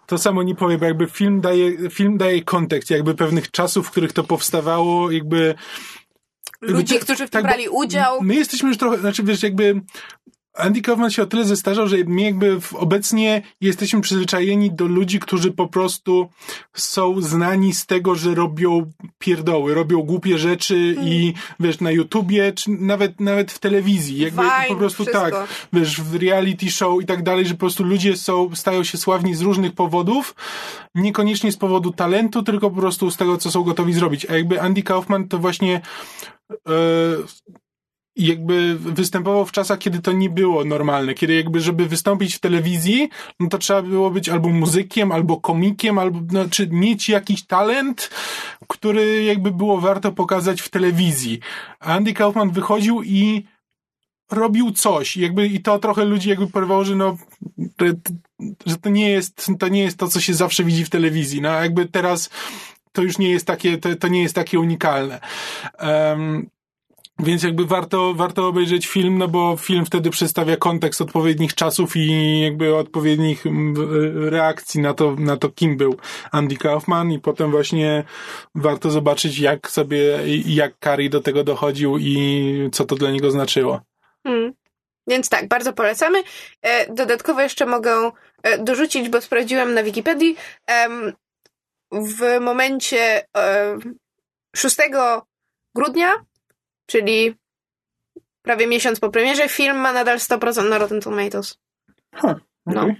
[0.05, 3.91] to samo nie powiem, bo jakby film daje, film daje kontekst jakby pewnych czasów, w
[3.91, 5.55] których to powstawało, jakby
[6.61, 8.21] Ludzi, którzy w tym tak, brali udział.
[8.21, 9.81] My jesteśmy już trochę, znaczy wiesz, jakby
[10.53, 15.51] Andy Kaufman się o tyle zestarzał, że my jakby obecnie jesteśmy przyzwyczajeni do ludzi, którzy
[15.51, 16.29] po prostu
[16.73, 21.13] są znani z tego, że robią pierdoły, robią głupie rzeczy hmm.
[21.13, 24.17] i wiesz, na YouTubie, czy nawet, nawet w telewizji.
[24.17, 25.31] Jakby Vine, po prostu wszystko.
[25.31, 28.97] tak, wiesz, w reality show i tak dalej, że po prostu ludzie są, stają się
[28.97, 30.35] sławni z różnych powodów,
[30.95, 34.25] niekoniecznie z powodu talentu, tylko po prostu z tego, co są gotowi zrobić.
[34.25, 35.81] A jakby Andy Kaufman to właśnie
[36.49, 37.25] yy,
[38.15, 43.09] jakby występował w czasach, kiedy to nie było normalne, kiedy jakby, żeby wystąpić w telewizji,
[43.39, 48.09] no to trzeba było być albo muzykiem, albo komikiem, albo, znaczy mieć jakiś talent,
[48.67, 51.39] który jakby było warto pokazać w telewizji.
[51.79, 53.45] Andy Kaufman wychodził i
[54.31, 57.17] robił coś, jakby i to trochę ludzi jakby porwało, że no,
[58.65, 61.49] że to nie jest, to nie jest to, co się zawsze widzi w telewizji, no
[61.49, 62.29] jakby teraz
[62.91, 65.19] to już nie jest takie, to, to nie jest takie unikalne.
[65.79, 66.49] Um,
[67.21, 72.39] więc jakby warto, warto obejrzeć film, no bo film wtedy przedstawia kontekst odpowiednich czasów i
[72.41, 73.43] jakby odpowiednich
[74.15, 75.97] reakcji na to, na to kim był
[76.31, 78.03] Andy Kaufman i potem właśnie
[78.55, 83.81] warto zobaczyć jak sobie, jak Kari do tego dochodził i co to dla niego znaczyło.
[84.23, 84.53] Hmm.
[85.07, 86.23] Więc tak, bardzo polecamy.
[86.61, 88.11] E, dodatkowo jeszcze mogę
[88.43, 90.35] e, dorzucić, bo sprawdziłam na Wikipedii.
[91.91, 93.25] W momencie
[94.55, 95.21] 6 e,
[95.75, 96.13] grudnia
[96.91, 97.35] czyli
[98.41, 101.57] prawie miesiąc po premierze, film ma nadal 100% na Rotten Tomatoes.
[102.15, 102.41] Ha, okay.
[102.65, 102.95] No.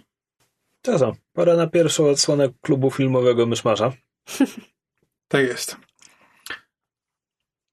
[0.82, 3.92] To co, pora na pierwszą odsłonę klubu filmowego Myszmarza.
[5.32, 5.78] tak jest.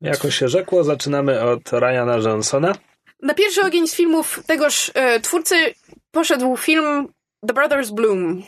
[0.00, 2.74] Jako się rzekło, zaczynamy od Ryana Johnsona.
[3.22, 5.74] Na pierwszy ogień z filmów tegoż e, twórcy
[6.10, 7.12] poszedł film
[7.46, 8.42] The Brothers Bloom.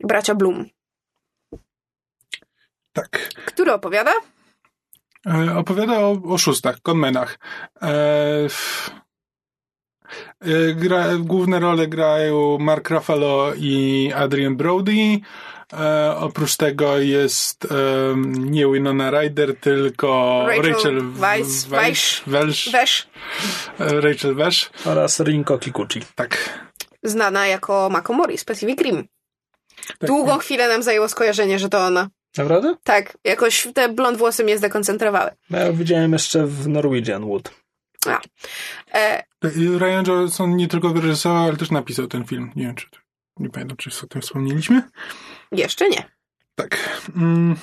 [0.00, 0.66] Bracia Bloom.
[2.92, 3.34] Tak.
[3.46, 4.12] Który opowiada?
[5.26, 7.38] E, opowiada o oszustach, conmenach.
[7.82, 8.90] E, f-
[10.40, 15.18] e, gra, główne role grają Mark Ruffalo i Adrian Brody.
[15.72, 17.68] E, oprócz tego jest e,
[18.26, 21.66] nie Winona Ryder, tylko Rachel Rachel Welsh,
[22.26, 23.06] Weź,
[23.80, 24.70] e, Rachel Wesh.
[24.84, 26.00] Oraz Rinko Kikuchi.
[26.14, 26.60] Tak.
[27.02, 29.08] znana jako Mako Mori z Pacific Rim.
[29.98, 30.06] tak.
[30.10, 32.08] Długą chwilę nam zajęło skojarzenie, że to ona.
[32.38, 32.76] Naprawdę?
[32.84, 35.30] Tak, jakoś te blond włosy mnie zdekoncentrowały.
[35.50, 37.50] Ja ją widziałem jeszcze w Norwegian Wood.
[38.06, 38.20] A.
[38.94, 39.22] E,
[39.56, 42.52] I Ryan Johnson nie tylko wyreżyserował, ale też napisał ten film.
[42.56, 42.86] Nie wiem, czy
[43.36, 44.82] nie pamiętam, czy o tym wspomnieliśmy.
[45.52, 46.10] jeszcze nie.
[46.54, 47.00] Tak.
[47.16, 47.56] Mm.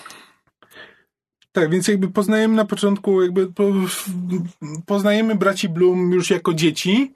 [1.52, 3.64] Tak, więc jakby poznajemy na początku, jakby po,
[4.86, 7.14] poznajemy braci Bloom już jako dzieci,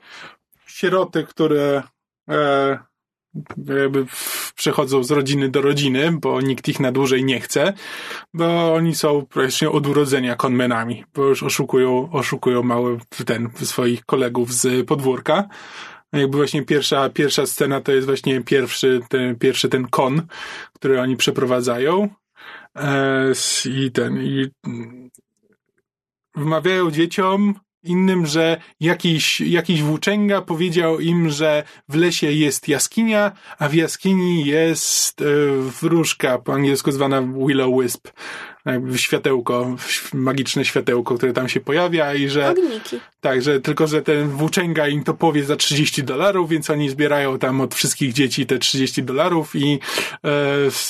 [0.68, 1.84] sieroty, które
[2.30, 2.80] e,
[3.80, 4.06] jakby
[4.56, 7.74] przechodzą z rodziny do rodziny, bo nikt ich na dłużej nie chce,
[8.34, 14.54] bo oni są praktycznie od urodzenia konmenami, bo już oszukują, oszukują małe ten, swoich kolegów
[14.54, 15.48] z podwórka.
[16.14, 20.22] Jakby właśnie pierwsza, pierwsza scena to jest właśnie pierwszy ten, pierwszy ten kon,
[20.74, 22.10] który oni przeprowadzają.
[22.76, 23.32] E,
[23.66, 24.48] I ten, i
[26.36, 27.54] wmawiają dzieciom
[27.88, 34.46] innym, że jakiś, jakiś włóczęga powiedział im, że w lesie jest jaskinia, a w jaskini
[34.46, 35.26] jest e,
[35.82, 38.08] wróżka, po angielsku zwana Willow Wisp.
[38.66, 39.76] Jakby światełko,
[40.14, 43.00] magiczne światełko, które tam się pojawia i że Ogniki.
[43.22, 47.40] Tak, że tylko, że ten włóczęga im to powie za 30 dolarów, więc oni zbierają
[47.40, 49.80] tam od wszystkich dzieci te 30 dolarów i
[50.26, 50.30] e,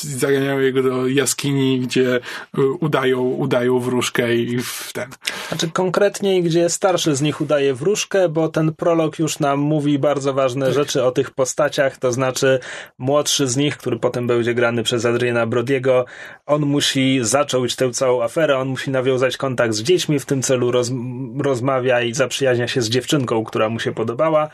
[0.01, 5.09] zaganiają jego do jaskini, gdzie e, udają, udają wróżkę i w ten.
[5.47, 10.33] Znaczy konkretniej, gdzie starszy z nich udaje wróżkę, bo ten prolog już nam mówi bardzo
[10.33, 12.59] ważne rzeczy o tych postaciach, to znaczy
[12.97, 16.05] młodszy z nich, który potem będzie grany przez Adriana Brodiego,
[16.45, 20.71] on musi zacząć tę całą aferę, on musi nawiązać kontakt z dziećmi, w tym celu
[20.71, 20.91] roz,
[21.39, 24.49] rozmawia i zaprzyjaźnia się z dziewczynką, która mu się podobała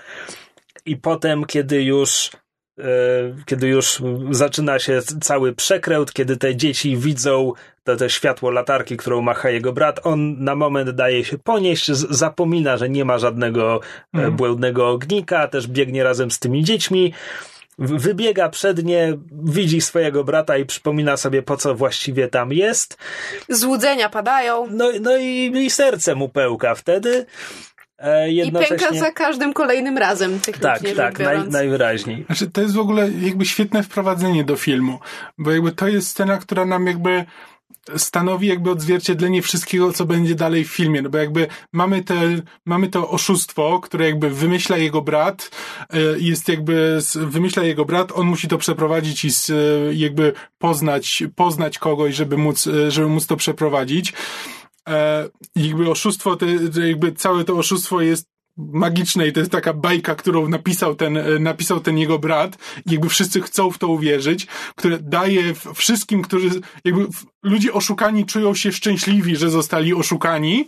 [0.86, 2.32] i potem, kiedy już
[2.80, 2.84] e,
[3.46, 4.02] kiedy już
[4.32, 9.74] zaczyna się cały przekręt, kiedy te dzieci widzą to, to światło latarki, którą macha jego
[9.74, 14.36] brat, on na moment daje się ponieść, zapomina, że nie ma żadnego e, Mhm.
[14.36, 17.14] błędnego ognika, też biegnie razem z tymi dziećmi,
[17.78, 22.98] wybiega przed nie, widzi swojego brata i przypomina sobie, po co właściwie tam jest.
[23.50, 27.26] Złudzenia padają No, no i, i serce mu pełka wtedy.
[27.98, 28.78] E, i jednocześnie...
[28.78, 32.26] pęka za każdym kolejnym razem, Tak, tak, naj, najwyraźniej.
[32.26, 35.00] Znaczy, to jest w ogóle jakby świetne wprowadzenie do filmu,
[35.38, 37.26] bo jakby to jest scena, która nam jakby
[37.98, 42.16] stanowi jakby odzwierciedlenie wszystkiego, co będzie dalej w filmie, no bo jakby mamy te,
[42.66, 45.52] mamy to oszustwo, które jakby wymyśla jego brat,
[45.90, 49.54] e, jest jakby, wymyśla jego brat, on musi to przeprowadzić i e,
[49.94, 54.14] jakby poznać, poznać kogoś, żeby móc, e, żeby móc to przeprowadzić.
[54.90, 56.46] E, jakby oszustwo, te,
[56.88, 61.40] jakby całe to oszustwo jest magiczne i to jest taka bajka, którą napisał ten, e,
[61.40, 66.50] napisał ten jego brat jakby wszyscy chcą w to uwierzyć, które daje wszystkim, którzy
[66.86, 67.08] jakby
[67.44, 70.68] ludzie oszukani czują się szczęśliwi, że zostali oszukani.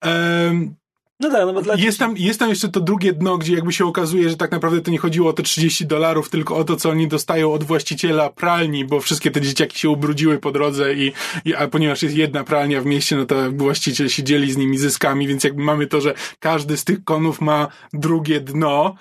[0.00, 0.74] Em,
[1.22, 3.72] No tak, no bo dla jest tam, jest tam jeszcze to drugie dno, gdzie jakby
[3.72, 6.76] się okazuje, że tak naprawdę to nie chodziło o te 30 dolarów, tylko o to,
[6.76, 11.12] co oni dostają od właściciela pralni, bo wszystkie te dzieciaki się ubrudziły po drodze i,
[11.44, 14.78] i a ponieważ jest jedna pralnia w mieście, no to właściciel się dzieli z nimi
[14.78, 18.94] zyskami, więc jakby mamy to, że każdy z tych konów ma drugie dno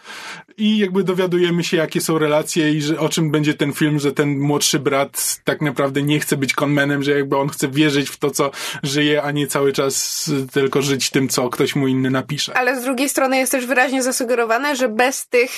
[0.57, 4.11] i jakby dowiadujemy się, jakie są relacje i że o czym będzie ten film, że
[4.11, 8.17] ten młodszy brat tak naprawdę nie chce być konmenem, że jakby on chce wierzyć w
[8.17, 8.51] to, co
[8.83, 12.57] żyje, a nie cały czas tylko żyć tym, co ktoś mu inny napisze.
[12.57, 15.51] Ale z drugiej strony jest też wyraźnie zasugerowane, że bez tych,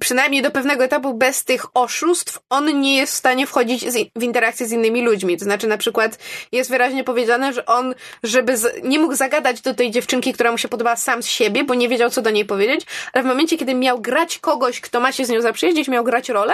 [0.00, 3.84] przynajmniej do pewnego etapu, bez tych oszustw, on nie jest w stanie wchodzić
[4.16, 5.38] w interakcję z innymi ludźmi.
[5.38, 6.18] To znaczy, na przykład,
[6.52, 10.58] jest wyraźnie powiedziane, że on, żeby z, nie mógł zagadać do tej dziewczynki, która mu
[10.58, 13.58] się podobała sam z siebie, bo nie wiedział, co do niej powiedzieć, ale w momencie,
[13.58, 16.52] kiedy miał grać kogoś, kto ma się z nią zaprzyjaźnić, miał grać rolę,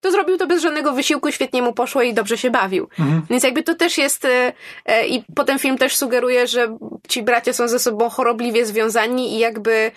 [0.00, 2.88] to zrobił to bez żadnego wysiłku, świetnie mu poszło i dobrze się bawił.
[3.30, 4.52] Więc jakby to też jest, e,
[4.86, 9.38] e, i potem film też sugeruje, że ci bracia są ze sobą chorobliwie związani i
[9.38, 9.92] jakby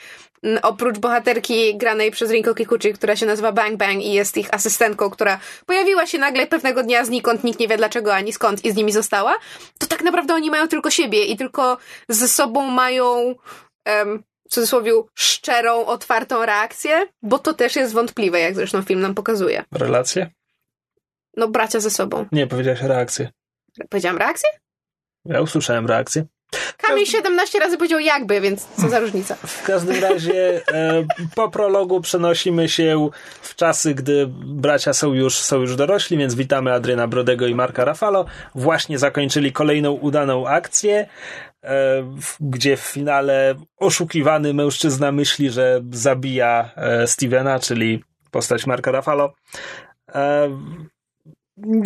[0.61, 5.09] oprócz bohaterki granej przez Rinko Kikuchi, która się nazywa Bang Bang i jest ich asystentką,
[5.09, 8.75] która pojawiła się nagle pewnego dnia znikąd, nikt nie wie dlaczego ani skąd i z
[8.75, 9.33] nimi została,
[9.77, 11.77] to tak naprawdę oni mają tylko siebie i tylko
[12.09, 13.35] ze sobą mają
[13.85, 19.15] em, w cudzysłowie szczerą, otwartą reakcję, bo to też jest wątpliwe, jak zresztą film nam
[19.15, 19.63] pokazuje.
[19.71, 20.29] Relacje?
[21.37, 22.25] No bracia ze sobą.
[22.31, 23.29] Nie, powiedziałeś reakcję.
[23.89, 24.49] Powiedziałam reakcję?
[25.25, 26.25] Ja usłyszałem reakcję.
[26.77, 29.35] Kamil 17 razy powiedział jakby, więc co za różnica.
[29.35, 31.05] W każdym razie e,
[31.35, 33.09] po prologu przenosimy się
[33.41, 37.85] w czasy, gdy bracia są już, są już dorośli, więc witamy Adriana Brodego i Marka
[37.85, 38.25] Rafalo.
[38.55, 41.07] Właśnie zakończyli kolejną udaną akcję,
[41.63, 42.03] e,
[42.39, 49.33] gdzie w finale oszukiwany mężczyzna myśli, że zabija e, Stevena, czyli postać Marka Rafalo.
[50.15, 50.49] E,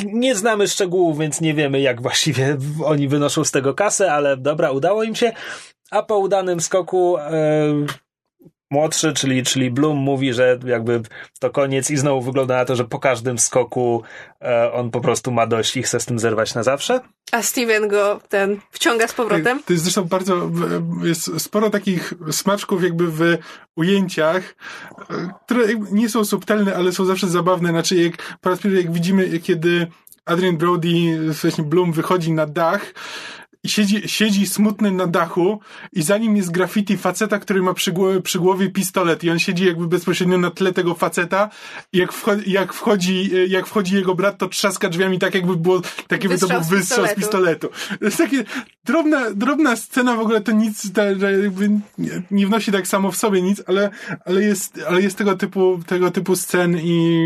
[0.06, 4.72] nie znamy szczegółów, więc nie wiemy, jak właściwie oni wynoszą z tego kasę, ale dobra,
[4.72, 5.32] udało im się.
[5.92, 7.32] A po udanym skoku e,
[8.72, 11.02] młodszy, czyli, czyli Bloom mówi, że jakby
[11.40, 14.04] to koniec i znowu wygląda na to, że po każdym skoku
[14.42, 17.00] e, on po prostu ma dość i chce z tym zerwać na zawsze.
[17.32, 19.64] A Steven go ten wciąga z powrotem.
[19.64, 20.52] To jest zresztą bardzo,
[21.04, 23.38] jest sporo takich smaczków jakby w
[23.76, 24.56] ujęciach,
[25.10, 27.70] e, które nie są subtelne, ale są zawsze zabawne.
[27.70, 29.88] Znaczy jak po raz pierwszy jak widzimy, kiedy
[30.26, 30.90] Adrian Brody,
[31.42, 32.94] właśnie Bloom wychodzi na dach,
[33.64, 35.60] i siedzi, siedzi smutny na dachu
[35.94, 39.40] i za nim jest graffiti faceta, który ma przy głowie, przy głowie pistolet i on
[39.40, 41.50] siedzi jakby bezpośrednio na tle tego faceta
[41.94, 45.82] i jak wchodzi, jak wchodzi, jak wchodzi jego brat, to trzaska drzwiami tak jakby było,
[46.08, 47.70] tak jakby to był wystrzał z pistoletu.
[48.00, 48.44] To jest takie
[48.86, 53.18] drobna, drobna scena, w ogóle to nic, to, jakby nie, nie wnosi tak samo w
[53.18, 53.90] sobie nic, ale,
[54.26, 57.20] ale jest, ale jest tego typu, tego typu scen i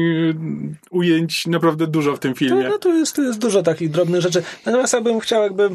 [0.92, 2.64] ujęć naprawdę dużo w tym filmie.
[2.64, 4.44] No, no tu jest, tu jest dużo takich drobnych rzeczy.
[4.66, 5.70] Natomiast ja bym chciał jakby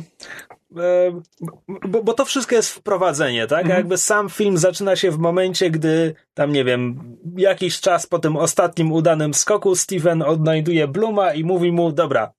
[1.89, 3.61] bo, bo to wszystko jest wprowadzenie, tak?
[3.61, 3.79] Mhm.
[3.79, 8.37] Jakby sam film zaczyna się w momencie, gdy tam, nie wiem, jakiś czas po tym
[8.37, 12.33] ostatnim udanym skoku Steven odnajduje Bluma i mówi mu, dobra,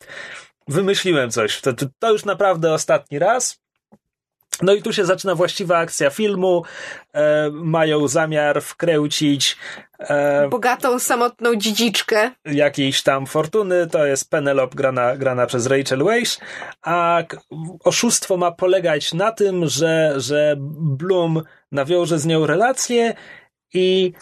[0.67, 3.59] wymyśliłem coś, to, to już naprawdę ostatni raz,
[4.61, 6.63] no i tu się zaczyna właściwa akcja filmu.
[7.13, 9.57] E, mają zamiar wkręcić
[9.99, 12.31] e, bogatą, samotną dziedziczkę.
[12.45, 13.87] Jakiejś tam fortuny.
[13.87, 16.37] To jest Penelope grana, grana przez Rachel Weisz.
[16.81, 17.23] A
[17.83, 23.13] oszustwo ma polegać na tym, że, że Bloom nawiąże z nią relację
[23.73, 24.13] i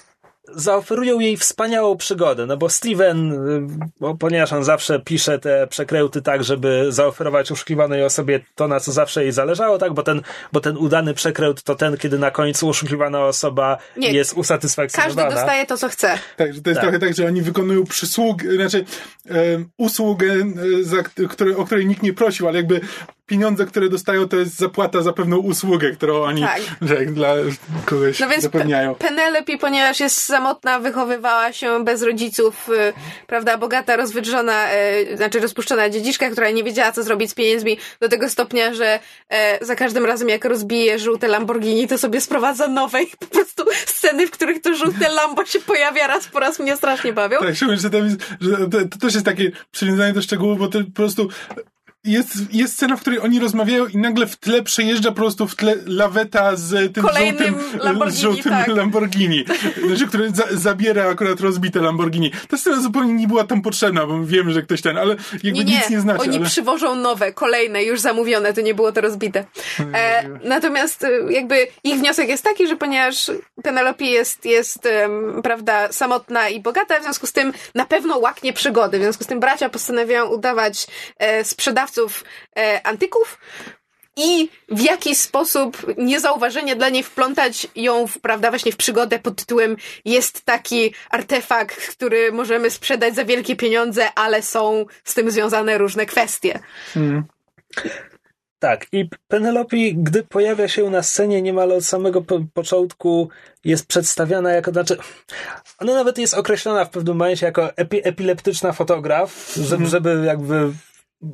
[0.55, 6.21] zaoferują jej wspaniałą przygodę, no bo Steven, y, bo, ponieważ on zawsze pisze te przekręty
[6.21, 10.21] tak, żeby zaoferować oszukiwanej osobie to, na co zawsze jej zależało, tak, bo ten,
[10.53, 15.21] bo ten udany przekręt to ten, kiedy na końcu oszukiwana osoba Nie, jest usatysfakcjonowana.
[15.23, 16.19] Każdy dostaje to, co chce.
[16.37, 16.89] Tak, że to jest tak.
[16.89, 18.85] trochę tak, że oni wykonują przysługę, znaczy
[19.29, 20.35] um, usługę,
[20.81, 20.97] za,
[21.29, 22.81] które, o której nikt nie prosił, ale jakby
[23.27, 26.61] pieniądze, które dostają, to jest zapłata za pewną usługę, którą oni tak.
[26.81, 27.33] że, dla
[27.85, 28.95] kogoś no więc zapewniają.
[28.95, 32.93] Penelope, ponieważ jest samotna, wychowywała się bez rodziców, y,
[33.27, 38.09] prawda, bogata, rozwydrzona, y, znaczy rozpuszczona dziedziczka, która nie wiedziała, co zrobić z pieniędzmi, do
[38.09, 38.99] tego stopnia, że
[39.29, 43.63] e, za każdym razem, jak rozbije żółte Lamborghini, to sobie sprowadza nowe i po prostu
[43.85, 47.39] sceny, w których to żółte Lambo się pojawia raz po raz, mnie strasznie bawią.
[47.39, 50.67] Tak, szczególnie, że, tam jest, że to, to też jest takie przywiązanie do szczegółów, bo
[50.67, 51.29] to po prostu
[52.07, 55.55] jest, jest scena, w której oni rozmawiają i nagle w tle przejeżdża po prostu w
[55.55, 58.67] tle laweta z tym Kolejnym żółtym Lamborghini, żółtym tak.
[58.67, 59.45] Lamborghini.
[59.87, 62.31] Znaczy, który za, zabiera akurat rozbite Lamborghini.
[62.49, 65.65] Ta scena zupełnie nie była tam potrzebna, bo wiemy, że ktoś ten, ale jakby nie,
[65.65, 65.77] nie.
[65.77, 66.21] nic nie znaczy.
[66.21, 66.45] Oni ale...
[66.45, 69.45] przywożą nowe, kolejne, już zamówione, to nie było to rozbite.
[69.93, 73.31] E, natomiast e, jakby ich wniosek jest taki, że ponieważ
[73.63, 78.53] Penelope jest, jest um, prawda, samotna i bogata, w związku z tym na pewno łaknie
[78.53, 78.99] przygody.
[78.99, 81.96] W związku z tym bracia postanawiają udawać e, sprzedawców
[82.57, 83.39] e, antyków
[84.17, 89.35] i w jaki sposób niezauważenie dla niej wplątać ją, w, prawda, właśnie w przygodę pod
[89.35, 95.77] tytułem jest taki artefakt, który możemy sprzedać za wielkie pieniądze, ale są z tym związane
[95.77, 96.59] różne kwestie.
[96.93, 97.23] Hmm.
[98.59, 103.29] Tak, i Penelope, gdy pojawia się na scenie niemal od samego po początku,
[103.65, 104.97] jest przedstawiana jako, znaczy,
[105.79, 109.89] ona nawet jest określona w pewnym momencie jako epi epileptyczna fotograf, żeby, mhm.
[109.89, 110.71] żeby jakby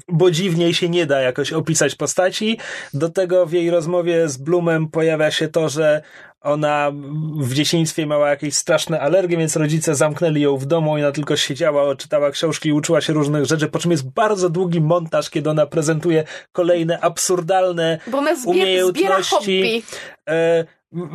[0.07, 2.57] bo dziwniej się nie da jakoś opisać postaci.
[2.93, 6.01] Do tego w jej rozmowie z Bloomem pojawia się to, że
[6.41, 6.91] ona
[7.37, 11.37] w dzieciństwie miała jakieś straszne alergie, więc rodzice zamknęli ją w domu i ona tylko
[11.37, 15.49] siedziała, czytała książki i uczyła się różnych rzeczy, po czym jest bardzo długi montaż, kiedy
[15.49, 19.83] ona prezentuje kolejne absurdalne Bo ona zbier- umiejętności.
[20.29, 20.65] E,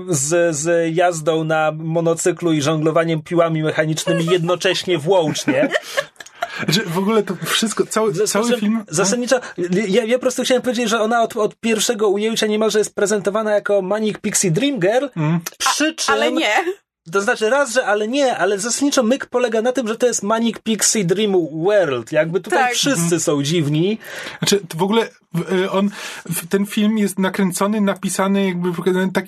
[0.08, 5.68] z, z jazdą na monocyklu i żonglowaniem piłami mechanicznymi jednocześnie włącznie.
[6.68, 8.74] Że w ogóle to wszystko, cały, cały film...
[8.78, 8.84] No.
[8.88, 9.40] Zasadniczo,
[9.88, 13.50] ja, ja po prostu chciałem powiedzieć, że ona od, od pierwszego ujęcia niemalże jest prezentowana
[13.50, 15.40] jako Manic Pixie Dream Girl, mm.
[15.58, 16.14] przy czym...
[16.14, 16.54] Ale nie.
[17.12, 20.22] To znaczy raz, że ale nie, ale zasadniczo myk polega na tym, że to jest
[20.22, 21.32] Manic Pixie Dream
[21.64, 22.12] World.
[22.12, 22.72] Jakby tutaj tak.
[22.72, 23.20] wszyscy mhm.
[23.20, 23.98] są dziwni.
[24.38, 25.08] Znaczy, w ogóle
[25.52, 25.90] e, on,
[26.48, 28.72] ten film jest nakręcony, napisany jakby
[29.12, 29.24] tak,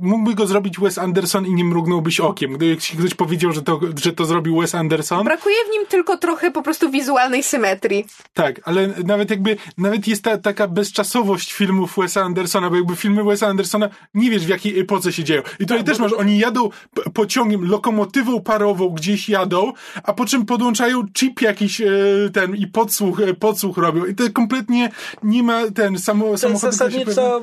[0.00, 2.52] mógłby go zrobić Wes Anderson i nie mrugnąłbyś okiem.
[2.52, 5.24] Gdyby ktoś powiedział, że to, że to zrobił Wes Anderson.
[5.24, 8.06] Brakuje w nim tylko trochę po prostu wizualnej symetrii.
[8.34, 13.24] Tak, ale nawet jakby, nawet jest ta taka bezczasowość filmów Wesa Andersona, bo jakby filmy
[13.24, 15.42] Wesa Andersona nie wiesz w jakiej epoce się dzieją.
[15.42, 16.68] I tutaj Tak, też masz, oni jadą
[17.14, 19.72] pociągiem, lokomotywą parową gdzieś jadą,
[20.04, 21.86] a po czym podłączają chip jakiś e,
[22.32, 24.04] ten i podsłuch, e, podsłuch robią.
[24.06, 24.90] I to kompletnie
[25.22, 26.60] nie ma ten samo, To jest samochód.
[26.70, 27.40] zasadniczo...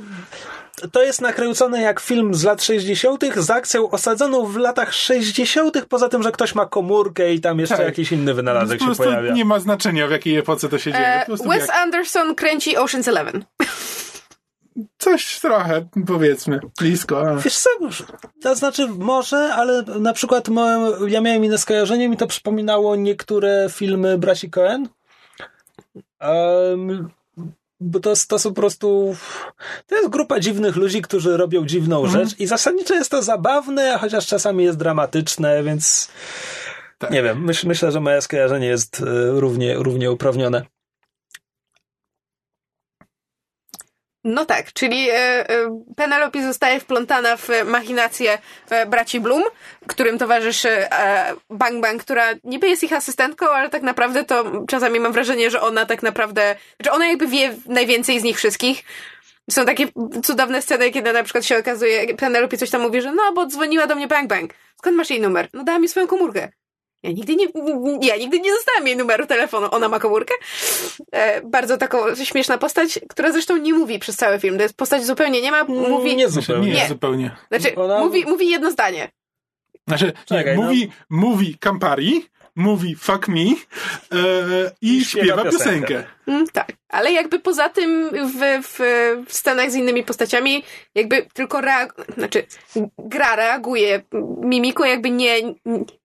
[0.92, 3.24] To jest nakręcone jak film z lat 60.
[3.36, 7.78] z akcją osadzoną w latach 60., poza tym, że ktoś ma komórkę i tam jeszcze
[7.78, 7.86] Tak.
[7.86, 9.34] jakiś inny Po wynalazek się prostu pojawia.
[9.34, 11.06] nie ma znaczenia w jakiej epoce to się dzieje.
[11.08, 13.44] E, Wes jak, Anderson kręci Ocean's Eleven.
[14.98, 17.30] coś trochę, powiedzmy, blisko.
[17.30, 17.36] A.
[17.36, 17.70] Wiesz co,
[18.42, 23.68] to znaczy może, ale na przykład mo- ja miałem inne skojarzenie, mi to przypominało niektóre
[23.72, 24.88] filmy braci Cohen.
[26.22, 27.10] Um,
[27.80, 29.16] bo to, to są po prostu.
[29.88, 34.28] To jest grupa dziwnych ludzi, którzy robią dziwną rzecz i zasadniczo jest to zabawne, chociaż
[34.28, 36.12] czasami jest dramatyczne, więc.
[36.98, 37.12] Tak.
[37.12, 39.06] Nie wiem, myśl, myślę, że moje skojarzenie jest e,
[39.40, 40.66] równie, równie uprawnione.
[44.24, 48.38] No tak, czyli e, e, Penelope zostaje wplątana w machinacje
[48.70, 49.44] e, braci Bloom,
[49.88, 50.70] którym towarzyszy
[51.50, 55.62] Bang Bang, która niby jest ich asystentką, ale tak naprawdę to czasami mam wrażenie, że
[55.62, 58.84] ona tak naprawdę, że ona jakby wie najwięcej z nich wszystkich.
[59.50, 59.88] Są takie
[60.24, 63.88] cudowne sceny, kiedy na przykład się okazuje, Penelope coś tam mówi, że no, bo dzwoniła
[63.88, 64.54] do mnie Bang Bang.
[64.78, 65.50] Skąd masz jej numer?
[65.54, 66.50] No dała mi swoją komórkę.
[67.04, 67.48] Ja nigdy nie,
[68.02, 69.68] ja nigdy nie dostałam jej numeru telefonu.
[69.72, 70.34] Ona ma komórkę.
[71.12, 74.58] E, bardzo taką śmieszna postać, która zresztą nie mówi przez cały film.
[74.58, 76.16] To jest postać zupełnie nie ma, mówi...
[76.16, 76.68] nie zupełnie.
[76.68, 76.88] nie, Nie.
[76.88, 77.36] zupełnie.
[77.52, 79.12] Znaczy, Ona- mówi, mówi jedno zdanie.
[79.88, 80.68] Znaczy, Czekaj, nie, no.
[80.70, 83.56] mówi, mówi Campari, mówi fuck me e,
[84.82, 85.88] i, I śpiewa śpiewa piosenkę.
[85.88, 86.04] piosenkę.
[86.28, 86.68] Mm, tak.
[86.90, 88.80] Ale jakby poza tym w, w,
[89.28, 90.64] w scenach z innymi postaciami
[90.96, 92.44] jakby tylko reag- znaczy
[92.98, 94.02] gra reaguje
[94.42, 95.36] mimiką, jakby nie,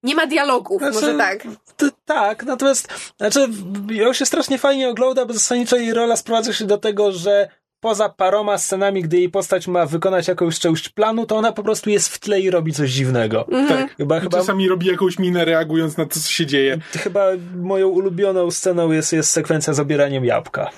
[0.03, 1.43] nie ma dialogów, Znaczy, może tak.
[1.77, 3.49] To, tak, natomiast znaczy,
[3.91, 7.49] ją się strasznie fajnie ogląda, bo zasadniczo jej rola sprowadza się do tego, że
[7.85, 11.91] poza paroma scenami, gdy jej postać ma wykonać jakąś część planu, to ona po prostu
[11.91, 13.47] jest w tle i robi coś dziwnego.
[13.69, 13.97] Tak.
[13.97, 16.79] Chyba, I chyba, czasami robi jakąś minę reagując na to, co się dzieje.
[16.93, 20.71] chyba moją ulubioną sceną jest, jest sekwencja z obieraniem jabłka.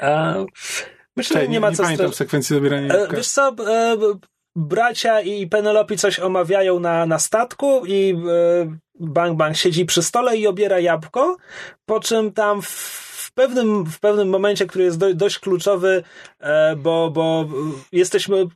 [0.00, 0.34] A,
[1.16, 3.16] myślę, że Czekaj, nie ma nie co pamiętam stra- sekwencji zabierania E, jabłka.
[3.16, 3.96] Wiesz co, e,
[4.56, 10.36] bracia i Penelope coś omawiają na, na statku i e, Bang Bang siedzi przy stole
[10.36, 11.36] i obiera jabłko,
[11.86, 13.07] po czym tam w
[13.38, 16.02] pewnym, w pewnym momencie, który jest do, dość kluczowy,
[16.40, 17.48] e, bo, bo
[17.92, 18.46] jesteśmy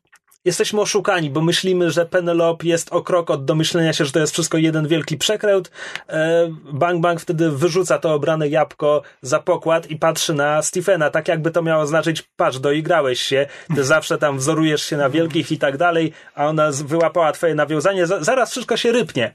[0.44, 4.32] jesteśmy oszukani, bo myślimy, że Penelope jest o krok od domyślenia się, że to jest
[4.32, 5.70] wszystko jeden wielki przekręt.
[6.08, 11.28] E, Bang Bang wtedy wyrzuca to obrane jabłko za pokład i patrzy na Stephena, tak
[11.28, 15.58] jakby to miało znaczyć, patrz, doigrałeś się, ty zawsze tam wzorujesz się na wielkich i
[15.58, 19.34] tak dalej, a ona wyłapała twoje nawiązanie, za, zaraz wszystko się rypnie.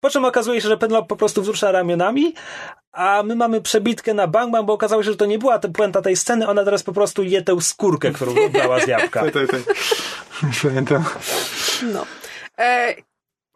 [0.00, 2.34] Po czym okazuje się, że Penelope po prostu wzrusza ramionami,
[2.92, 5.68] a my mamy przebitkę na Bang Bang, bo okazało się, że to nie była ta
[5.68, 9.20] puenta tej sceny, ona teraz po prostu je tę skórkę, którą wybrała z jabłka.
[9.24, 9.60] Tak, tak, tak.
[10.62, 11.04] Pamiętam.
[11.82, 12.06] No.
[12.58, 12.94] E,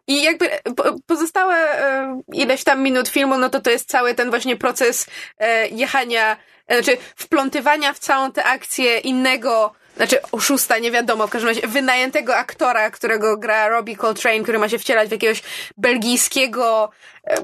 [0.07, 4.29] I jakby po- pozostałe e, ileś tam minut filmu, no to to jest cały ten
[4.29, 5.07] właśnie proces
[5.37, 11.29] e, jechania, e, znaczy wplątywania w całą tę akcję innego, znaczy oszusta, nie wiadomo, w
[11.29, 15.43] każdym razie wynajętego aktora, którego gra Robbie Coltrane, który ma się wcielać w jakiegoś
[15.77, 16.89] belgijskiego
[17.27, 17.35] e,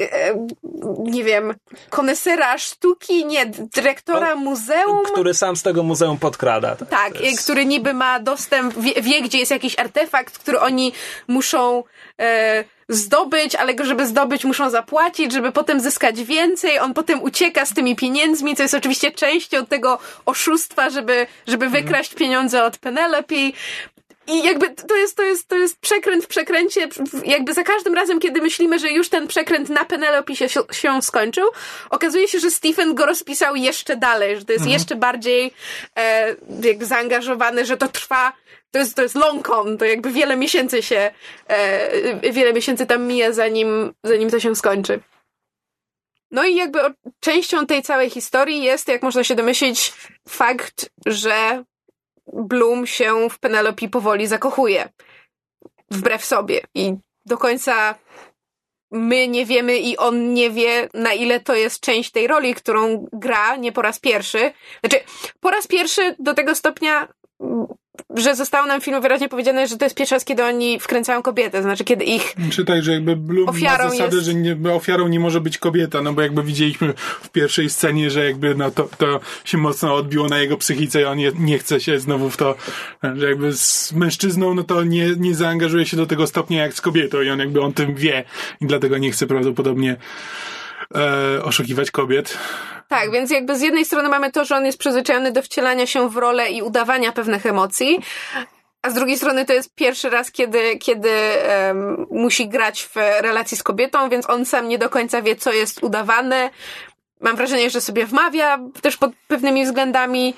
[0.00, 0.46] e,
[0.98, 1.54] nie wiem,
[1.90, 5.02] konesera sztuki, nie, dyrektora muzeum.
[5.12, 6.76] który sam z tego muzeum podkrada.
[6.76, 10.92] Tak, To jest- który niby ma dostęp, wie, wie gdzie jest jakiś artefakt, który oni
[11.28, 11.84] muszą
[12.20, 16.78] e, zdobyć, ale go żeby zdobyć muszą zapłacić, żeby potem zyskać więcej.
[16.78, 22.14] On potem ucieka z tymi pieniędzmi, co jest oczywiście częścią tego oszustwa, żeby, żeby wykraść
[22.14, 23.34] pieniądze od Penelope.
[24.26, 26.88] I jakby to jest, to jest, to jest przekręt w przekręcie.
[27.24, 31.48] Jakby za każdym razem, kiedy myślimy, że już ten przekręt na Penelope się, się skończył,
[31.90, 35.54] okazuje się, że Stephen go rozpisał jeszcze dalej, że to jest jeszcze bardziej
[35.96, 38.32] e, jakby zaangażowany, że to trwa.
[38.74, 41.10] To jest, to jest long con, to jakby wiele miesięcy się,
[41.46, 45.00] e, wiele miesięcy tam mija, zanim, zanim to się skończy.
[46.30, 46.78] No i jakby
[47.20, 49.92] częścią tej całej historii jest, jak można się domyślić,
[50.28, 51.64] fakt, że
[52.26, 54.88] Bloom się w Penelope powoli zakochuje.
[55.90, 56.60] Wbrew sobie.
[56.74, 56.94] I
[57.26, 57.94] do końca
[58.90, 63.08] my nie wiemy i on nie wie, na ile to jest część tej roli, którą
[63.12, 64.52] gra nie po raz pierwszy.
[64.80, 65.04] Znaczy,
[65.40, 67.08] po raz pierwszy do tego stopnia,
[68.16, 71.22] że zostało nam w filmie wyraźnie powiedziane, że to jest pierwszy raz, kiedy oni wkręcają
[71.22, 74.56] kobietę, znaczy kiedy ich Czy tak, że jakby Bloom Ofiarą ma zasadę, jest- że nie,
[74.74, 78.70] ofiarą nie może być kobieta, no bo jakby widzieliśmy w pierwszej scenie, że jakby no
[78.70, 82.30] to, to się mocno odbiło na jego psychice i on nie, nie chce się znowu
[82.30, 82.54] w to,
[83.16, 86.80] że jakby z mężczyzną, no to nie, nie zaangażuje się do tego stopnia jak z
[86.80, 88.24] kobietą i on jakby on tym wie
[88.60, 89.96] i dlatego nie chce prawdopodobnie
[90.94, 92.38] e, oszukiwać kobiet.
[92.88, 96.10] Tak, więc jakby z jednej strony mamy to, że on jest przyzwyczajony do wcielania się
[96.10, 98.00] w rolę i udawania pewnych emocji,
[98.82, 103.56] a z drugiej strony to jest pierwszy raz, kiedy, kiedy em, musi grać w relacji
[103.56, 106.50] z kobietą, więc on sam nie do końca wie, co jest udawane.
[107.20, 110.34] Mam wrażenie, że sobie wmawia też pod pewnymi względami,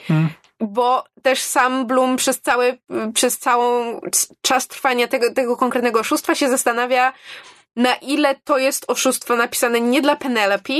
[0.60, 2.78] bo też sam Bloom przez cały,
[3.14, 4.00] przez całą
[4.42, 7.12] czas trwania tego, tego konkretnego oszustwa się zastanawia,
[7.76, 10.72] na ile to jest oszustwo napisane nie dla Penelope,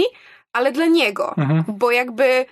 [0.57, 1.35] ale dla niego.
[1.69, 2.47] Bo jakby e,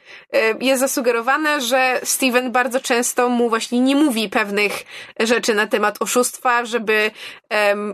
[0.61, 4.85] jest zasugerowane, że Steven bardzo często mu właśnie nie mówi pewnych
[5.21, 7.11] rzeczy na temat oszustwa, żeby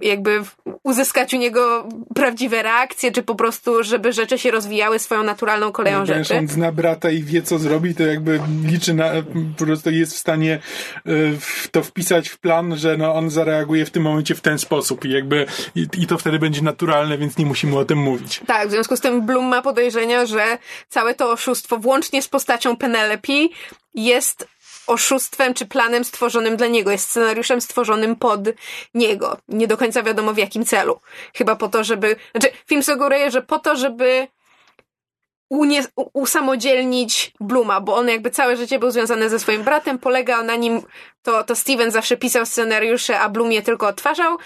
[0.02, 0.42] jakby
[0.82, 6.00] uzyskać u niego prawdziwe reakcje, czy po prostu, żeby rzeczy się rozwijały swoją naturalną koleją
[6.00, 6.38] Ponieważ rzeczy.
[6.38, 9.10] on zna brata i wie, co zrobi, to jakby liczy na,
[9.58, 10.58] po prostu jest w stanie
[11.40, 15.04] w to wpisać w plan, że no on zareaguje w tym momencie w ten sposób
[15.04, 18.40] i jakby i, i to wtedy będzie naturalne, więc nie musimy o tym mówić.
[18.46, 19.62] Tak, w związku z tym Bloom ma
[20.00, 20.58] podejrzenia, że
[20.88, 23.32] całe to oszustwo, włącznie z postacią Penelope,
[23.94, 24.48] jest
[24.86, 28.40] oszustwem czy planem stworzonym dla niego, jest scenariuszem stworzonym pod
[28.94, 29.36] niego.
[29.48, 31.00] Nie do końca wiadomo w jakim celu.
[31.34, 32.16] Chyba po to, żeby.
[32.30, 34.28] Znaczy, film sugeruje, że po to, żeby
[35.48, 40.56] unie, usamodzielnić Bluma, bo on jakby całe życie był związany ze swoim bratem, polegał na
[40.56, 40.82] nim,
[41.22, 44.38] to, to Steven zawsze pisał scenariusze, a Bloom je tylko odtwarzał.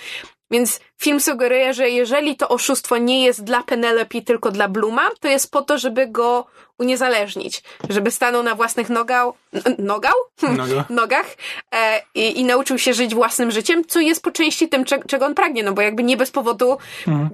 [0.55, 5.29] Więc film sugeruje, że jeżeli to oszustwo nie jest dla Penelope, tylko dla Bluma, to
[5.29, 6.47] jest po to, żeby go
[6.79, 7.63] uniezależnić.
[7.91, 9.35] Żeby stanął na własnych nogał,
[9.79, 10.13] nogał?
[10.43, 10.85] Noga.
[11.01, 11.27] nogach
[11.75, 15.27] e, i, i nauczył się żyć własnym życiem, co jest po części tym, cze- czego
[15.27, 16.77] on pragnie, no bo jakby nie bez powodu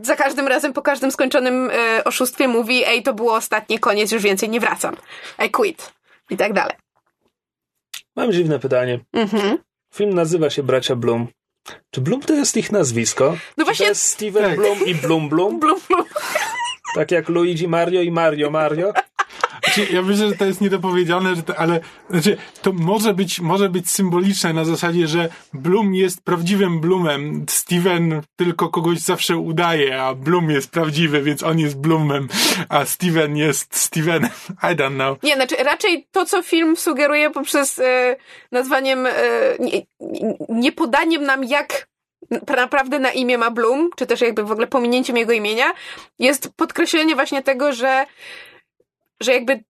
[0.03, 4.23] za każdym razem, po każdym skończonym e, oszustwie mówi ej, to było ostatnie, koniec, już
[4.23, 4.97] więcej nie wracam.
[5.47, 5.93] I quit.
[6.31, 6.75] I tak dalej.
[8.17, 9.01] Mam dziwne pytanie.
[9.13, 9.59] Mhm.
[9.95, 11.27] Film nazywa się Bracia Bloom.
[11.91, 13.37] Czy Bloom to jest ich nazwisko?
[13.57, 14.57] No właśnie- Czy to jest Steven Tak.
[14.57, 15.61] Bloom i Bloom Bloom?
[15.61, 16.05] Blum, blum.
[16.95, 18.93] Tak jak Luigi Mario i Mario Mario?
[19.75, 21.81] Znaczy, ja myślę, że to jest niedopowiedziane, że to, ale
[22.11, 27.47] znaczy, to może być, może być symboliczne na zasadzie, że Bloom jest prawdziwym Bloomem.
[27.49, 32.29] Steven tylko kogoś zawsze udaje, a Bloom jest prawdziwy, więc on jest Bloomem,
[32.69, 34.31] a Steven jest Stevenem.
[34.73, 35.23] I don't know.
[35.23, 38.17] Nie, znaczy raczej to, co film sugeruje poprzez e,
[38.53, 39.13] nazwaniem, e,
[39.59, 39.83] nie,
[40.49, 41.89] nie podaniem nam jak
[42.33, 45.73] pra- naprawdę na imię ma Bloom, czy też jakby w ogóle pominięciem jego imienia,
[46.19, 48.07] jest podkreślenie właśnie tego, że,
[49.21, 49.65] że jakby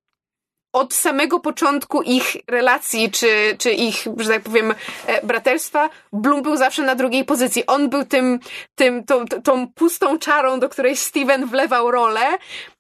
[0.73, 4.75] od samego początku ich relacji, czy, czy ich, że tak powiem,
[5.07, 7.67] e, braterstwa, Bloom był zawsze na drugiej pozycji.
[7.67, 8.41] On był tym,
[8.75, 12.21] tym tą, tą pustą czarą, do której Steven wlewał rolę,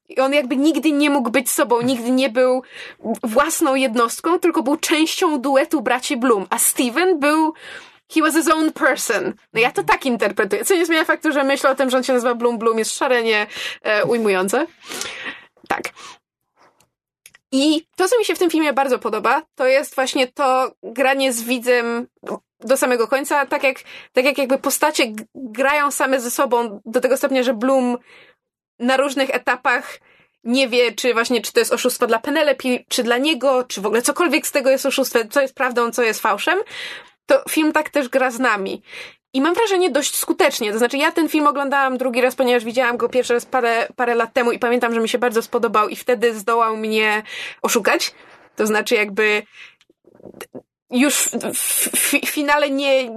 [0.08, 2.62] i on jakby nigdy nie mógł być sobą, nigdy nie był
[3.22, 6.46] własną jednostką, tylko był częścią duetu braci Bloom.
[6.50, 7.54] A Steven był.
[8.14, 9.34] He was his own person.
[9.52, 10.64] No ja to tak interpretuję.
[10.64, 12.98] Co nie zmienia faktu, że myśl o tym, że on się nazywa Bloom Bloom jest
[12.98, 13.46] szalenie
[13.82, 14.66] e, ujmujące.
[15.68, 15.82] Tak.
[17.52, 21.32] I to, co mi się w tym filmie bardzo podoba, to jest właśnie to granie
[21.32, 22.06] z widzem
[22.60, 23.76] do samego końca, tak jak,
[24.12, 27.98] tak jak jakby postacie grają same ze sobą do tego stopnia, że Bloom
[28.78, 29.98] na różnych etapach
[30.44, 33.86] nie wie, czy właśnie, czy to jest oszustwo dla Penelope, czy dla niego, czy w
[33.86, 36.58] ogóle cokolwiek z tego jest oszustwem, co jest prawdą, co jest fałszem,
[37.26, 38.82] to film tak też gra z nami.
[39.32, 40.72] I mam wrażenie dość skutecznie.
[40.72, 44.14] To znaczy, ja ten film oglądałam drugi raz, ponieważ widziałam go pierwszy raz parę, parę
[44.14, 47.22] lat temu i pamiętam, że mi się bardzo spodobał i wtedy zdołał mnie
[47.62, 48.14] oszukać.
[48.56, 49.42] To znaczy, jakby
[50.90, 51.14] już
[51.54, 53.10] w, w, finale nie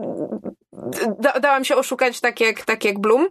[1.20, 3.28] da, dałam się oszukać tak jak, tak jak Bloom.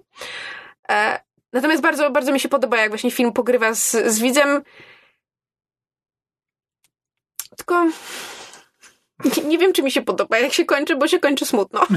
[0.88, 1.20] E,
[1.52, 4.62] natomiast bardzo, bardzo mi się podoba, jak właśnie film pogrywa z, z widzem.
[7.56, 7.86] Tylko
[9.24, 11.86] nie, nie wiem, czy mi się podoba, jak się kończy, bo się kończy smutno.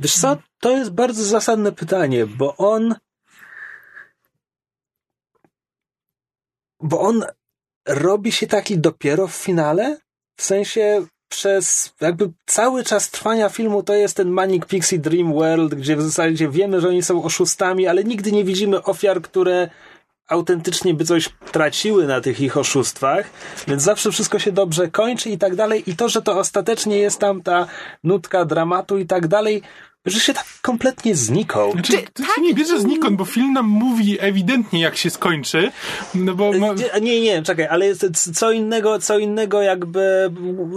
[0.00, 2.94] Wiesz co, to jest bardzo zasadne pytanie, bo on.
[6.80, 7.24] Bo on
[7.88, 9.98] robi się taki dopiero w finale?
[10.36, 15.74] W sensie przez jakby cały czas trwania filmu to jest ten Manic Pixie Dream World,
[15.74, 19.70] gdzie w zasadzie wiemy, że oni są oszustami, ale nigdy nie widzimy ofiar, które
[20.28, 23.30] autentycznie by coś traciły na tych ich oszustwach,
[23.68, 25.90] więc zawsze wszystko się dobrze kończy i tak dalej.
[25.90, 27.66] I to, że to ostatecznie jest tam ta
[28.04, 29.62] nutka dramatu i tak dalej,
[30.06, 31.72] że się tak kompletnie znikął.
[31.72, 35.10] Znaczy, Czy- to tak- się nie bierze znikąd, bo film nam mówi ewidentnie, jak się
[35.10, 35.72] skończy.
[36.14, 36.66] No bo ma,
[37.00, 40.30] Nie, Nie, czekaj, ale jest co innego, co innego jakby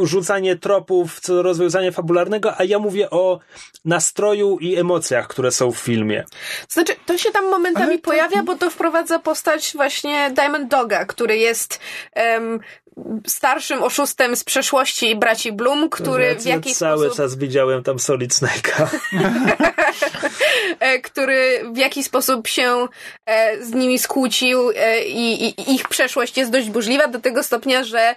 [0.04, 3.40] rzucanie tropów, co rozwiązanie fabularnego, a ja mówię o
[3.86, 6.24] nastroju i emocjach, które są w filmie.
[6.70, 11.38] Znaczy, to się tam momentami to- pojawia, bo to wprowadza postać właśnie Diamond Doga, który
[11.38, 11.80] jest
[12.14, 12.60] em,
[13.28, 17.18] starszym oszustem z przeszłości braci Bloom, który w jakiś cały sposób...
[17.18, 18.88] czas widziałem tam Solid Snake'a.
[20.80, 22.88] e, który w jakiś sposób się
[23.26, 27.84] e, z nimi skłócił e, i, i ich przeszłość jest dość burzliwa do tego stopnia,
[27.84, 28.16] że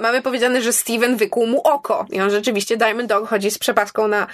[0.00, 2.06] mamy powiedziane, że Steven wykuł mu oko.
[2.10, 4.26] I on rzeczywiście, Diamond Dog chodzi z przepaską na,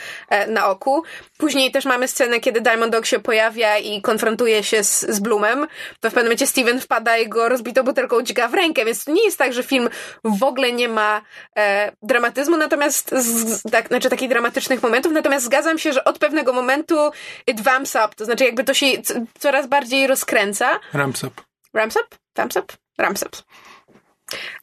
[0.48, 1.02] na oku.
[1.38, 5.66] Później też mamy scenę, kiedy Diamond Dog się pojawia i konfrontuje się z, z Bloomem.
[6.00, 9.12] To w pewnym momencie Steven wpada i go rozbitą butelką dźga w rękę, więc to
[9.12, 9.89] nie jest tak, że film
[10.24, 11.22] w ogóle nie ma
[11.58, 16.52] e, dramatyzmu, natomiast z, tak, znaczy takich dramatycznych momentów, natomiast zgadzam się, że od pewnego
[16.52, 17.10] momentu
[17.46, 18.86] it vamps up, to znaczy jakby to się
[19.38, 20.80] coraz bardziej rozkręca.
[20.92, 21.42] Ramps up.
[21.74, 22.16] Ramps up?
[22.36, 22.72] Vamps up?
[22.98, 23.36] Ramps up.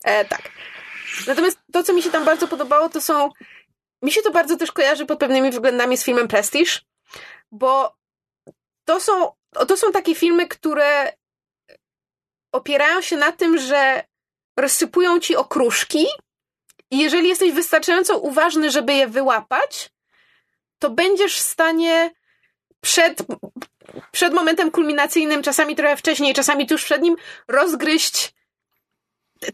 [0.03, 0.41] E, tak.
[1.27, 3.29] Natomiast to, co mi się tam bardzo podobało, to są
[4.01, 6.71] mi się to bardzo też kojarzy pod pewnymi względami z filmem Prestige,
[7.51, 7.95] bo
[8.85, 9.31] to są,
[9.67, 11.13] to są takie filmy, które
[12.51, 14.03] opierają się na tym, że
[14.57, 16.05] rozsypują ci okruszki
[16.91, 19.89] i jeżeli jesteś wystarczająco uważny, żeby je wyłapać,
[20.79, 22.11] to będziesz w stanie
[22.81, 23.23] przed,
[24.11, 27.15] przed momentem kulminacyjnym, czasami trochę wcześniej, czasami tuż przed nim,
[27.47, 28.33] rozgryźć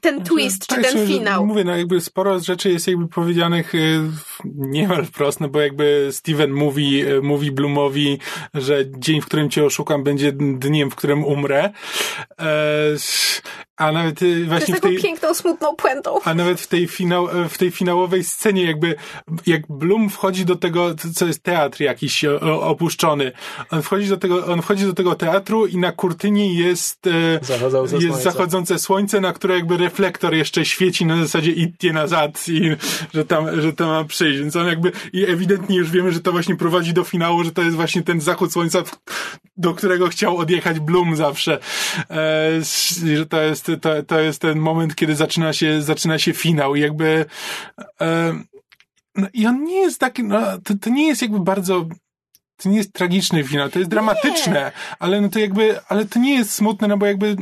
[0.02, 1.46] ten twist, czy Tak, ten że- finał.
[1.46, 4.00] Mówię, no jakby sporo rzeczy jest jakby powiedzianych y,
[4.46, 8.20] niemal wprost, no bo jakby Steven mówi, y, mówi Bloomowi,
[8.54, 11.70] że dzień, w którym cię oszukam, będzie dniem, w którym umrę.
[13.84, 14.97] A nawet y, To jest właśnie w tej...
[14.97, 16.15] piękną, smutną puentą.
[16.23, 18.95] A nawet w tej, finał, w tej finałowej scenie, jakby
[19.45, 22.26] jak Bloom wchodzi do tego, co jest teatr jakiś
[22.61, 23.31] opuszczony.
[23.72, 27.10] On wchodzi do tego, on wchodzi do tego teatru i na kurtynie jest,
[27.41, 28.23] Zachodzące jest słońce.
[28.31, 32.61] zachodzące słońce, na które jakby reflektor jeszcze świeci na zasadzie idźcie nazad i
[33.14, 34.39] że tam, że to ma przyjść.
[34.39, 37.61] Więc on jakby, i ewidentnie już wiemy, że to właśnie prowadzi do finału, że to
[37.61, 38.97] jest właśnie ten zachód słońca, w-
[39.58, 41.60] do którego chciał odjechać Bloom zawsze.
[42.10, 42.50] E,
[43.16, 46.82] że to jest, to, to jest ten moment, kiedy zaczyna się, zaczyna się finał i
[46.82, 47.26] jakby,
[48.02, 48.34] e,
[49.16, 51.86] no i on nie jest taki, no, to, to nie jest jakby bardzo,
[52.58, 56.36] to nie jest tragiczny finał, to jest dramatyczne, ale no to jakby, ale to nie
[56.36, 57.36] jest smutne, no bo jakby,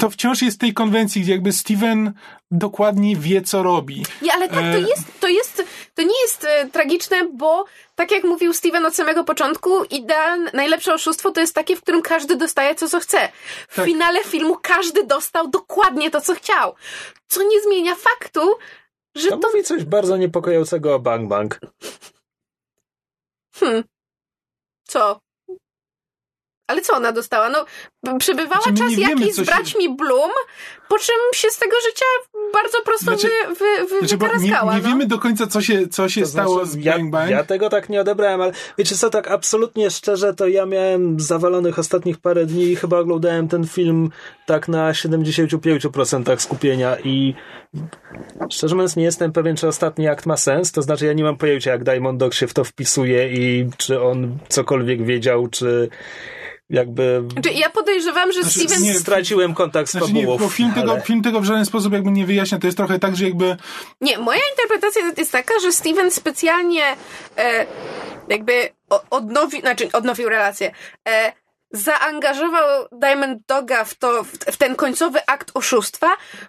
[0.00, 2.12] to wciąż jest w tej konwencji, gdzie jakby Steven
[2.50, 4.04] dokładnie wie, co robi.
[4.22, 4.80] Nie, ale tak, to E.
[4.80, 5.62] jest, to jest,
[5.94, 7.64] to nie jest e, tragiczne, bo
[7.94, 12.02] tak jak mówił Steven od samego początku, idealne, najlepsze oszustwo to jest takie, w którym
[12.02, 13.28] każdy dostaje to, co chce.
[13.68, 13.86] W Tak.
[13.86, 16.74] finale filmu każdy dostał dokładnie to, co chciał.
[17.28, 18.40] Co nie zmienia faktu,
[19.14, 19.48] że To to...
[19.48, 21.60] mówi coś bardzo niepokojącego o Bang Bang.
[23.54, 23.84] Hmm.
[24.84, 25.20] Co?
[26.66, 27.50] Ale co ona dostała?
[27.50, 27.64] No,
[28.18, 30.30] przebywała Znaczy, czas wiemy, jakiś z się- braćmi Bloom,
[30.88, 32.04] po czym się z tego życia
[32.52, 34.80] bardzo prosto Znaczy- wy, wy, wy, Znaczy, nie, nie no.
[34.80, 37.30] wiemy do końca, co się, co się To stało znaczy, z ja, Bang Bang.
[37.30, 41.78] Ja tego tak nie odebrałem, ale wiecie co, tak absolutnie szczerze, to ja miałem zawalonych
[41.78, 44.10] ostatnich parę dni i chyba oglądałem ten film
[44.46, 47.34] tak na 75% skupienia i
[48.50, 51.36] szczerze mówiąc nie jestem pewien, czy ostatni akt ma sens, to znaczy ja nie mam
[51.36, 55.88] pojęcia, jak Diamond Dog się w to wpisuje i czy on cokolwiek wiedział, czy
[56.70, 58.82] jakby Znaczy, ja podejrzewam, że Znaczy, Steven...
[58.82, 60.38] nie, straciłem kontakt z Znaczy nie, fabułą.
[60.38, 62.58] bo film tego, ale- film tego w żaden sposób jakby nie wyjaśnia.
[62.58, 63.56] To jest trochę tak, że jakby
[64.00, 66.82] Nie, moja interpretacja jest taka, że Steven specjalnie
[67.38, 67.66] e,
[68.28, 68.68] jakby
[69.10, 70.72] odnowił, znaczy odnowił relację.
[71.08, 71.32] E,
[71.70, 76.08] zaangażował Diamond Doga w, to, w, ten końcowy akt oszustwa,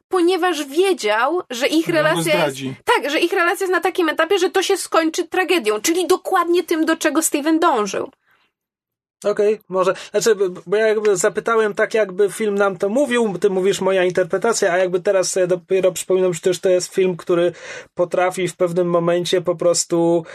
[0.10, 4.49] ponieważ wiedział, że ich relacja jest, tak, że ich relacja jest na takim etapie, że
[4.49, 8.11] to się skończy tragedią, czyli dokładnie tym, do czego Steven dążył.
[9.23, 9.94] Okej, może.
[10.11, 10.35] Znaczy,
[10.68, 14.77] bo ja jakby zapytałem tak, jakby film nam to mówił, ty mówisz moja interpretacja, a
[14.77, 17.52] jakby teraz sobie dopiero przypominam, że też to jest film, który
[17.95, 20.26] potrafi w pewnym momencie po prostu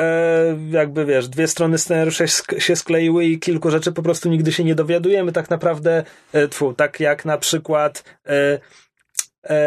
[0.00, 2.26] e, jakby wiesz, dwie strony scenariusza
[2.58, 6.74] się skleiły i kilku rzeczy po prostu nigdy się nie dowiadujemy tak naprawdę, e, tfu,
[6.74, 8.58] tak jak na przykład e,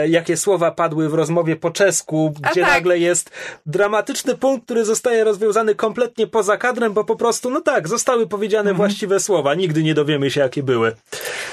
[0.07, 2.73] jakie słowa padły w rozmowie po czesku, gdzie tak.
[2.73, 3.31] nagle jest
[3.65, 8.73] dramatyczny punkt, który zostaje rozwiązany kompletnie poza kadrem, bo po prostu, no tak, zostały powiedziane
[8.73, 10.91] właściwe słowa, nigdy nie dowiemy się, jakie były.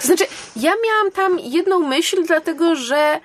[0.00, 0.24] To znaczy,
[0.56, 3.20] ja miałam tam jedną myśl, dlatego że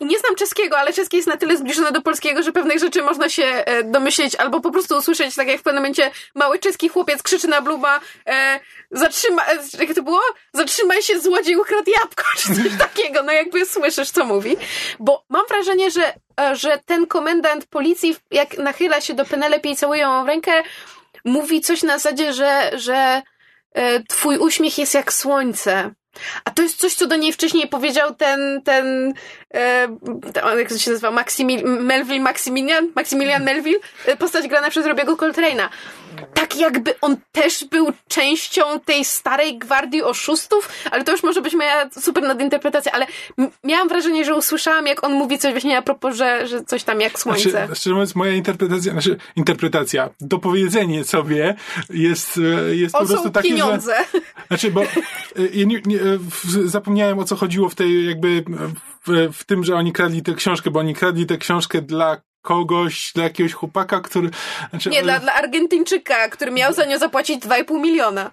[0.00, 3.28] nie znam czeskiego, ale czeski jest na tyle zbliżony do polskiego, że pewnych rzeczy można
[3.28, 7.22] się e, domyśleć albo po prostu usłyszeć, tak jak w pewnym momencie mały czeski chłopiec
[7.22, 8.60] krzyczy na Bluma e,
[8.90, 10.20] zatrzyma, e, jak to było?
[10.52, 14.56] Zatrzymaj się, złodziej ukradł jabłko, czy coś takiego, no jakby słyszysz, co mówi.
[14.98, 19.76] Bo mam wrażenie, że, e, że ten komendant policji, jak nachyla się do Penelope i
[19.76, 20.62] całuje ją w rękę,
[21.24, 23.22] mówi coś na zasadzie, że, że
[24.08, 25.90] twój uśmiech jest jak słońce.
[26.44, 29.14] A to jest coś, co do niej wcześniej powiedział ten, ten,
[29.54, 35.16] e, jak to się nazywa, Maximil, Melville Maximilian, Maximilian Melville, e, postać grana przez Robiego
[35.16, 35.68] Coltrane'a.
[36.34, 41.54] Tak jakby on też był częścią tej starej gwardii oszustów, ale to już może być
[41.54, 43.06] moja super nadinterpretacja, ale
[43.64, 47.00] miałam wrażenie, że usłyszałam, jak on mówi coś właśnie a propos, że, że coś tam
[47.00, 47.50] jak słońce.
[47.50, 51.54] Znaczy, szczerze mówiąc, moja interpretacja, znaczy interpretacja, dopowiedzenie sobie
[51.90, 53.94] jest, e, jest po prostu takie, pieniądze.
[54.12, 54.20] że...
[54.48, 54.82] Znaczy, bo
[55.52, 55.98] ja nie, nie,
[56.64, 58.91] zapomniałem o co chodziło w tej jakby w,
[59.32, 63.24] w tym, że oni kradli tę książkę, bo oni kradli tę książkę dla kogoś, dla
[63.24, 64.30] jakiegoś chłopaka, który...
[64.70, 65.06] Znaczy, nie, ale...
[65.06, 68.30] dla, dla Argentyńczyka, który miał za nią zapłacić 2,5 miliona.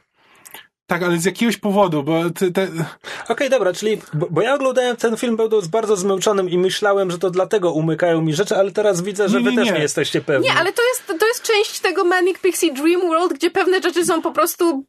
[0.88, 2.52] Tak, ale z jakiegoś powodu, bo te...
[2.52, 2.64] te...
[2.64, 2.86] Okej,
[3.30, 7.18] okay, dobra, czyli, bo, bo, ja oglądałem ten film będąc bardzo zmęczonym i myślałem, że
[7.18, 10.22] to dlatego umykają mi rzeczy, ale teraz widzę, że nie, nie, wy też nie jesteście
[10.22, 10.48] pewni.
[10.48, 14.06] Nie, ale to jest, to jest część tego Manic Pixie Dream World, gdzie pewne rzeczy
[14.06, 14.84] są po prostu,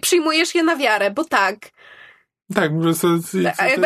[0.00, 1.56] przyjmujesz je na wiarę, bo tak.
[2.54, 3.08] Tak, po prostu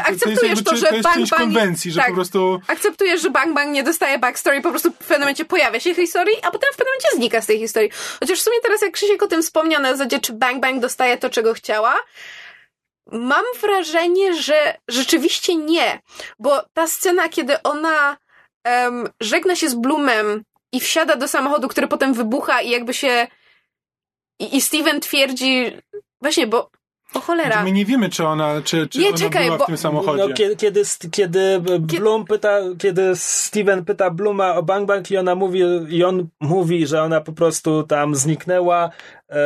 [0.04, 2.60] akceptujesz to, to, że to jest Bang część Bang, konwencji, że tak, po prostu...
[2.66, 5.96] Akceptujesz, że Bang Bang nie dostaje backstory, po prostu w pewnym momencie pojawia się w
[5.96, 7.90] historii, a potem w pewnym momencie znika z tej historii.
[8.20, 11.18] Chociaż w sumie teraz, jak Krzysiek o tym wspomniał, na zasadzie, czy Bang Bang dostaje
[11.18, 11.94] to, czego chciała,
[13.12, 16.00] mam wrażenie, że rzeczywiście nie.
[16.38, 18.16] Bo ta scena, kiedy ona
[18.64, 23.26] um, żegna się z Bloomem i wsiada do samochodu, który potem wybucha i jakby się...
[24.38, 25.78] I, i Steven twierdzi...
[26.20, 26.70] Właśnie, bo
[27.14, 27.62] o cholera.
[27.64, 29.64] My nie wiemy, czy ona, czy, czy nie, ona czekaj, była bo...
[29.64, 30.26] w tym samochodzie.
[30.28, 35.34] No, kiedy, kiedy, kiedy Bloom pyta, kiedy Steven pyta Bluma o Bang Bang i ona
[35.34, 38.90] mówi, i on mówi, że ona po prostu tam zniknęła,
[39.30, 39.36] e,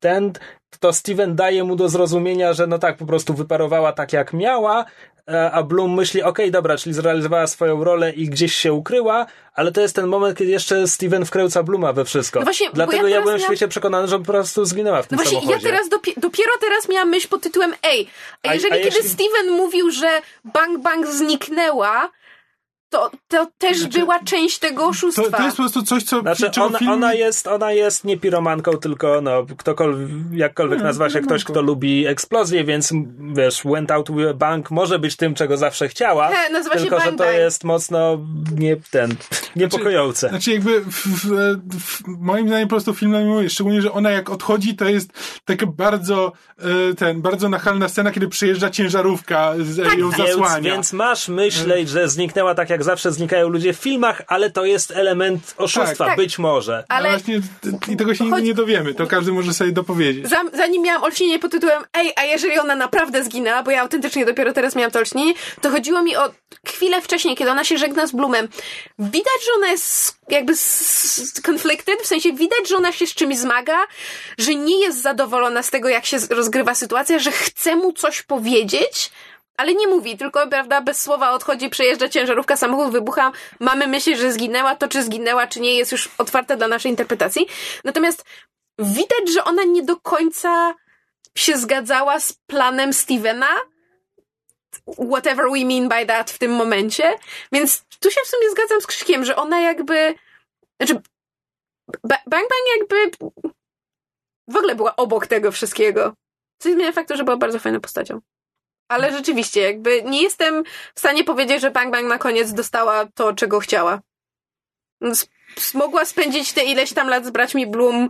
[0.00, 0.32] ten,
[0.80, 4.84] to Steven daje mu do zrozumienia, że no tak, po prostu wyparowała tak jak miała,
[4.84, 5.13] e,
[5.52, 9.72] a Bloom myśli, okej, okay, dobra, czyli zrealizowała swoją rolę i gdzieś się ukryła, ale
[9.72, 12.38] to jest ten moment, kiedy jeszcze Steven wkręca Bluma we wszystko.
[12.38, 15.18] No właśnie, Dlatego ja, ja byłem w świecie przekonany, że po prostu zginęła w tym
[15.18, 15.66] no właśnie, samochodzie.
[15.66, 18.08] ja teraz dopi- dopiero teraz miałam myśl pod tytułem ej,
[18.42, 19.10] a jeżeli a, a kiedy jeśli...
[19.10, 22.10] Steven mówił, że Bang Bang zniknęła,
[22.94, 25.22] to, to też znaczy, była część tego oszustwa.
[25.22, 26.20] To, to, jest po prostu coś, co...
[26.20, 26.90] Znaczy, ona, film...
[26.90, 31.62] ona, jest, ona jest nie piromanką, tylko no, ktokolwiek, jakkolwiek no, nazywa się ktoś, kto
[31.62, 32.92] lubi eksplozję, więc
[33.34, 37.00] wiesz, went out with a bang może być tym, czego zawsze chciała, He, nazywa tylko,
[37.00, 38.18] że to jest mocno
[38.58, 39.14] nie, ten,
[39.56, 40.28] niepokojące.
[40.28, 41.28] Znaczy, znaczy jakby w, w,
[41.80, 45.12] w, moim zdaniem po prostu film na szczególnie, że ona jak odchodzi, to jest
[45.44, 49.54] taka bardzo e, ten, bardzo nachalna scena, kiedy przyjeżdża ciężarówka,
[49.84, 50.60] tak, ją zasłania.
[50.60, 54.64] Więc, więc masz myśleć, że zniknęła tak jak zawsze znikają ludzie w filmach, ale to
[54.64, 56.16] jest element oszustwa, tak, tak.
[56.16, 56.84] być może.
[56.88, 57.40] Ale no właśnie,
[57.88, 58.44] i tego się Choć...
[58.44, 60.26] nie dowiemy, to każdy może sobie dopowiedzieć.
[60.52, 64.52] Zanim miałam olśnienie pod tytułem ej, a jeżeli ona naprawdę zginęła, bo ja autentycznie dopiero
[64.52, 66.30] teraz miałam to olśnienie, to chodziło mi o
[66.66, 68.48] chwilę wcześniej, kiedy ona się żegna z Blumem.
[68.98, 70.52] Widać, że ona jest jakby
[71.46, 73.78] conflicted, w sensie widać, że ona się z czymś zmaga,
[74.38, 79.10] że nie jest zadowolona z tego, jak się rozgrywa sytuacja, że chce mu coś powiedzieć,
[79.56, 84.32] ale nie mówi, tylko, prawda, bez słowa odchodzi, przejeżdża ciężarówka, samochód wybucha, mamy myśli, że
[84.32, 87.46] zginęła, to czy zginęła, czy nie, jest już otwarte dla naszej interpretacji.
[87.84, 88.24] Natomiast
[88.78, 90.74] widać, że ona nie do końca
[91.36, 93.48] się zgadzała z planem Stevena,
[95.10, 97.18] whatever we mean by that w tym momencie,
[97.52, 100.14] więc tu się w sumie zgadzam z Krzykiem, że ona jakby,
[100.80, 101.02] znaczy,
[102.04, 103.10] Bang Bang jakby
[104.48, 106.14] w ogóle była obok tego wszystkiego.
[106.58, 108.20] Co zmienia faktu, że była bardzo fajną postacią.
[108.88, 113.32] Ale rzeczywiście, jakby nie jestem w stanie powiedzieć, że Bang Bang na koniec dostała to,
[113.32, 114.00] czego chciała.
[115.74, 118.08] Mogła spędzić te ileś tam lat z braćmi Bloom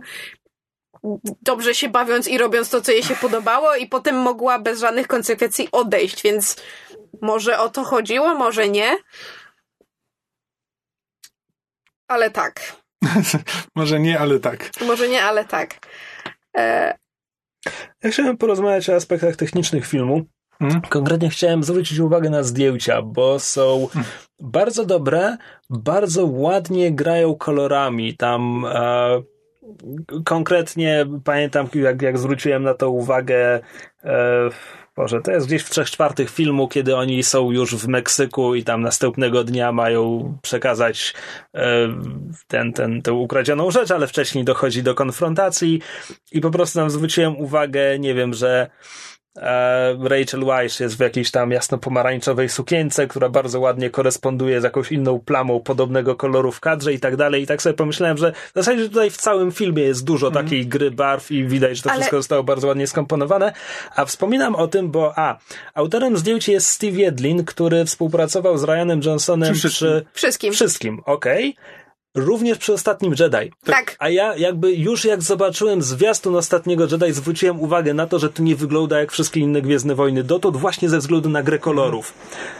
[1.41, 5.07] dobrze się bawiąc i robiąc to, co jej się podobało i potem mogła bez żadnych
[5.07, 6.55] konsekwencji odejść, więc
[7.21, 8.97] może o to chodziło, może nie.
[12.07, 12.75] Ale tak.
[13.75, 14.69] może nie, ale tak.
[14.81, 15.87] Może nie, ale tak.
[16.57, 16.97] E...
[18.03, 20.25] Ja chciałem porozmawiać o aspektach technicznych filmu.
[20.59, 20.81] Hmm?
[20.81, 23.87] Konkretnie chciałem zwrócić uwagę na zdjęcia, bo są
[24.39, 25.37] bardzo dobre,
[25.69, 28.17] bardzo ładnie grają kolorami.
[28.17, 29.21] Tam e,
[30.25, 33.59] konkretnie pamiętam, jak, jak zwróciłem na to uwagę.
[34.03, 34.49] E,
[34.95, 38.63] Boże, to jest gdzieś w trzech czwartych filmu, kiedy oni są już w Meksyku i
[38.63, 41.13] tam następnego dnia mają przekazać
[41.53, 41.87] e,
[42.47, 45.81] ten, ten, tę ukradzioną rzecz, ale wcześniej dochodzi do konfrontacji
[46.31, 48.69] i po prostu tam zwróciłem uwagę, nie wiem, że
[50.01, 55.19] Rachel Weisz jest w jakiejś tam jasno-pomarańczowej sukience, która bardzo ładnie koresponduje z jakąś inną
[55.19, 57.43] plamą podobnego koloru w kadrze i tak dalej.
[57.43, 60.43] I tak sobie pomyślałem, że w zasadzie tutaj w całym filmie jest dużo mm.
[60.43, 61.99] takiej gry barw i widać, że to Ale...
[61.99, 63.53] wszystko zostało bardzo ładnie skomponowane.
[63.95, 65.37] A wspominam o tym, bo a,
[65.73, 69.69] autorem zdjęć jest Steve Jedlin, który współpracował z Ryanem Johnsonem przy...
[69.69, 70.05] przy...
[70.13, 70.53] Wszystkim.
[70.53, 71.49] Wszystkim, okej.
[71.49, 71.84] Okay.
[72.15, 73.51] Również przy ostatnim Jedi.
[73.65, 73.95] Tak.
[73.99, 78.43] A ja jakby już jak zobaczyłem zwiastun ostatniego Jedi, zwróciłem uwagę na to, że to
[78.43, 82.13] nie wygląda jak wszystkie inne Gwiezdne Wojny dotąd właśnie ze względu na grę kolorów.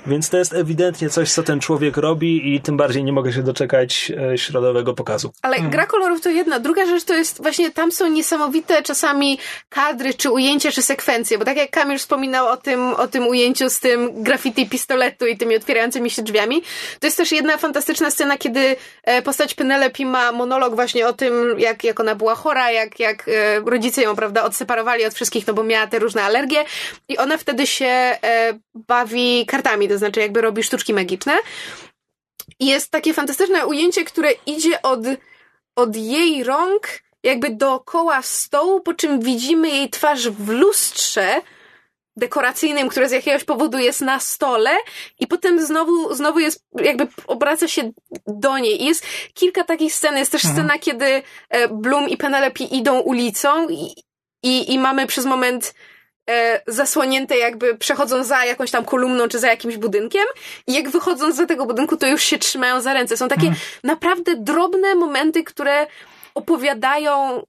[0.07, 3.44] Więc to jest ewidentnie coś, co ten człowiek robi i tym bardziej nie mogę się
[3.44, 5.32] doczekać e, środowego pokazu.
[5.41, 5.72] Ale hmm.
[5.72, 6.60] gra kolorów to jedna.
[6.60, 11.45] Druga rzecz to jest właśnie, tam są niesamowite czasami kadry, czy ujęcia, czy sekwencje, bo
[11.45, 15.56] tak jak Kamil wspominał o tym, o tym ujęciu z tym graffiti pistoletu i tymi
[15.56, 16.61] otwierającymi się drzwiami,
[16.99, 21.13] to jest też jedna fantastyczna scena, kiedy e, postać postać Penelope ma monolog właśnie o
[21.13, 25.47] tym, jak, jak ona była chora, jak, jak e, rodzice ją, prawda, odseparowali od wszystkich,
[25.47, 26.65] no bo miała te różne alergie
[27.09, 31.34] i ona wtedy się e, bawi kartami, to znaczy jakby robi sztuczki magiczne.
[32.59, 34.99] I jest takie fantastyczne ujęcie, które idzie od,
[35.76, 36.88] od jej rąk
[37.23, 41.41] jakby dookoła stołu, po czym widzimy jej twarz w lustrze,
[42.17, 44.71] dekoracyjnym, które z jakiegoś powodu jest na stole
[45.19, 47.91] i potem znowu, znowu jest, jakby obraca się
[48.27, 48.83] do niej.
[48.83, 50.17] I jest kilka takich scen.
[50.17, 50.55] Jest też mhm.
[50.55, 53.95] scena, kiedy e, Bloom i Penelope idą ulicą i,
[54.43, 55.73] i, i mamy przez moment
[56.29, 60.25] e, zasłonięte jakby przechodząc za jakąś tam kolumną czy za jakimś budynkiem
[60.67, 63.17] i jak wychodząc za tego budynku to już się trzymają za ręce.
[63.17, 63.65] Są takie mhm.
[63.83, 65.87] naprawdę drobne momenty, które
[66.35, 67.43] opowiadają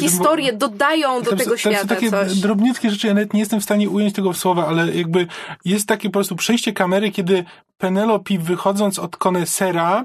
[0.00, 2.40] historie, dodają do tam, tego tam świata są takie coś.
[2.40, 5.26] drobniutkie rzeczy, ja nawet nie jestem w stanie ująć tego w słowa, ale jakby
[5.64, 7.44] jest takie po prostu przejście kamery, kiedy
[7.78, 10.04] Penelope wychodząc od konesera,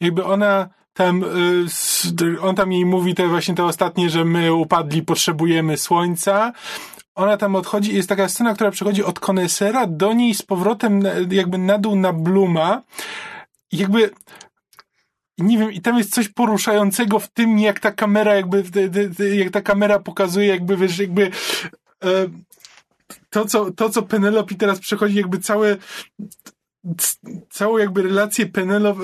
[0.00, 1.24] jakby ona tam,
[2.20, 6.52] y, on tam jej mówi te właśnie te ostatnie, że my upadli, potrzebujemy słońca,
[7.14, 11.58] ona tam odchodzi, jest taka scena, która przechodzi od konesera do niej z powrotem jakby
[11.58, 12.82] na dół na Bluma.
[13.72, 14.10] jakby
[15.38, 18.64] nie wiem, i tam jest coś poruszającego w tym, jak ta kamera jakby,
[19.36, 21.30] jak ta kamera pokazuje jakby, wiesz, jakby
[22.04, 22.28] e,
[23.30, 25.76] to, co, to, co Penelope teraz przechodzi, jakby całe
[27.50, 29.00] całą jakby relację Penelope,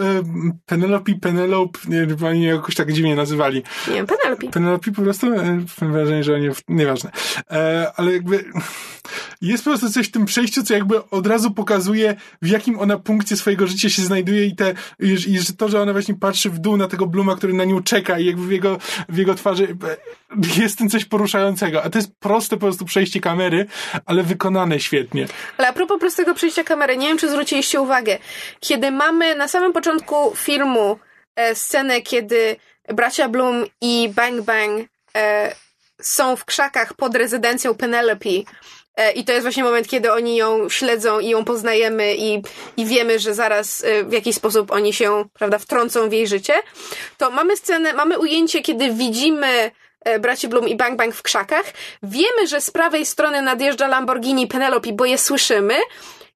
[0.67, 3.63] Penelope, Penelope, nie wiem, oni jakoś tak dziwnie nazywali.
[3.89, 4.49] Nie wiem, Penelope.
[4.49, 7.11] Penelope po prostu, e, mam wrażenie, że oni, nieważne.
[7.51, 8.45] E, ale jakby
[9.43, 12.99] jest po prostu coś w tym przejściu, co jakby od razu pokazuje, w jakim ona
[12.99, 16.59] punkcie swojego życia się znajduje i te, i, i to, że ona właśnie patrzy w
[16.59, 18.79] dół na tego Bluma, który na nią czeka i jakby w jego,
[19.09, 21.83] w jego twarzy e, jest tym coś poruszającego.
[21.83, 23.67] A to jest proste po prostu przejście kamery,
[24.07, 25.27] ale wykonane świetnie.
[25.59, 28.19] Ale a propos prostego przejścia kamery, nie wiem, czy zwróciliście uwagę,
[28.61, 30.99] kiedy mamy na samym początku filmu
[31.37, 32.57] e, scenę, kiedy
[32.89, 35.55] bracia Bloom i Bang Bang e,
[36.03, 38.31] są w krzakach pod rezydencją Penelope,
[39.01, 42.43] E, I to jest właśnie moment, kiedy oni ją śledzą i ją poznajemy i,
[42.77, 46.55] i wiemy, że zaraz e, w jakiś sposób oni się, prawda, wtrącą w jej życie.
[47.19, 49.71] To mamy scenę, mamy ujęcie, kiedy widzimy
[50.05, 51.65] e, braci Bloom i Bang Bang w krzakach.
[52.03, 55.75] Wiemy, że z prawej strony nadjeżdża Lamborghini Penelope, bo je słyszymy.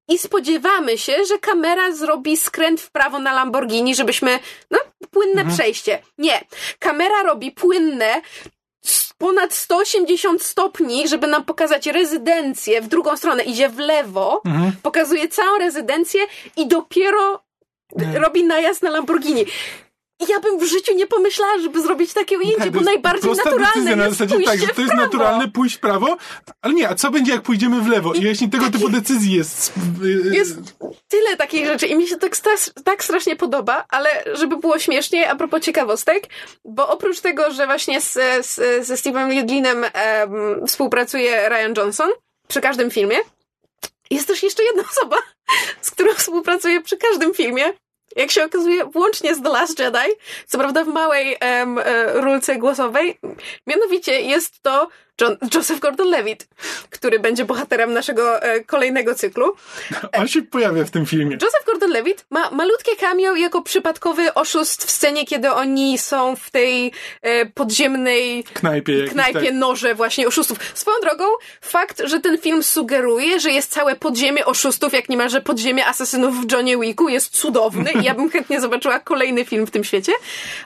[0.07, 4.39] I spodziewamy się, że kamera zrobi skręt w prawo na Lamborghini, żebyśmy,
[4.71, 4.79] no,
[5.11, 5.57] płynne mhm.
[5.57, 6.01] przejście.
[6.17, 6.41] Nie.
[6.79, 8.21] Kamera robi płynne,
[9.17, 13.43] ponad 180 stopni, żeby nam pokazać rezydencję w drugą stronę.
[13.43, 14.71] Idzie w lewo, mhm.
[14.81, 16.21] pokazuje całą rezydencję
[16.57, 17.43] i dopiero
[18.13, 19.45] robi najazd na Lamborghini
[20.19, 24.09] ja bym w życiu nie pomyślała, żeby zrobić takie ujęcie, tak, bo najbardziej naturalne na
[24.09, 26.17] zasadzie, jest tak, że to jest naturalne pójść w prawo,
[26.61, 28.13] ale nie, a co będzie jak pójdziemy w lewo?
[28.13, 29.73] I, I jeśli tego typu decyzji jest...
[30.31, 30.57] Jest
[31.07, 32.37] tyle takich rzeczy i mi się tak,
[32.83, 36.23] tak strasznie podoba, ale żeby było śmiesznie, a propos ciekawostek,
[36.65, 38.55] bo oprócz tego, że właśnie z, z,
[38.87, 42.09] ze Steve'em Lidlinem um, współpracuje Ryan Johnson
[42.47, 43.17] przy każdym filmie,
[44.09, 45.17] jest też jeszcze jedna osoba,
[45.81, 47.73] z którą współpracuje przy każdym filmie,
[48.15, 50.13] jak się okazuje, włącznie z The Last Jedi,
[50.47, 51.79] co prawda w małej um,
[52.13, 53.19] rulce głosowej,
[53.67, 54.87] mianowicie jest to
[55.21, 56.47] John, Joseph Gordon-Levitt,
[56.89, 59.55] który będzie bohaterem naszego e, kolejnego cyklu.
[60.19, 61.37] On się pojawia w tym filmie.
[61.41, 66.91] Joseph Gordon-Levitt ma malutkie cameo jako przypadkowy oszust w scenie, kiedy oni są w tej
[67.21, 69.53] e, podziemnej knajpie, knajpie tak.
[69.53, 70.57] noże właśnie oszustów.
[70.73, 71.23] Swoją drogą,
[71.61, 76.51] fakt, że ten film sugeruje, że jest całe podziemie oszustów, jak niemalże podziemie asesynów w
[76.51, 80.11] Johnie Wicku, jest cudowny i ja bym chętnie zobaczyła kolejny film w tym świecie.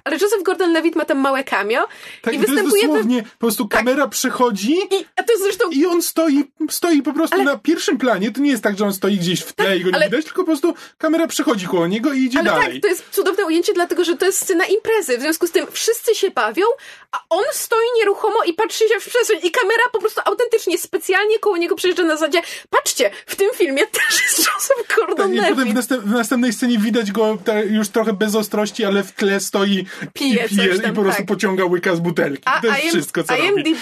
[0.04, 1.88] Ale Joseph Gordon-Levitt ma tam małe cameo
[2.22, 2.70] tak, i występuje...
[2.70, 4.12] To jest dosłownie, po prostu kamera tak.
[4.12, 7.98] przychodzi przychodzi I, a to zresztą i on stoi, stoi po prostu Ale- na pierwszym
[7.98, 8.32] planie.
[8.32, 10.26] To nie jest tak, że on stoi gdzieś w tle i go nie ale- widać,
[10.26, 12.74] tylko po prostu kamera przechodzi koło niego i idzie Ale dalej.
[12.74, 15.18] tak, to jest cudowne ujęcie, dlatego że to jest scena imprezy.
[15.18, 16.66] W związku z tym wszyscy się bawią,
[17.12, 19.40] a on stoi nieruchomo i patrzy się w przestrzeń.
[19.44, 23.88] I kamera po prostu autentycznie, specjalnie koło niego przejeżdża na zasadzie patrzcie, w tym filmie
[23.88, 27.38] też jest Joseph Tak, Gordon I potem w, następ, w następnej scenie widać go
[27.70, 31.18] już trochę bez ostrości, ale w tle stoi Pije i pije tam, i po prostu
[31.18, 31.28] tak.
[31.28, 32.44] pociąga łyka z butelki.
[32.46, 33.76] A to jest IM, wszystko, co robi.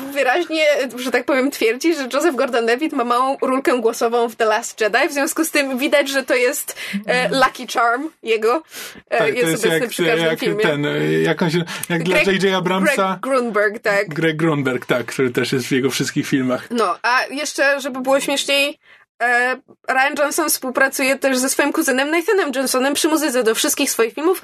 [0.00, 0.64] Wyraźnie,
[0.96, 5.08] że tak powiem, twierdzi, że Joseph Gordon-Levitt ma małą rulkę głosową w The Last Jedi,
[5.08, 8.62] w związku z tym widać, że to jest e, Lucky Charm jego.
[9.10, 10.62] E, Tak, to jest, jest obecny jak, przy każdym jak filmie.
[10.62, 12.54] ten, y, jak on się, jak dla Greg- J.J.
[12.54, 14.08] Abramsa, Greg Grunberg, tak.
[14.08, 16.68] Greg Grunberg, tak, który też jest w jego wszystkich filmach.
[16.70, 18.78] No, a jeszcze, żeby było śmieszniej,
[19.22, 19.56] e,
[19.88, 24.42] Ryan Johnson współpracuje też ze swoim kuzynem Nathanem Johnsonem przy muzyce do wszystkich swoich filmów,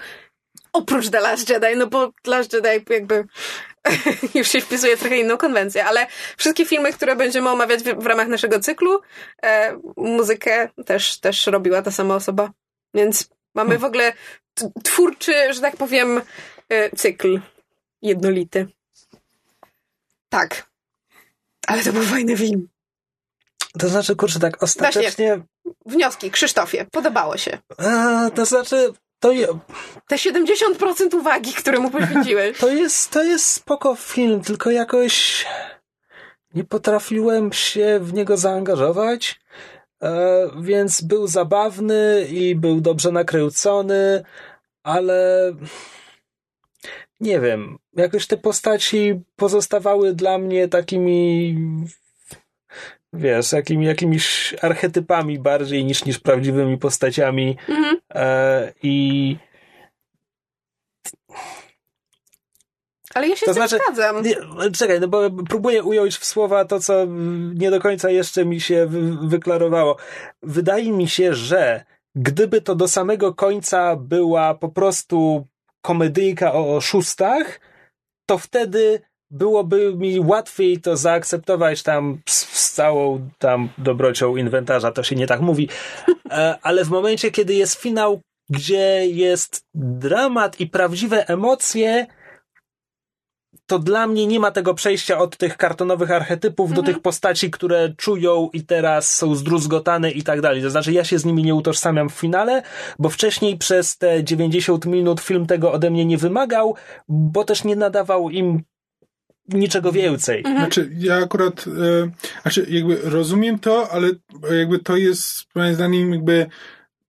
[0.73, 3.25] oprócz The Last Jedi, no bo The Last Jedi jakby
[4.35, 6.07] już się wpisuje trochę inną konwencję, ale
[6.37, 9.01] wszystkie filmy, które będziemy omawiać w, w ramach naszego cyklu,
[9.43, 12.51] e, muzykę też, też robiła ta sama osoba.
[12.95, 14.13] Więc mamy w ogóle
[14.85, 16.21] twórczy, że tak powiem,
[16.69, 17.41] e, cykl
[18.03, 18.67] jednolity.
[20.29, 20.69] Tak.
[21.67, 22.69] Ale to był fajny film.
[23.79, 25.41] To znaczy, kurczę, tak ostatecznie...
[25.87, 27.59] Wnioski, Krzysztofie, podobało się.
[27.79, 29.47] A, to znaczy, to, je,
[30.07, 32.59] Te 70% uwagi, które mu poświęciłeś.
[32.61, 35.47] to, jest, to jest spoko film, tylko jakoś
[36.55, 39.41] nie potrafiłem się w niego zaangażować,
[40.03, 44.25] e, więc był zabawny i był dobrze nakręcony,
[44.83, 45.53] ale
[47.21, 51.57] nie wiem, jakoś te postaci pozostawały dla mnie takimi
[53.13, 57.97] wiesz, jakimi, jakimiś archetypami bardziej niż, niż prawdziwymi postaciami Mhm.
[58.15, 59.37] e, i
[63.15, 64.23] Ale ja się To znaczy- zgadzam.
[64.23, 64.37] Nie,
[64.77, 67.07] czekaj, no bo próbuję ująć w słowa to, co
[67.55, 69.97] nie do końca jeszcze mi się wy- wyklarowało.
[70.43, 75.47] Wydaje mi się, że gdyby to do samego końca była po prostu
[75.83, 77.61] komedyjka o oszustach,
[78.27, 79.01] to wtedy
[79.31, 85.27] byłoby mi łatwiej to zaakceptować tam z, z całą tam dobrocią inwentarza, to się nie
[85.27, 85.69] tak mówi,
[86.31, 92.07] E, ale w momencie, kiedy jest finał, gdzie jest dramat i prawdziwe emocje,
[93.67, 96.95] to dla mnie nie ma tego przejścia od tych kartonowych archetypów do Mhm.
[96.95, 100.63] tych postaci, które czują i teraz są zdruzgotane i tak dalej.
[100.63, 102.63] To znaczy, ja się z nimi nie utożsamiam w finale,
[102.99, 106.75] bo wcześniej przez te 90 minut film tego ode mnie nie wymagał,
[107.09, 108.63] bo też nie nadawał im
[109.49, 110.39] niczego więcej.
[110.39, 110.57] Mhm.
[110.59, 112.11] Znaczy, ja akurat, e,
[112.43, 114.09] znaczy, jakby rozumiem to, ale
[114.59, 116.47] jakby to jest, moim zdaniem, jakby,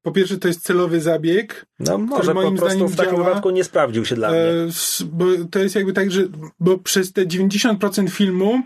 [0.02, 3.26] po pierwsze, to jest celowy zabieg, No może po moim prostu zdaniem w takim działa.
[3.26, 4.38] wypadku nie sprawdził się dla mnie.
[4.40, 6.22] E, s- bo to jest jakby tak, że
[6.60, 8.62] bo przez te 90% filmu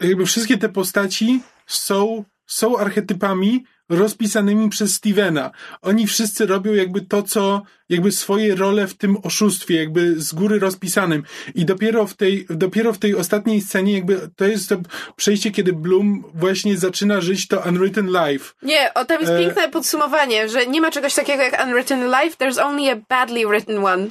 [0.00, 5.50] jakby wszystkie te postaci są, są archetypami rozpisanymi przez Stevena.
[5.82, 10.58] Oni wszyscy robią jakby to, co, jakby swoje role w tym oszustwie, jakby z góry
[10.58, 11.22] rozpisanym.
[11.54, 14.76] I dopiero w tej, dopiero w tej ostatniej scenie jakby to jest to
[15.16, 18.54] przejście, kiedy Bloom właśnie zaczyna żyć to Unwritten Life.
[18.62, 22.36] Nie, o, tam jest E- piękne podsumowanie, że nie ma czegoś takiego jak unwritten life,
[22.38, 24.08] there's only a badly written one.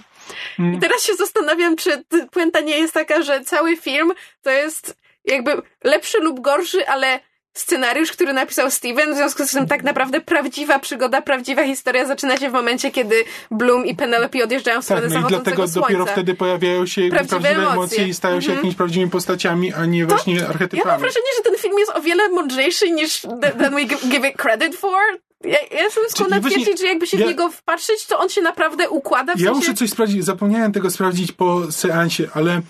[0.59, 0.73] Mm.
[0.73, 4.95] I teraz się zastanawiam, czy puenta nie jest taka, że cały film to jest
[5.25, 7.19] jakby lepszy lub gorszy, ale
[7.53, 12.37] scenariusz, który napisał Steven, w związku z tym tak naprawdę prawdziwa przygoda, prawdziwa historia zaczyna
[12.37, 13.15] się w momencie, kiedy
[13.51, 15.79] Bloom i Penelope odjeżdżają w stronę Tak, no i dlatego słońca.
[15.81, 17.73] dopiero wtedy pojawiają się Prawdziwe prawdziwe, emocje.
[17.73, 18.55] emocje i stają się Mhm.
[18.57, 20.91] jakimiś prawdziwymi postaciami, a nie właśnie Ja archetypami.
[20.91, 24.25] mam wrażenie, że ten film jest o wiele mądrzejszy niż th- than we give give
[24.25, 24.99] it credit for.
[25.43, 28.29] Ja, ja jestem skłonna właśnie- twierdzić, że jakby się ja- w niego wpatrzyć, to on
[28.29, 29.35] się naprawdę układa.
[29.35, 29.59] W Ja sensie...
[29.59, 32.61] muszę coś sprawdzić, zapomniałem tego sprawdzić po seansie, ale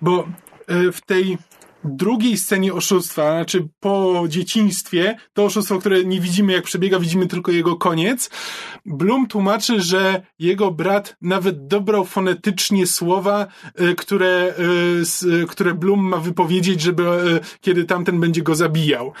[0.00, 0.28] bo
[0.68, 1.38] e, w tej
[1.96, 7.52] drugiej scenie oszustwa, znaczy po dzieciństwie, to oszustwo, które nie widzimy jak przebiega, widzimy tylko
[7.52, 8.30] jego koniec,
[8.86, 16.00] Bloom tłumaczy, że jego brat nawet dobrał fonetycznie słowa, e, które, e, e, które Bloom
[16.00, 17.04] ma wypowiedzieć, żeby
[17.60, 19.12] kiedy tamten będzie go zabijał.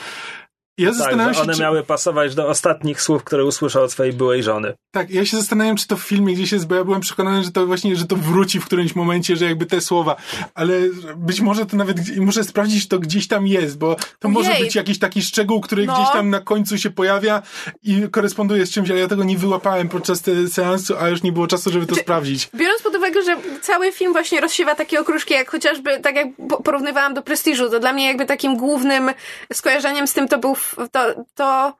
[0.78, 4.12] Ja Tak, że się, one czy, miały pasować do ostatnich słów, które usłyszał od swojej
[4.12, 4.74] byłej żony.
[4.90, 7.50] Tak, ja się zastanawiam, czy to w filmie gdzieś jest, bo ja byłem przekonany, że
[7.50, 10.16] to właśnie, że to wróci w którymś momencie, że jakby te słowa,
[10.54, 10.74] ale
[11.16, 14.74] być może to nawet, muszę sprawdzić, czy to gdzieś tam jest, bo to może być
[14.74, 15.94] jakiś taki szczegół, który No.
[15.94, 17.42] gdzieś tam na końcu się pojawia
[17.82, 21.32] i koresponduje z czymś, ale ja tego nie wyłapałem podczas tego seansu, a już nie
[21.32, 22.48] było czasu, żeby to Czy- sprawdzić.
[22.54, 26.62] Biorąc pod uwagę, że cały film właśnie rozsiewa takie okruszki, jak chociażby, tak jak po-
[26.62, 29.10] porównywałam do Prestiżu, to dla mnie jakby takim głównym
[29.52, 30.56] skojarzeniem z tym to był
[30.92, 31.78] to, to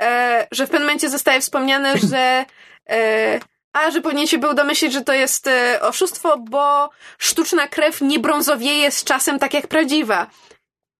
[0.00, 2.44] e, że w pewnym momencie zostaje wspomniane, że
[2.90, 3.40] e,
[3.72, 8.18] A, że powinien się był domyślić, że to jest e, oszustwo, bo sztuczna krew nie
[8.18, 10.26] brązowieje z czasem tak jak prawdziwa.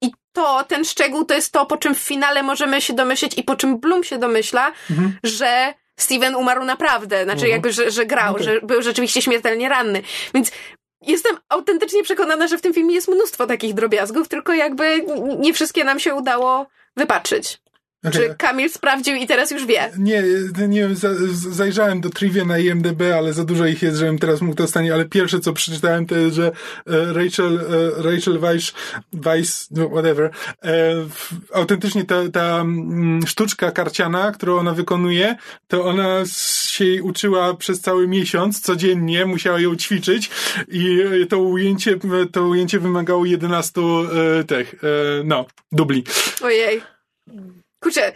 [0.02, 3.42] I to, ten szczegół, to jest to, po czym w finale możemy się domyśleć i
[3.42, 5.18] po czym Bloom się domyśla, Mhm.
[5.22, 7.24] że Steven umarł naprawdę.
[7.24, 8.44] Znaczy, jakby, że, że grał, Okej.
[8.44, 10.02] że był rzeczywiście śmiertelnie ranny.
[10.34, 10.50] Więc
[11.02, 15.04] jestem autentycznie przekonana, że w tym filmie jest mnóstwo takich drobiazgów, tylko jakby
[15.38, 16.66] nie wszystkie nam się udało
[17.00, 17.60] wypatrzyć.
[18.04, 18.12] Okej.
[18.12, 19.90] Czy Kamil sprawdził i teraz już wie?
[19.98, 20.22] Nie,
[20.68, 20.94] nie wiem,
[21.32, 24.94] zajrzałem do trivia na IMDB, ale za dużo ich jest, żebym teraz mógł to stanie,
[24.94, 26.52] ale pierwsze co przeczytałem to jest, że e,
[27.12, 28.72] Rachel, e, Rachel Weisz,
[29.12, 30.30] Weiss, no whatever,
[30.64, 30.94] e,
[31.52, 35.36] autentycznie ta, ta mm, sztuczka karciana, którą ona wykonuje,
[35.68, 36.22] to ona
[36.66, 40.30] się jej uczyła przez cały miesiąc, codziennie, musiała ją ćwiczyć
[40.68, 40.98] i
[41.28, 41.98] to ujęcie,
[42.32, 44.74] to ujęcie wymagało 11 e, tych,
[45.24, 46.04] no, dubli.
[46.42, 46.82] Ojej.
[47.80, 48.12] Kurczę,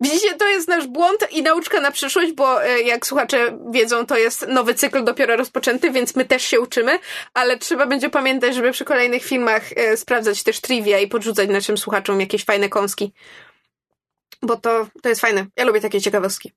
[0.00, 4.16] widzicie, to jest nasz błąd i nauczka na przyszłość, bo e, jak słuchacze wiedzą, to
[4.16, 6.98] jest nowy cykl dopiero rozpoczęty, więc my też się uczymy,
[7.34, 11.78] ale trzeba będzie pamiętać, żeby przy kolejnych filmach e, sprawdzać też trivia i podrzucać naszym
[11.78, 13.12] słuchaczom jakieś fajne kąski.
[14.42, 15.46] Bo to, to jest fajne.
[15.56, 16.52] Ja lubię takie ciekawostki.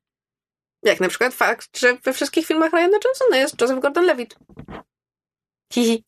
[0.84, 4.36] Jak na przykład fakt, że we wszystkich filmach Ryana Johnsona jest Joseph Gordon-Levitt.
[5.74, 6.04] Hihi.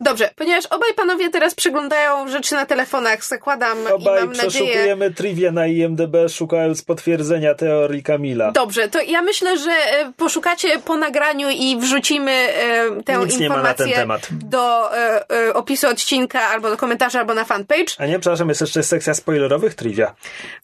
[0.00, 4.48] Dobrze, ponieważ obaj panowie teraz przeglądają rzeczy na telefonach, zakładam i Obaj mam nadzieję...
[4.48, 8.52] przeszukujemy trivia na IMDB, szukając potwierdzenia teorii Kamila.
[8.52, 14.06] Dobrze, to ja myślę, że e, poszukacie po nagraniu i wrzucimy e, tę Nic informację
[14.30, 17.94] do e, e, opisu odcinka, albo do komentarza, albo na fanpage.
[17.98, 20.14] A nie, przepraszam, jest jeszcze sekcja spoilerowych trivia.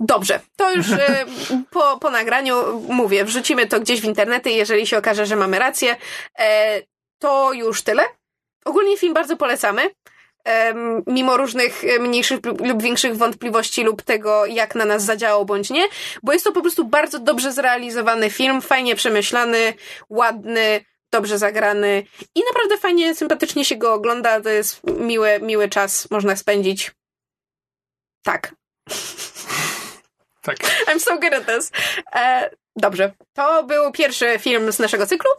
[0.01, 0.87] Dobrze, to już
[1.71, 5.97] po, po nagraniu mówię, wrzucimy to gdzieś w internety, jeżeli się okaże, że mamy rację.
[7.19, 8.03] To już tyle.
[8.67, 9.91] Ogólnie film bardzo polecamy.
[11.07, 15.71] Mimo różnych e, mniejszych lub- lub większych wątpliwości lub tego, jak na nas zadziałał bądź
[15.71, 15.89] nie,
[16.23, 19.75] bo jest to po prostu bardzo dobrze zrealizowany film, fajnie przemyślany,
[20.11, 24.41] ładny, dobrze zagrany i naprawdę fajnie, sympatycznie się go ogląda.
[24.41, 26.93] To jest miły, miły czas, można spędzić.
[28.23, 28.55] Tak.
[30.43, 30.57] Tak.
[30.89, 31.71] I'm so good at this.
[32.15, 33.13] E, dobrze.
[33.35, 35.31] To był pierwszy film z naszego cyklu.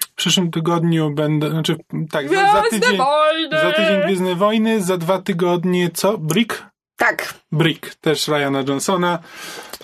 [0.00, 1.76] W przyszłym tygodniu będę, znaczy
[2.12, 3.60] tak, za, za tydzień, wojny!
[3.60, 6.18] za tydzień Gwiezdne Wojny, za dwa tygodnie co?
[6.18, 6.66] Brick?
[6.96, 7.34] Tak.
[7.52, 9.18] Brick, też Ryana Johnsona.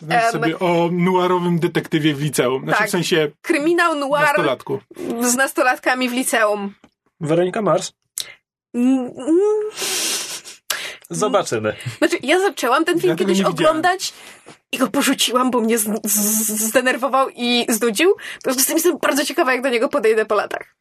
[0.08, 0.32] Em.
[0.32, 2.62] sobie o nuarowym detektywie w liceum.
[2.62, 2.88] Znaczy Tak.
[2.88, 4.78] w sensie Kryminał noir nastolatku.
[5.20, 6.74] z nastolatkami w liceum.
[7.20, 7.92] Weronika Mars?
[8.74, 9.70] Mm, mm.
[11.10, 11.76] Zobaczymy.
[11.98, 14.12] Znaczy, ja zaczęłam ten film Ja kiedyś oglądać
[14.72, 18.14] i go porzuciłam, bo mnie z- z- zdenerwował i znudził.
[18.38, 20.74] W związku z tym jestem bardzo ciekawa, jak do niego podejdę po latach.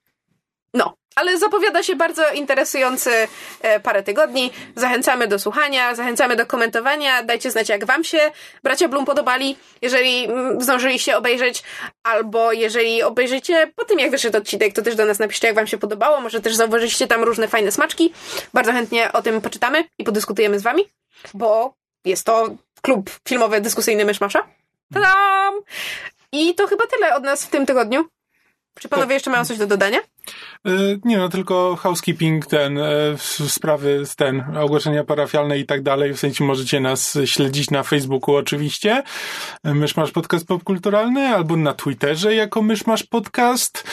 [0.73, 3.27] No, ale zapowiada się bardzo interesujący
[3.61, 4.51] e, parę tygodni.
[4.75, 7.23] Zachęcamy do słuchania, zachęcamy do komentowania.
[7.23, 8.31] Dajcie znać, jak wam się
[8.63, 11.63] bracia Bloom podobali, jeżeli mm, zdążyliście obejrzeć,
[12.03, 15.67] albo jeżeli obejrzycie po tym, jak wyszedł odcinek, to też do nas napiszcie, jak wam
[15.67, 16.21] się podobało.
[16.21, 18.13] Może też zauważyliście tam różne fajne smaczki.
[18.53, 20.83] Bardzo chętnie o tym poczytamy i podyskutujemy z wami,
[21.33, 21.73] bo
[22.05, 22.49] jest to
[22.81, 24.47] klub filmowy dyskusyjny Myszmasza.
[24.93, 25.53] Tadam!
[26.31, 28.05] I to chyba tyle od nas w tym tygodniu.
[28.79, 29.99] Czy panowie jeszcze mają coś do dodania?
[30.65, 30.69] E,
[31.05, 32.83] Nie no, tylko housekeeping, ten, e,
[33.47, 36.13] sprawy, z ten, ogłoszenia parafialne i tak dalej.
[36.13, 39.03] W sensie możecie nas śledzić na Facebooku oczywiście.
[39.63, 43.83] E, Myszmasz Podcast Popkulturalny albo na Twitterze jako Myszmasz Podcast,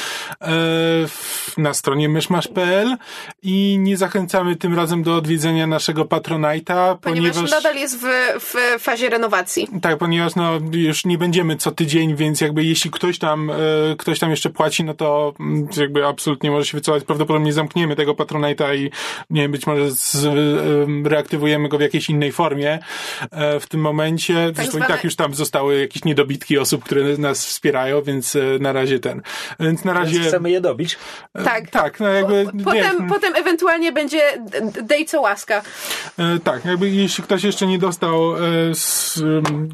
[1.57, 2.97] na stronie myszmasz.pl
[3.43, 7.51] i nie zachęcamy tym razem do odwiedzenia naszego Patronite'a, Ponieważ, ponieważ...
[7.51, 8.05] nadal jest w,
[8.41, 9.69] w fazie renowacji.
[9.83, 13.53] Tak, ponieważ no, już nie będziemy co tydzień, więc jakby jeśli ktoś tam,
[13.99, 17.05] ktoś tam jeszcze płaci, no to mm, jakby absolutnie może się wycofać.
[17.05, 18.91] Prawdopodobnie zamkniemy tego Patronite'a i
[19.31, 22.79] nie wiem, być może z, e, reaktywujemy go w jakiejś innej formie
[23.31, 24.35] e, w tym momencie.
[24.55, 28.41] Zresztą i zwane- tak już tam zostały jakieś niedobitki osób, które nas wspierają, więc e,
[28.61, 29.23] na razie ten.
[29.61, 30.15] Więc na razie...
[30.15, 30.99] Więc chcemy je dobić.
[31.35, 31.71] e, Tak.
[31.71, 32.47] Tak, no jakby...
[32.55, 34.21] nie, Potem, potem ewentualnie będzie
[34.83, 35.63] dej co łaska.
[36.45, 38.35] Tak, jakby jeśli ktoś jeszcze nie dostał
[38.75, 39.21] z,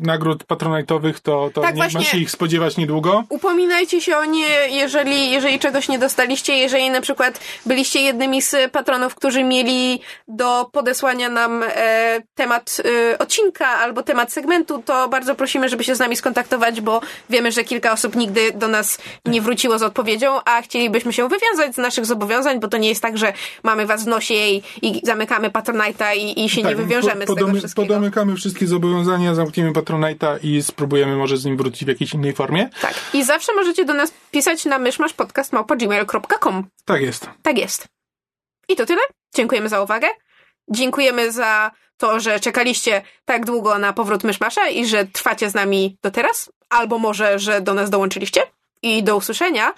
[0.00, 3.24] nagród patronajtowych, to, to Tak, nie ma się ich spodziewać niedługo.
[3.28, 8.72] Upominajcie się o nie, jeżeli, jeżeli czegoś nie dostaliście, jeżeli na przykład byliście jednymi z
[8.72, 12.76] patronów, którzy mieli do podesłania nam e, temat
[13.12, 17.00] e, odcinka albo temat segmentu, to bardzo prosimy, żeby się z nami skontaktować, bo
[17.30, 21.74] wiemy, że kilka osób nigdy do nas nie wróciło z odpowiedzią, a chcielibyśmy się wywiązać
[21.74, 23.32] z naszych zobowiązań, bo to nie jest tak, że
[23.62, 27.32] mamy was w nosie i, i zamykamy Patronite'a i, i się nie wywiążemy Tak, po,
[27.32, 27.88] z tego wszystkiego.
[27.88, 32.68] Podomykamy wszystkie zobowiązania, zamkniemy Patronite'a i spróbujemy może z nim wrócić w jakiejś innej formie.
[32.80, 32.94] Tak.
[33.14, 36.21] I zawsze możecie do nas pisać na myszmaszpodcast.gmail.com
[36.84, 37.30] Tak jest.
[37.42, 37.88] Tak jest.
[38.68, 39.00] I to tyle.
[39.34, 40.08] Dziękujemy za uwagę.
[40.70, 45.98] Dziękujemy za to, że czekaliście tak długo na powrót Myszmasza i że trwacie z nami
[46.02, 46.52] do teraz.
[46.70, 48.42] Albo może, że do nas dołączyliście.
[48.82, 49.74] i do usłyszenia.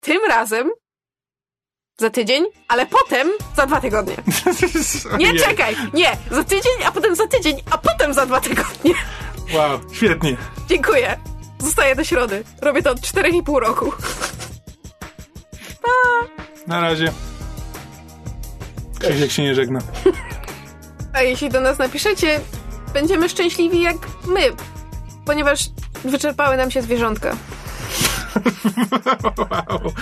[0.00, 0.70] Tym razem
[1.98, 4.16] za tydzień, ale potem za dwa tygodnie.
[5.18, 5.76] Nie czekaj!
[5.94, 6.16] Nie!
[6.30, 8.94] Za tydzień, a potem za tydzień, a potem za dwa tygodnie.
[9.54, 10.36] Wow, świetnie.
[10.68, 11.18] Dziękuję.
[11.58, 12.44] Zostaję do środy.
[12.62, 13.92] Robię to od 4,5 roku.
[16.66, 17.12] Na razie.
[18.98, 19.80] Krzysiek się nie żegna.
[21.12, 22.40] A jeśli do nas napiszecie,
[22.94, 23.96] będziemy szczęśliwi jak
[24.26, 24.40] my,
[25.24, 25.68] ponieważ
[26.04, 27.36] wyczerpały nam się zwierzątka.
[29.38, 29.92] Wow.